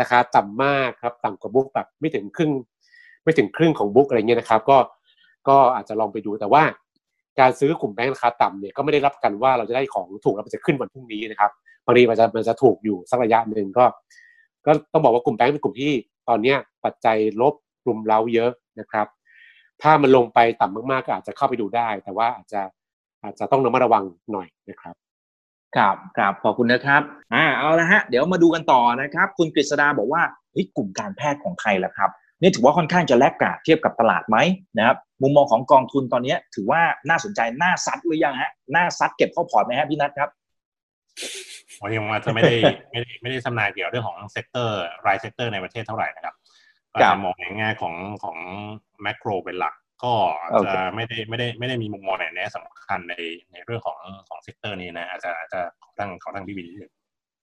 [0.00, 2.52] ราคาต่ำมากครับต่ำกว่าบุ๊กแบบไม่ถึงครึ่ง
[3.24, 4.78] ไม่ถึงครึ่งของบุ๊กอะไรเงี้ยนะครับ ก็
[5.48, 6.62] ก็อาจจะลองไปดูแต่ว่า
[7.40, 11.50] การซื้อกลุ่มแบงค์ราคาต่ำเนี่ยก็ไม่ได้รับกันว่าเราจะได้ของถูกแล้วมันจะขึ้นวันพรุ่งนี้นะครับ
[11.84, 13.84] บางทีมันจะมันจะถูกอยู่สักระยะหนึ่งก็
[14.66, 15.92] ก็ต้องบอกว่ากลุ่มแบงค์เป็นกลุ่มที่
[16.28, 16.54] ตอนนี้
[16.84, 17.54] ปัจจัยลบ
[17.86, 19.06] รุมเร้าเยอะนะครับ
[19.82, 22.60] ถ้ามันลงไปต่ำมากๆก็อาจจะเข้าไปดูได้ แต่ว่าอาจจะ
[23.22, 24.94] อาจจะต้องระมัดระวังหน่อยนะครับ
[25.76, 27.02] ครับครับขอบคุณนะครับ
[27.34, 30.22] อ่าเอาละฮะ เดี๋ยวมาดูกันต่อนะครับ คุณกฤษดาบอกว่า
[30.52, 32.10] เฮ้ยกลุ่มการแพทย์ของไทยล่ะครับ
[32.42, 34.36] นี่ถือว่าค่อนข้างจะแลกกาดเทียบกับตลาดไหม
[34.78, 40.30] นะครับมุมมองของกองทุนตอนนี้ถือว่าน่าสนใจน่าซัดหรือยังฮะน่าซัดเก็บเข้าพอร์ตไหมฮะพี่นัทครับ
[41.78, 42.54] ผมยังอาจจะไม่ได้
[42.90, 46.34] ไม่ได้ไม่ได้ทำนายเกี่ยวเรื่องของ sector ราย sector ในประเทศเท่าไหร่นะครับ
[46.92, 48.36] ก็จะมองในแง่ของของ
[49.02, 49.74] macro เป็นหลัก
[50.04, 50.12] ก็
[50.74, 53.14] จะไม่ได้ไม่ได้ไม่ได้มีมุมมองไหนแน่สำคัญใน
[53.52, 55.60] ในเรื่องของของ sector นี้นะอาจจะอาจจะ
[55.98, 56.68] ตั้งเขาตั้งพี่วิน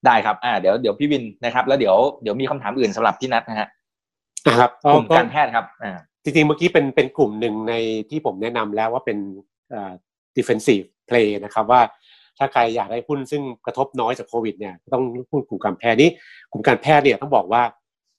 [0.05, 3.69] ได้ครับอ่าเดี๋ยวเดี๋ยวพี่วินนะครับ แล้วเดี๋ยวเดี๋ยวมีคำถามอื่นสำหรับพี่นัทนะฮะ
[4.59, 7.73] ครับกลุ่มการแพทย์ครับอ่าจริงๆเมื่อกี้เป็นเป็นกลุ่มหนึ่งใน
[8.09, 9.17] ที่ผมแนะนำแล้วว่าเป็น
[9.73, 9.91] อ่า
[10.37, 11.81] defensive play นะครับว่า
[12.37, 16.09] ถ้าใครอยากได้หุ้นซึ่งกระทบน้อยจากโควิดเนี่ยต้องหุ้นกลุ่มการแพทย์นี้
[16.51, 17.63] กลุ่มการแพทย์เนี่ยต้องบอกว่า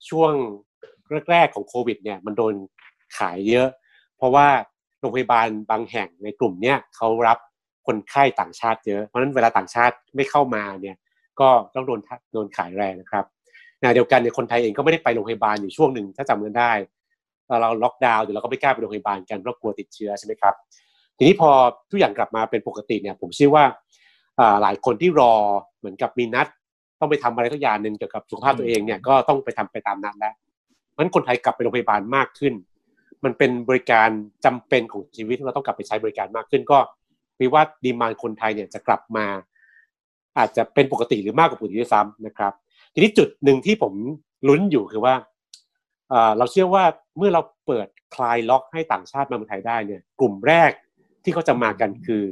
[0.09, 0.33] ช่วง
[1.31, 2.55] แรกๆของโควิดเนี่ยมันโดน
[3.19, 3.69] ขายเยอะ
[4.17, 4.47] เพราะว่า
[5.01, 7.39] โรงพยาบาลบางแห่งในกลุ่มเนี้ยเขารับ
[7.87, 10.97] คนไข้ต่างชาติเยอะเพราะฉะนั้นเวลาต่างชาติไม่เข้ามาเนี่ย
[11.41, 12.01] ก็ต้องโดน
[12.33, 13.25] โดนขายแรงนะครับ
[13.83, 16.73] นะเดียวกันเนี่ยคนไทยเองก็ไม่ได้ไปโรงพยาบาลอยู่ช่วงหนึ่งถ้าจำกันได้
[17.61, 20.55] เราล็อกดาวน์เดี๋ยวเราก็ไม่กล้าไปโรงพยาบาลกันเพราะกลัวติดเชื้อใช่ไหมครับ
[21.19, 21.51] ทีนี้พอ
[21.91, 23.65] ทุกอย่างกลับมาเป็นปกติเนี่ย ผมเชื่อว่า
[24.63, 25.33] หลายคนที่รอ
[25.79, 26.47] เหมือนกับมีนัด
[27.01, 30.35] ต้องไปทำอะไรทุกอย่างหนึ่งเกี่ยวกับสุขภาพตัวเองเนี่ยก็ต้องไปทำไปตามนัดแล้ว
[31.01, 32.55] ราะคนไทยกลับไปโรงพยาบาลมากขึ้น
[33.25, 34.09] มันเป็นบริการ
[34.45, 36.79] จำเป็นของชีวิตที่เราต้องกลับไปใช้บริการมากขึ้น ก็
[37.41, 39.27] มีว่าดีมานคนไทยเนี่ยจะกลับมา
[40.39, 42.53] อาจจะเป็นปกติหรือมากกว่าปกติด้วยซ้ำนะครับ
[42.93, 43.93] ทีนี้จุดหนึ่งที่ผม
[44.49, 45.15] ลุ้นอยู่คือว่า
[46.39, 46.85] เราเชื่อว่า
[47.19, 50.71] เมื่อเราเปิดคลายล็อกให้ต่างชาติมาเมืองไทยได้เนี่ยกลุ่มแรก
[51.25, 52.23] ที่เขาจะมากันคือ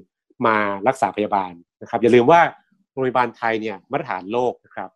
[0.47, 0.57] มา
[0.89, 1.53] รักษาพยาบาล
[1.83, 2.41] นะครับอย่าลืมว่า
[2.93, 4.91] โรงพยาบาลไทยเนี่ยมาตรฐานโลกนะครับ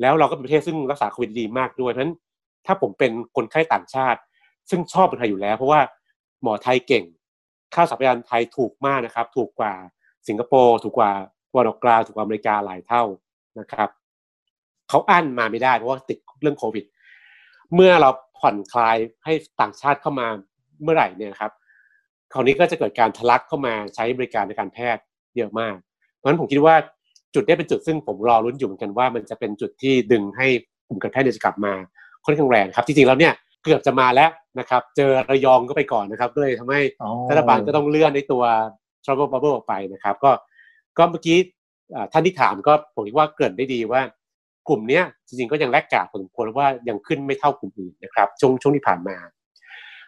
[0.00, 2.14] แล้วเราก็เป็นประเทศซึ่งรักษาโควิดดีมากด้วยเพราะฉะนั้น
[2.66, 4.20] ถ้าผมเป็นคนไข้ต่างชาติ
[4.70, 5.80] ซึ่งชอบเป็นไทยอยู่แล้ว เพราะว่า
[6.42, 7.04] หมอไทยเก่ง
[7.74, 9.74] ค่าสัพยานไทยถูกมากนะครับ ถูกกว่า
[10.28, 11.12] สิงคโปร์ถูกกว่า
[11.54, 13.02] วันออกกลางถูกกว่าอเมริกาหลายเท่า
[13.58, 13.88] นะครับ
[14.90, 16.84] เขาอั้นมาไม่ได้เพราะว่าติดเรื่องโควิด
[17.74, 20.26] เมื่อเราผ่อนคลายให้ต่างชาติเข้ามา
[20.82, 21.52] เมื่อไหร่เนี่ยครับ
[22.32, 25.02] คราวนี้ก็จะเกิดการทะลักเข้ามาใช้บริการในการแพทย์
[25.36, 25.76] เยอะมาก
[26.14, 26.74] เพราะฉะนั้นผมคิดว่า
[27.34, 30.46] จุดนี้เป็นจุดซึ่งผมรอรุ้นอยู่เหมือนกันว่ามันจะเป็นจุดที่ดึงให้
[30.88, 31.72] กลุ่มการแพทย์จะกลับมา
[32.24, 33.32] ค่อนข้างแรงครับจริงๆแล้วเนี่ย
[33.64, 36.80] เกือบจะมาแล้วนะครับเจอระยองก็ไปก่อนนะครับก็เลยทำให้
[37.30, 38.42] รัฐบาลก็ต้องเลื่อนในตัว
[39.04, 40.30] travel bubble ออกไปนะครับ ก็
[40.98, 41.38] ก็เมื่อกี้
[42.12, 44.02] ท่านที่ถามก็ผมคิดว่าเกิดได้ดีว่า
[44.70, 49.16] กลุ่มนี้จริงๆก็ยังแลกกาดพอสมควรว่ายังขึ้นไม่เท่ากลุ่มอื่นนะครับช่วงช่วงที่ผ่านมา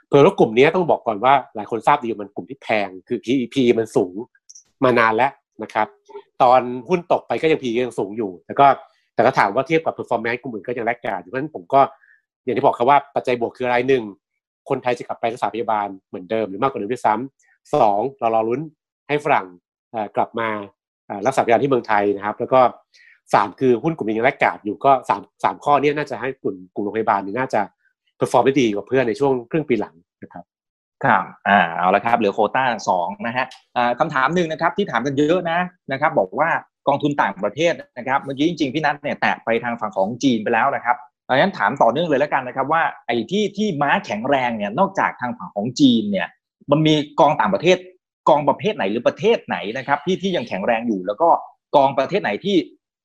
[0.08, 4.14] เพิ่ว่ากลุ่มนี้ต้องบอกก่อนว่าหลายคนทราบดีมันกลุ่มที่แพงคือ PEP มันสูง
[4.84, 5.32] มานานแล้ว
[5.62, 5.86] นะครับ
[6.42, 8.66] ตอนหุ้นตกไปก็ยัง PE ยังสูงอยู่แต่ก็
[9.14, 11.80] แต่ก็ถามว่าเทียบกับ performance กลุ่มอื่นก็ยัง laggard เพราะฉะนั้นผมก็
[12.44, 14.02] อย่างที่บอกครับว่าปัจจัยบวกคืออะไรหนึ่ง
[14.68, 18.60] คนไทยจะกลับไปรักษาพยาบาลเหมือนเดิมหรือมากกว่าเดิมด้วยซ้ำสองเรารอลุ้น
[19.08, 19.46] ให้ฝรั่ง
[20.16, 20.48] กลับมา
[21.26, 22.60] รักษาพยาบาลที่เมืองไทยนะครับ แล้วก็
[23.35, 27.61] สามคือหุ้นกลุ่มยัง laggard อยู่ก็สามสามข้อนี้น่าจะให้กลุ่มกลุ่มโรงพยาบาลนี่น่าจะ
[28.16, 30.45] perform ได้ดีกว่าเพื่อนในช่วงครึ่งปีหลังนะครับ
[31.05, 35.59] ครับอ่าเอาละครับเหลือโควต้าสองนะฮะอ่าคำถามหนึ่งนะครับที่ถามกันเยอะนะ
[35.93, 36.49] นะครับ บอกว่า
[36.89, 40.97] กองทุนต่างประเทศนะครับเมื่อกี้จริงๆพี่นัทเนี่ยแตะไปทางฝั่งของจีนไปแล้วนะครับ
[41.28, 46.28] ดังนั้นถามต่อเนื่องเลยแล้วกันนะครับ ว่าไอ้ที่ที่ม้าแข็งแรงเนี่ยนอกจากทางฝั่งของจีนเนี่ย
[46.70, 47.78] มันมีกองต่างประเทศ
[48.28, 51.28] กองประเภทไหนหรือประเทศไหนนะครับที่ที่ยังแข็งแรงอยู่ แล้วก็
[51.76, 52.57] กองประเทศไหนที่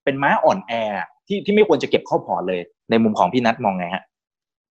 [0.08, 0.74] เป็นม้าอ่อนแอ
[1.28, 4.04] ที่ที่ไม่ควรจะเก็บเข้าพอร์ตเลย ในมุมของพี่นัทมองไงฮะ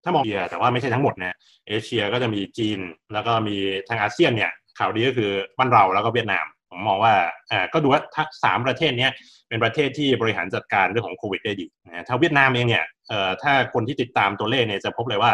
[0.03, 1.35] ถ้ามองเอเชียแต่ว่าไม่ใช่ทั้งหมดนะ
[1.67, 2.79] เอเชียก็จะมีจีน
[3.13, 3.55] แล้วก็มี
[3.89, 7.13] ทางอาเซียนเนี่ยข่าวดีก็คือบ้านเราแล้วก็เวียดนามผมมองว่า
[7.51, 9.07] อ่าก็ดูว่าทั้งสามประเทศนี้
[9.47, 15.31] เป็นประเทศที่บริหารจัดการเรื่องของโควิดได้ดีนะถ้าเวียดนามเองเนี่ยเอ่อถ้าคนที่ติดตามตัวเลขเนี่ยจะพบเลยว่า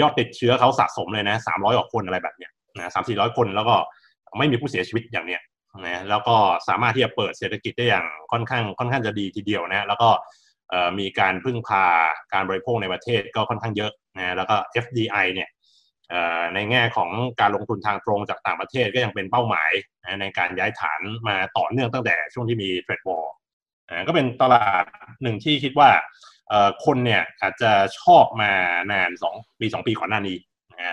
[0.00, 3.74] ยอดติดเชื้อเขาสะสมเลยนะสามร้อยกว่าคนอะไรแบบเนี้ยนะสามสี่ร้อยคนแล้วก็
[4.38, 5.40] ไม่มีผู้เสียชีวิตอย่างเนี้ย
[5.84, 6.36] นะแล้วก็
[6.68, 10.08] สามารถที่จะเปิดเศรษฐกิจได้อย่างค่อนข้างค่อนข้างจะดีทีเดียวนะแล้วก็
[10.98, 11.84] มีการพึ่งพา
[12.32, 15.48] การบริโภคในประเทศก็ค่อนข้างเยอะนะแล้วก็ FDI เนี่ย
[16.54, 17.10] ในแง่ของ
[17.40, 19.70] การลงทุนทางตรงจากต่างประเทศก็ยังเป็นเป้าหมาย
[20.20, 23.32] ในการย้ายฐานมาต่อเนื่องตั้งแต่ช่วงที่มีเทรดวอร์
[24.06, 24.84] ก็เป็นตลาด
[25.22, 25.90] หนึ่งที่คิดว่า
[26.84, 28.52] คนเนี่ยอาจจะชอบมา
[28.92, 30.38] นานสองปีสองปีก่อนหน้านี้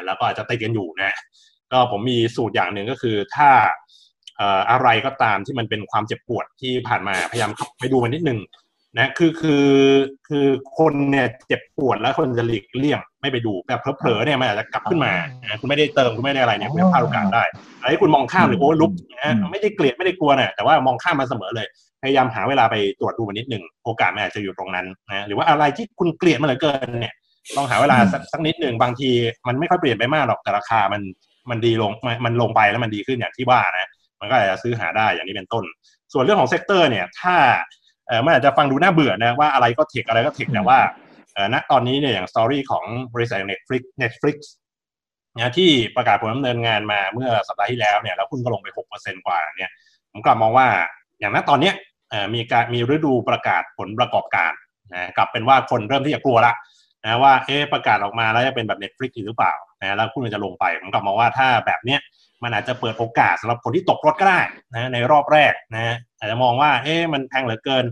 [0.06, 1.14] แล้วก็อาจจะติดกันอยู่นะ
[1.72, 3.50] ก็ผมมีสูตรอย่างหนึ่งก็คือถ้า
[4.72, 8.40] อะไรก็ตามที่มันเป็นความเจ็บปวดที่ผ่านมาพยายามไปดูมันนิดนึง
[9.00, 9.68] นะคือคือ
[10.28, 15.14] คือคนเนี่ยเจ็บปวดแล้วคนจะหลีกเลี่ยงไม่ไปดูแต่เพลอๆเนี่ยมันอาจจะกลับขึ้นมา
[15.60, 17.44] คุณไม่ได้เติมคุณไม่ได้อะไรเนี่ยคุณพลาดโอกาสได้
[17.82, 18.92] ไอ้คุณมองข้ามหรือโอ้ลุก
[19.22, 21.68] นะไม่ได้เกลียดไม่ได้กลัวเนี่ยแต่ว่ามองข้ามมาเสมอเลย
[22.02, 27.14] พยายามหาเวลาไปตรวจดูมันนิดหนึ่งโอกาสมันอาจจะอยู่ตรงนั้นนะหรือว่าอะไรที่คุณเกลียดมันเหลือเกินเนี่ย
[27.56, 29.10] ลองหาเวลาสักสักนิดหนึ่งบางที
[29.48, 31.02] มันไม่ค่อยเปลี่ยนไปมากหรอกแต่ราคามัน
[31.50, 31.92] มันดีลง
[32.26, 33.90] มันลงไปแล้วมันดีขึ้นอย่างที่ว่านะ
[34.24, 35.64] มันก็อาจจะซื้อหาได้อย่างนี้เป็นต้น
[36.14, 37.36] ส่วนเรื่องของ sector เนี่ยถ้า
[38.08, 40.80] เออมันอาจจะฟังดูน่าเบื่อนะว่าอะไรก็ tech อะไรก็ tech แต่ว่า
[41.34, 44.38] เออณตอนนี้เนี่ยอย่าง story ของบริษัท Netflix Netflix
[45.36, 49.72] นะที่ประกาศผลดำเนินงานมาเมื่อสัปดาห์ที่แล้วเนี่ยแล้วหุ้นก็ลงไปหกเปอร์เซ็นต์กว่าเนี่ย
[50.12, 50.68] ผมกลับมองว่า
[51.20, 51.76] อย่างณตอนเนี้ย
[52.36, 54.52] มีการมีฤดูประกาศผลประกอบการ
[54.94, 56.54] นะกลับเป็นว่าคนเริ่มที่จะกลัวละ
[57.06, 62.00] นะว่าเอ๊ประกาศออกมาแล้วจะเป็นแบบ Netflix หรือเปล่านะแล้วหุ้นจะลงไปผมกลับมองว่าถ้าแบบเนี้ย
[62.44, 64.42] มันอาจจะเปิดโอกาสสำหรับคนที่ตกรถก็ได้
[64.74, 67.86] นะในรอบแรกนะอาจจะมองว่าเอ๊ะมันแพงเหลือเกิน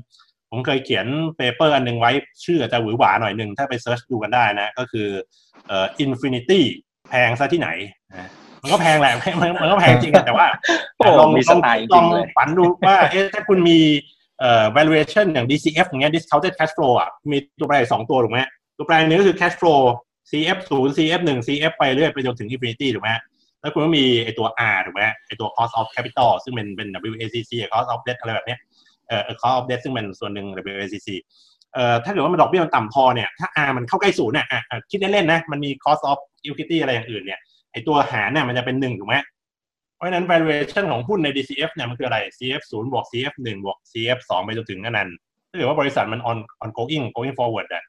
[0.49, 1.05] ผมเคยเขียน
[1.37, 2.11] paper อันหนึ่งไว้
[2.45, 5.07] ชื่ออาจจะหวือหวาหน่อยหนึ่งถ้าไป search ดูกันได้นะ ก็คือ
[5.67, 6.63] เอ่อ infinity
[7.09, 7.69] แพงซะที่ไหน
[8.11, 8.29] นะ
[8.61, 10.47] มันก็แพงแหละมันก็แพงจริงแต่ว่า
[11.19, 13.79] ลองมีสไตล์ลองฝันดูว่าเอ๊ะถ้าคุณมี
[14.39, 18.39] เอ่อ valuation อย่าง DCF อย่างเงี้ย discounted cash flow อะมีตัวแปรสองตัวถูกไหม
[18.77, 19.81] ตัวแปรนึงก็คือ cash flow
[20.31, 23.09] CF 0 CF 1 CF ไปเรื่อยไปจนถึง infinity ถูกไหม
[23.61, 28.59] แล้วคุณก็มีไอตัว R ถูกไหมไอตัว cost of capital ซึ่งเป็นเป็น WACC cost of debt อะไรแบบเนี้ย
[29.07, 30.47] เอ่อ cost of debt ซึ่งเป็นส่วนหนึ่ง
[30.77, 31.09] WACC
[31.73, 37.39] เอ่อถ้าเกิดว่ามันดอกเบี้ยมันต่ำพอเนี่ยถ้า R มันเข้าใกล้ศูนย์เนี่ยอะคิดเล่นๆนะมันมี cost of equity อะไรอย่างอื่นเนี่ย
[37.71, 39.15] ไอตัวหารเนี่ยมันจะเป็นหนึ่งถูกไหม
[39.95, 45.09] เพราะฉะนั้น valuation ของหุ้นใน DCF เนี่ยมันคืออะไร CF 0บวก CF 1บวก CF 2ไปจนถึงนั้น
[45.49, 47.83] ถ้าเกิดว่าบริษัทมัน on ongoing going forward อะ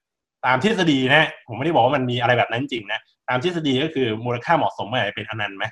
[0.47, 5.65] ตามทฤษฎีนะผมไม่ได้บอกว่ามันมีอะไรแบบนั้นจริงนะ ตามทฤษฎีก็คือมูลค่าเหมาะสมมันจะเป็นอนันต์ไหม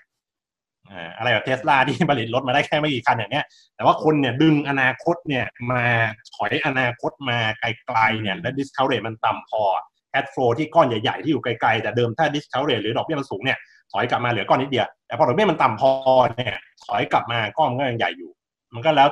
[1.19, 3.45] อะไรแบบเทสลาที่ผลิตรถมาได้แค่ไม่กี่คันอย่างเนี้ย
[3.77, 5.85] แต่ว่าคนเนี่ยดึงอนาคตเนี่ยมา
[6.35, 9.63] ถอยอนาคตมาไกลๆเนี่ยและ discount rate มันต่ำพอ
[10.11, 13.59] cash flow ที่ก้อนใหญ่ๆที่อยู่ไกลๆ แต่เดิมถ้า discount rate หรือดอกเบี้ยมันสูงเนี่ย
[13.93, 15.91] ถอยกลับมาเหลือก้อนนิดเดียว แต่พอดอกเบี้ยมันต่ำพอ
[16.37, 18.31] เนี่ยถอยกลับมาก้อนมันก็ยังใหญ่อยู่
[18.75, 19.09] มันก็แล้ว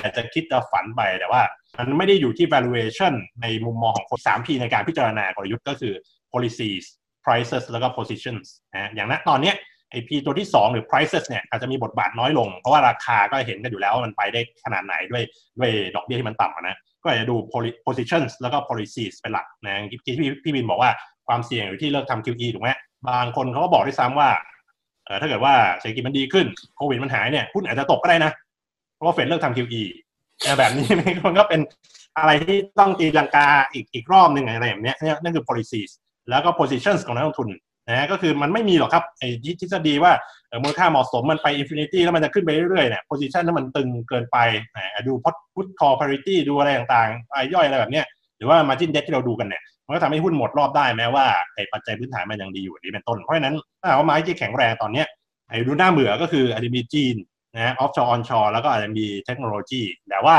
[0.00, 1.42] แต่จะคิดจะฝันไปแต่ว่า
[1.78, 5.94] มันไม่ได้อยู่ที่ valuation ในมุมมองของคน 3P ในการพิจารณากลยุทธ์ก็คือ
[6.32, 6.84] policies
[7.24, 9.56] prices แล้วก็ positions นะอย่างนั้นตอนเนี้ย
[9.90, 15.22] ไอพีตัวที่ 2 หรือ prices เนี่ยอาจจะมีบทบาทน้อยลง เพราะว่าราคาก็เห็นกันอยู่แล้วว่ามันไปได้ขนาดไหนด้วย
[15.58, 17.36] ด้วยดอกเบี้ยที่มันต่ำนะก็อาจจะดู
[17.86, 20.90] positions แล้วก็ policies เป็นหลักนะที่พี่พี่บินบอกว่า
[21.28, 22.70] ความเสี่ยงอยู่ที่เลิกทำ QE ถูกไหม
[23.08, 24.30] บางคนเขาก็บอกด้วยซ้ำว่า
[25.04, 26.46] เออถ้าเกิดว่าเศรษฐกิจมันดีขึ้น
[26.76, 28.32] โควิดมันหายเนี่ยหุ้นอาจจะตกก็ได้นะ
[28.94, 29.82] เพราะว่าเฟดเลิกทำ QE
[30.58, 30.88] แบบนี้
[31.26, 31.60] มันก็เป็น
[32.18, 35.90] อะไรที่ต้องตีลังกาอีกอีกรอบหนึ่งอะไรแบบนี้นี่นั่นคือ policies
[36.30, 37.48] แล้วก็ positions ของนักลงทุน
[37.88, 39.28] นะก็คือมันไม่มีหรอกครับไอ้
[39.60, 40.12] ทฤษฎีว่า
[40.62, 44.38] มูลค่าเหมาะสมมันไป infinity แล้วมันจะขึ้นไปเรื่อยๆเนี่ย position นั้นมันตึงเกินไป
[45.06, 45.12] ดู
[45.54, 48.06] put call parity ดูอะไรต่างๆรายย่อยอะไรแบบเนี้ย
[48.36, 55.06] หรือว่า margin debt ที่เราดูกันเนี่ยมันก็ทำให้หุ้นหมดรอบได้แม้ว่าไอ้ปัจจัยพื้นฐานมันยังดีอยู่นี่เป็นต้น เพราะฉะนั้นถ้าว่าไม้ที่แข็งแรงตอนเนี้ย
[55.48, 57.16] ไอ้ดูน่าเบื่อก็คืออาจจะมีจีน
[57.56, 60.36] นะ offshore onshore แล้วก็อาจจะมีเทคโนโลยีแต่ว่า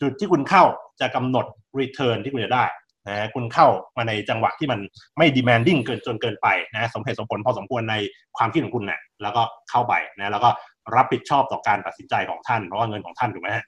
[0.00, 0.64] จุดที่คุณเข้า
[1.00, 1.46] จะกำหนด
[1.80, 2.64] return ที่คุณจะได้
[3.08, 4.80] นะคุณเข้ามาในจังหวะที่มัน
[5.18, 7.94] ไม่ demanding เกินจนเกินไปนะสมเหตุสมผลพอสมควรใน
[8.36, 10.50] ความคิดของคุณนะแล้วก็เข้าไปนะแล้วก็
[10.96, 13.64] รับผิดชอบต่อการตัดสินใจของท่าน เพราะว่าเงินของท่านถูกไหมฮะ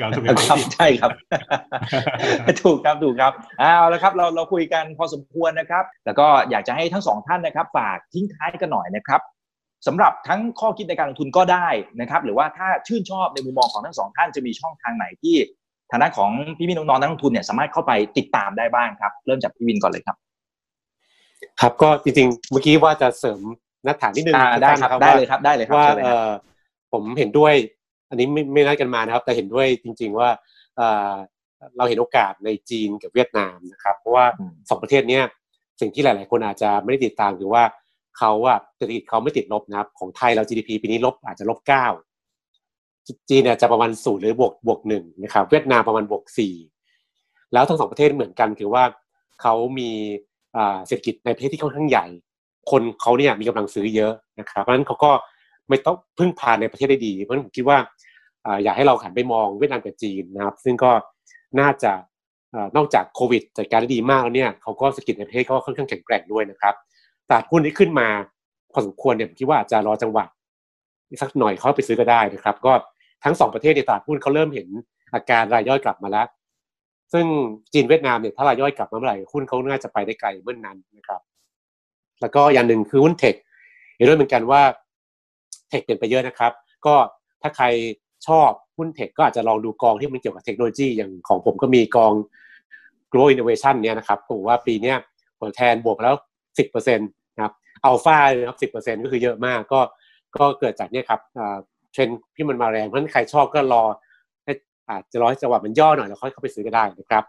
[0.00, 1.10] ครับใช่ครับ
[2.62, 9.20] ถูกครับถูกครับเอาละครับเราเราคุยกันพอสมควรนะครับ แล้วก็อยากจะให้ทั้งสองท่านนะครับ ฝากทิ้งท้ายกันหน่อยนะครับ
[9.86, 11.68] สำหรับทั้งข้อคิดในการลงทุนก็ได้
[12.00, 15.36] นะครับ หรือว่าถ้าชื่นชอบในมุมมองของทั้งสองท่านจะมีช่องทางไหนที่
[15.92, 20.16] ฐานะของพี่พี่น้องๆนักลงทุนเนี่ยสามารถเข้าไปติดตามได้บ้างครับ เริ่มจากพี่วินก่อนเลยครับ
[21.60, 23.40] ครับก็จริงๆ เมื่อกี้ว่าจะเสริม
[23.86, 25.88] นักฐานนิดนึงได้ครับได้เลยครับได้เลยครับว่า
[26.92, 27.54] ผมเห็นด้วย
[28.10, 30.28] อันนี้ไม่ไม่นัดกันมานะครับ แต่เห็นด้วยจริง ๆว่า
[31.76, 34.24] เราเห็นโอกาสในจีนกับเวียดนามนะครับ เพราะว่า
[34.70, 35.20] สองประเทศนี้
[35.80, 37.62] สิ่งที่หลาย ๆ คนอาจจะไม่ได้ติดตามคือว่า
[38.18, 41.86] เขาอะเศรษฐกิจเขาไม่ติดลบนะครับ ของไทยเรา GDP ปีนี้ลบอาจจะลบเก้า
[43.28, 46.54] จีนเนี่ยจะประมาณศูนย์หรือบวกบวกหนึ่งนะครับเวียดนามประมาณบวกสี่
[47.52, 48.84] แล้วทั้งสองประเทศเหมือนกันคือว่า
[49.42, 49.90] เขามี
[50.86, 52.06] เศรษฐกิจในประเทศที่ค่อนข้างใหญ่
[52.70, 55.10] คนเขาเนี่ยมีกำลังซื้อเยอะนะครับเพราะฉะนั้นเขาก็
[55.68, 57.78] ไม่ต้องพึ่งพาในประเทศได้ดีเพราะฉะนั้นผมคิดว่า
[58.64, 60.90] อยากให้เราหันไปมองเวียดนามกับจีนนะครับ ซึ่งก็
[61.60, 61.92] น่าจะ
[62.76, 66.74] นอกจากโควิดจัดการได้ดีมากแล้วเนี่ยเขาก็เศรษฐกิจในประเทศก็ค่อนข้างแข็งแกร่งด้วยนะครับ
[67.28, 68.08] ตลาดหุ้นที่ขึ้นมา
[68.72, 70.24] พอสมควรเนี่ยผมคิดว่าอาจจะรอจังหวะ
[71.22, 72.72] สักหน่อยเขาไปซื้อก็ได้นะครับ ก็
[73.24, 74.68] ทั้งสองประเทศในตลาดหุ้นเขาเริ่มเห็น
[75.14, 76.26] อาการรายย่อยกลับมาแล้ว
[77.12, 77.26] ซึ่ง
[77.72, 81.20] จีนเวียดนามเนี่ยถ้ารายย่อยกลับมาเมื่อไหร่หุ้นเขาน่าจะไปได้ไกลเมื่อนนั้นนะครับ
[82.20, 83.34] แล้วก็อย่างหนึ่งคือหุ้นเทค
[83.96, 84.62] เห็นด้วยเหมือนกันว่า
[85.68, 86.52] เทคเปลี่ยนไปเยอะนะครับ
[86.86, 86.94] ก็
[87.42, 87.66] ถ้าใคร
[88.28, 92.12] ชอบหุ้นเทคก็อาจจะลองดูกองที่มันเกี่ยวกับเทคโนโลยีอย่างของผมก็มีกอง
[93.12, 94.94] Grow Innovation เนี่ยนะครับผมว่าปีนี้
[95.40, 96.14] ผลแทนบวกแล้ว
[96.58, 97.04] สิบเปอร์เซ็นต
[97.42, 97.52] ครับ
[97.84, 98.18] อัลฟา
[98.48, 99.80] ครับสิบเปอร์เซ็นก็คือเยอะมากก็
[100.36, 101.20] ก็เกิดจากเนี่ยครับ
[101.92, 103.82] เทรนที่มันมาแรงเพราะฉะนั้นใครชอบก็รอ
[104.44, 104.52] ให้
[104.90, 107.24] อาจจะรอให้จังหวะมันย่อหน่อยแล้วค่อยเข้าไปซื้อก็ได้นะครับ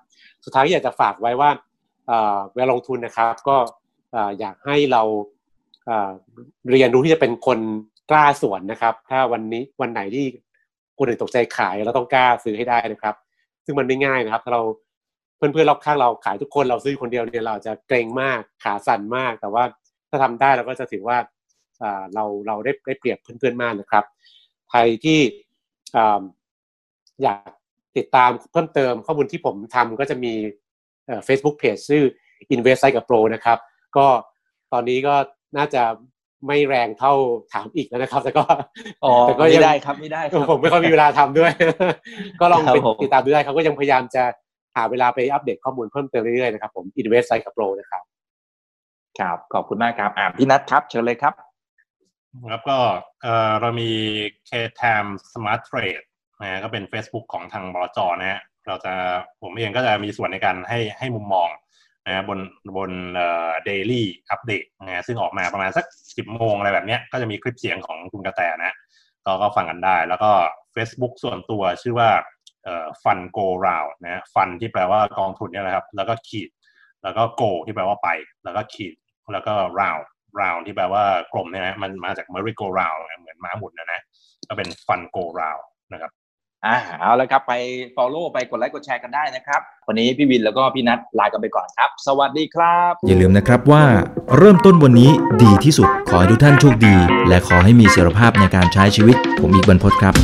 [0.46, 1.50] สุดท้ายอยากจะฝากไว้ว่า
[2.54, 3.58] เวลาลงทุนนะครับ ก็
[4.40, 5.02] อยากให้เรา
[6.72, 7.60] เรียนรู้ที่จะเป็นคน
[8.12, 10.26] กล้าสวนนะครับ ถ้าวันนี้วันไหนที่
[10.98, 13.16] คนอื่นตกใจขายเราต้องกล้าซื้อให้ได้นะครับ
[13.66, 14.62] ซึ่งมันไม่ง่ายนะครับ ถ้าเรา
[15.38, 19.64] เพื่อนๆรอบข้างเราขายทุกคนเราซื้อคนเดียวเนี่ยเราจะเกรงมากขาสั่นมาก แต่ว่า
[20.10, 21.18] ถ้าทำได้เราก็จะถือว่า
[22.14, 24.06] เราเราได้ได้เปรียบเพื่อนๆมากนะครับ
[24.72, 25.20] ใครที่
[27.24, 27.50] อยาก
[27.98, 30.34] ติดตามเพิ่มเติมข้อมูลที่ผมทำก็จะมี
[31.26, 32.04] เฟซบุ๊กเพจชื่อ
[32.54, 33.58] Invest กับ Pro นะครับ
[33.98, 34.08] ก็
[34.74, 35.16] ตอนนี้ก็
[35.58, 35.84] น่าจะ
[36.48, 37.14] ไม่แรงเท่า
[37.54, 38.44] ถามอีกแล้วนะครับ แต่ก็
[39.22, 41.52] แต่ก็ไม่ได้ครับไม่ได้ผมไม่ค่อยมีเวลาทำด้วย
[42.40, 44.24] ก็ลองไปติดตามดูได้เขาก็ยังพยายามจะ
[44.76, 48.04] หาเวลาไปอัปเดตข้อมูลเพิ่มเติมเรื่อยๆนะครับผม Invest กับ Pro นะครับ
[49.20, 51.34] ครับ ขอบคุณมากครับอ่าพี่นัทครับ เชิญเลยครับ
[52.52, 52.78] ครับก็
[53.22, 53.90] เออเรามี
[54.50, 56.06] K-Tam Smart Trade
[56.42, 58.94] นะก็เป็น Facebook ของทางบลจนะฮะเราจะ
[59.42, 61.50] ผมเองก็จะมีส่วนในการให้ให้มุมมอง
[62.08, 62.40] นะบน
[62.78, 64.04] บนเอ่อ daily
[64.34, 68.74] update นะซึ่งออกมาประมาณสักสิบโมงอะไรแบบเนี้ยก็จะมีคลิปเสียงของคุณกระแตนะ
[69.26, 70.32] ก็ก็ฟังกันได้ แล้วก็
[70.76, 72.10] Facebook ส่วนตัวชื่อว่า
[72.64, 76.50] เอ่อฟันโกราวนะฟันที่แปลว่ากองทุนเนี่ยนะครับ แล้วก็ขีด
[77.04, 78.10] แล้วก็โกที่แปลว่าไป
[78.44, 78.94] แล้วก็ขีด
[79.34, 79.98] แล้วก็ราว
[80.42, 81.04] ราวที่แปลว่า
[81.34, 84.02] กลมเนี่ยนะมันมาจาก merry go round เหมือนม้าหมุนนะนะ
[84.48, 85.64] ก็เป็น fun go round
[85.94, 86.12] นะครับ
[86.66, 87.54] อ่าเอาละครับไป
[87.96, 93.84] follow ไปกดไลค์กดแชร์กันได้นะครับ วันนี้พี่วินแล้วก็พี่นัทลากันไปก่อนครับ สวัสดีครับ อย่าลืมนะครับว่า
[94.38, 95.12] เริ่มต้นวันนี้
[95.44, 96.96] ดีที่สุดขอให้ทุกท่านโชคดี
[97.28, 100.16] และขอให้มีเสรีภาพในการใช้ชีวิต ผมอีกบรรพศครับ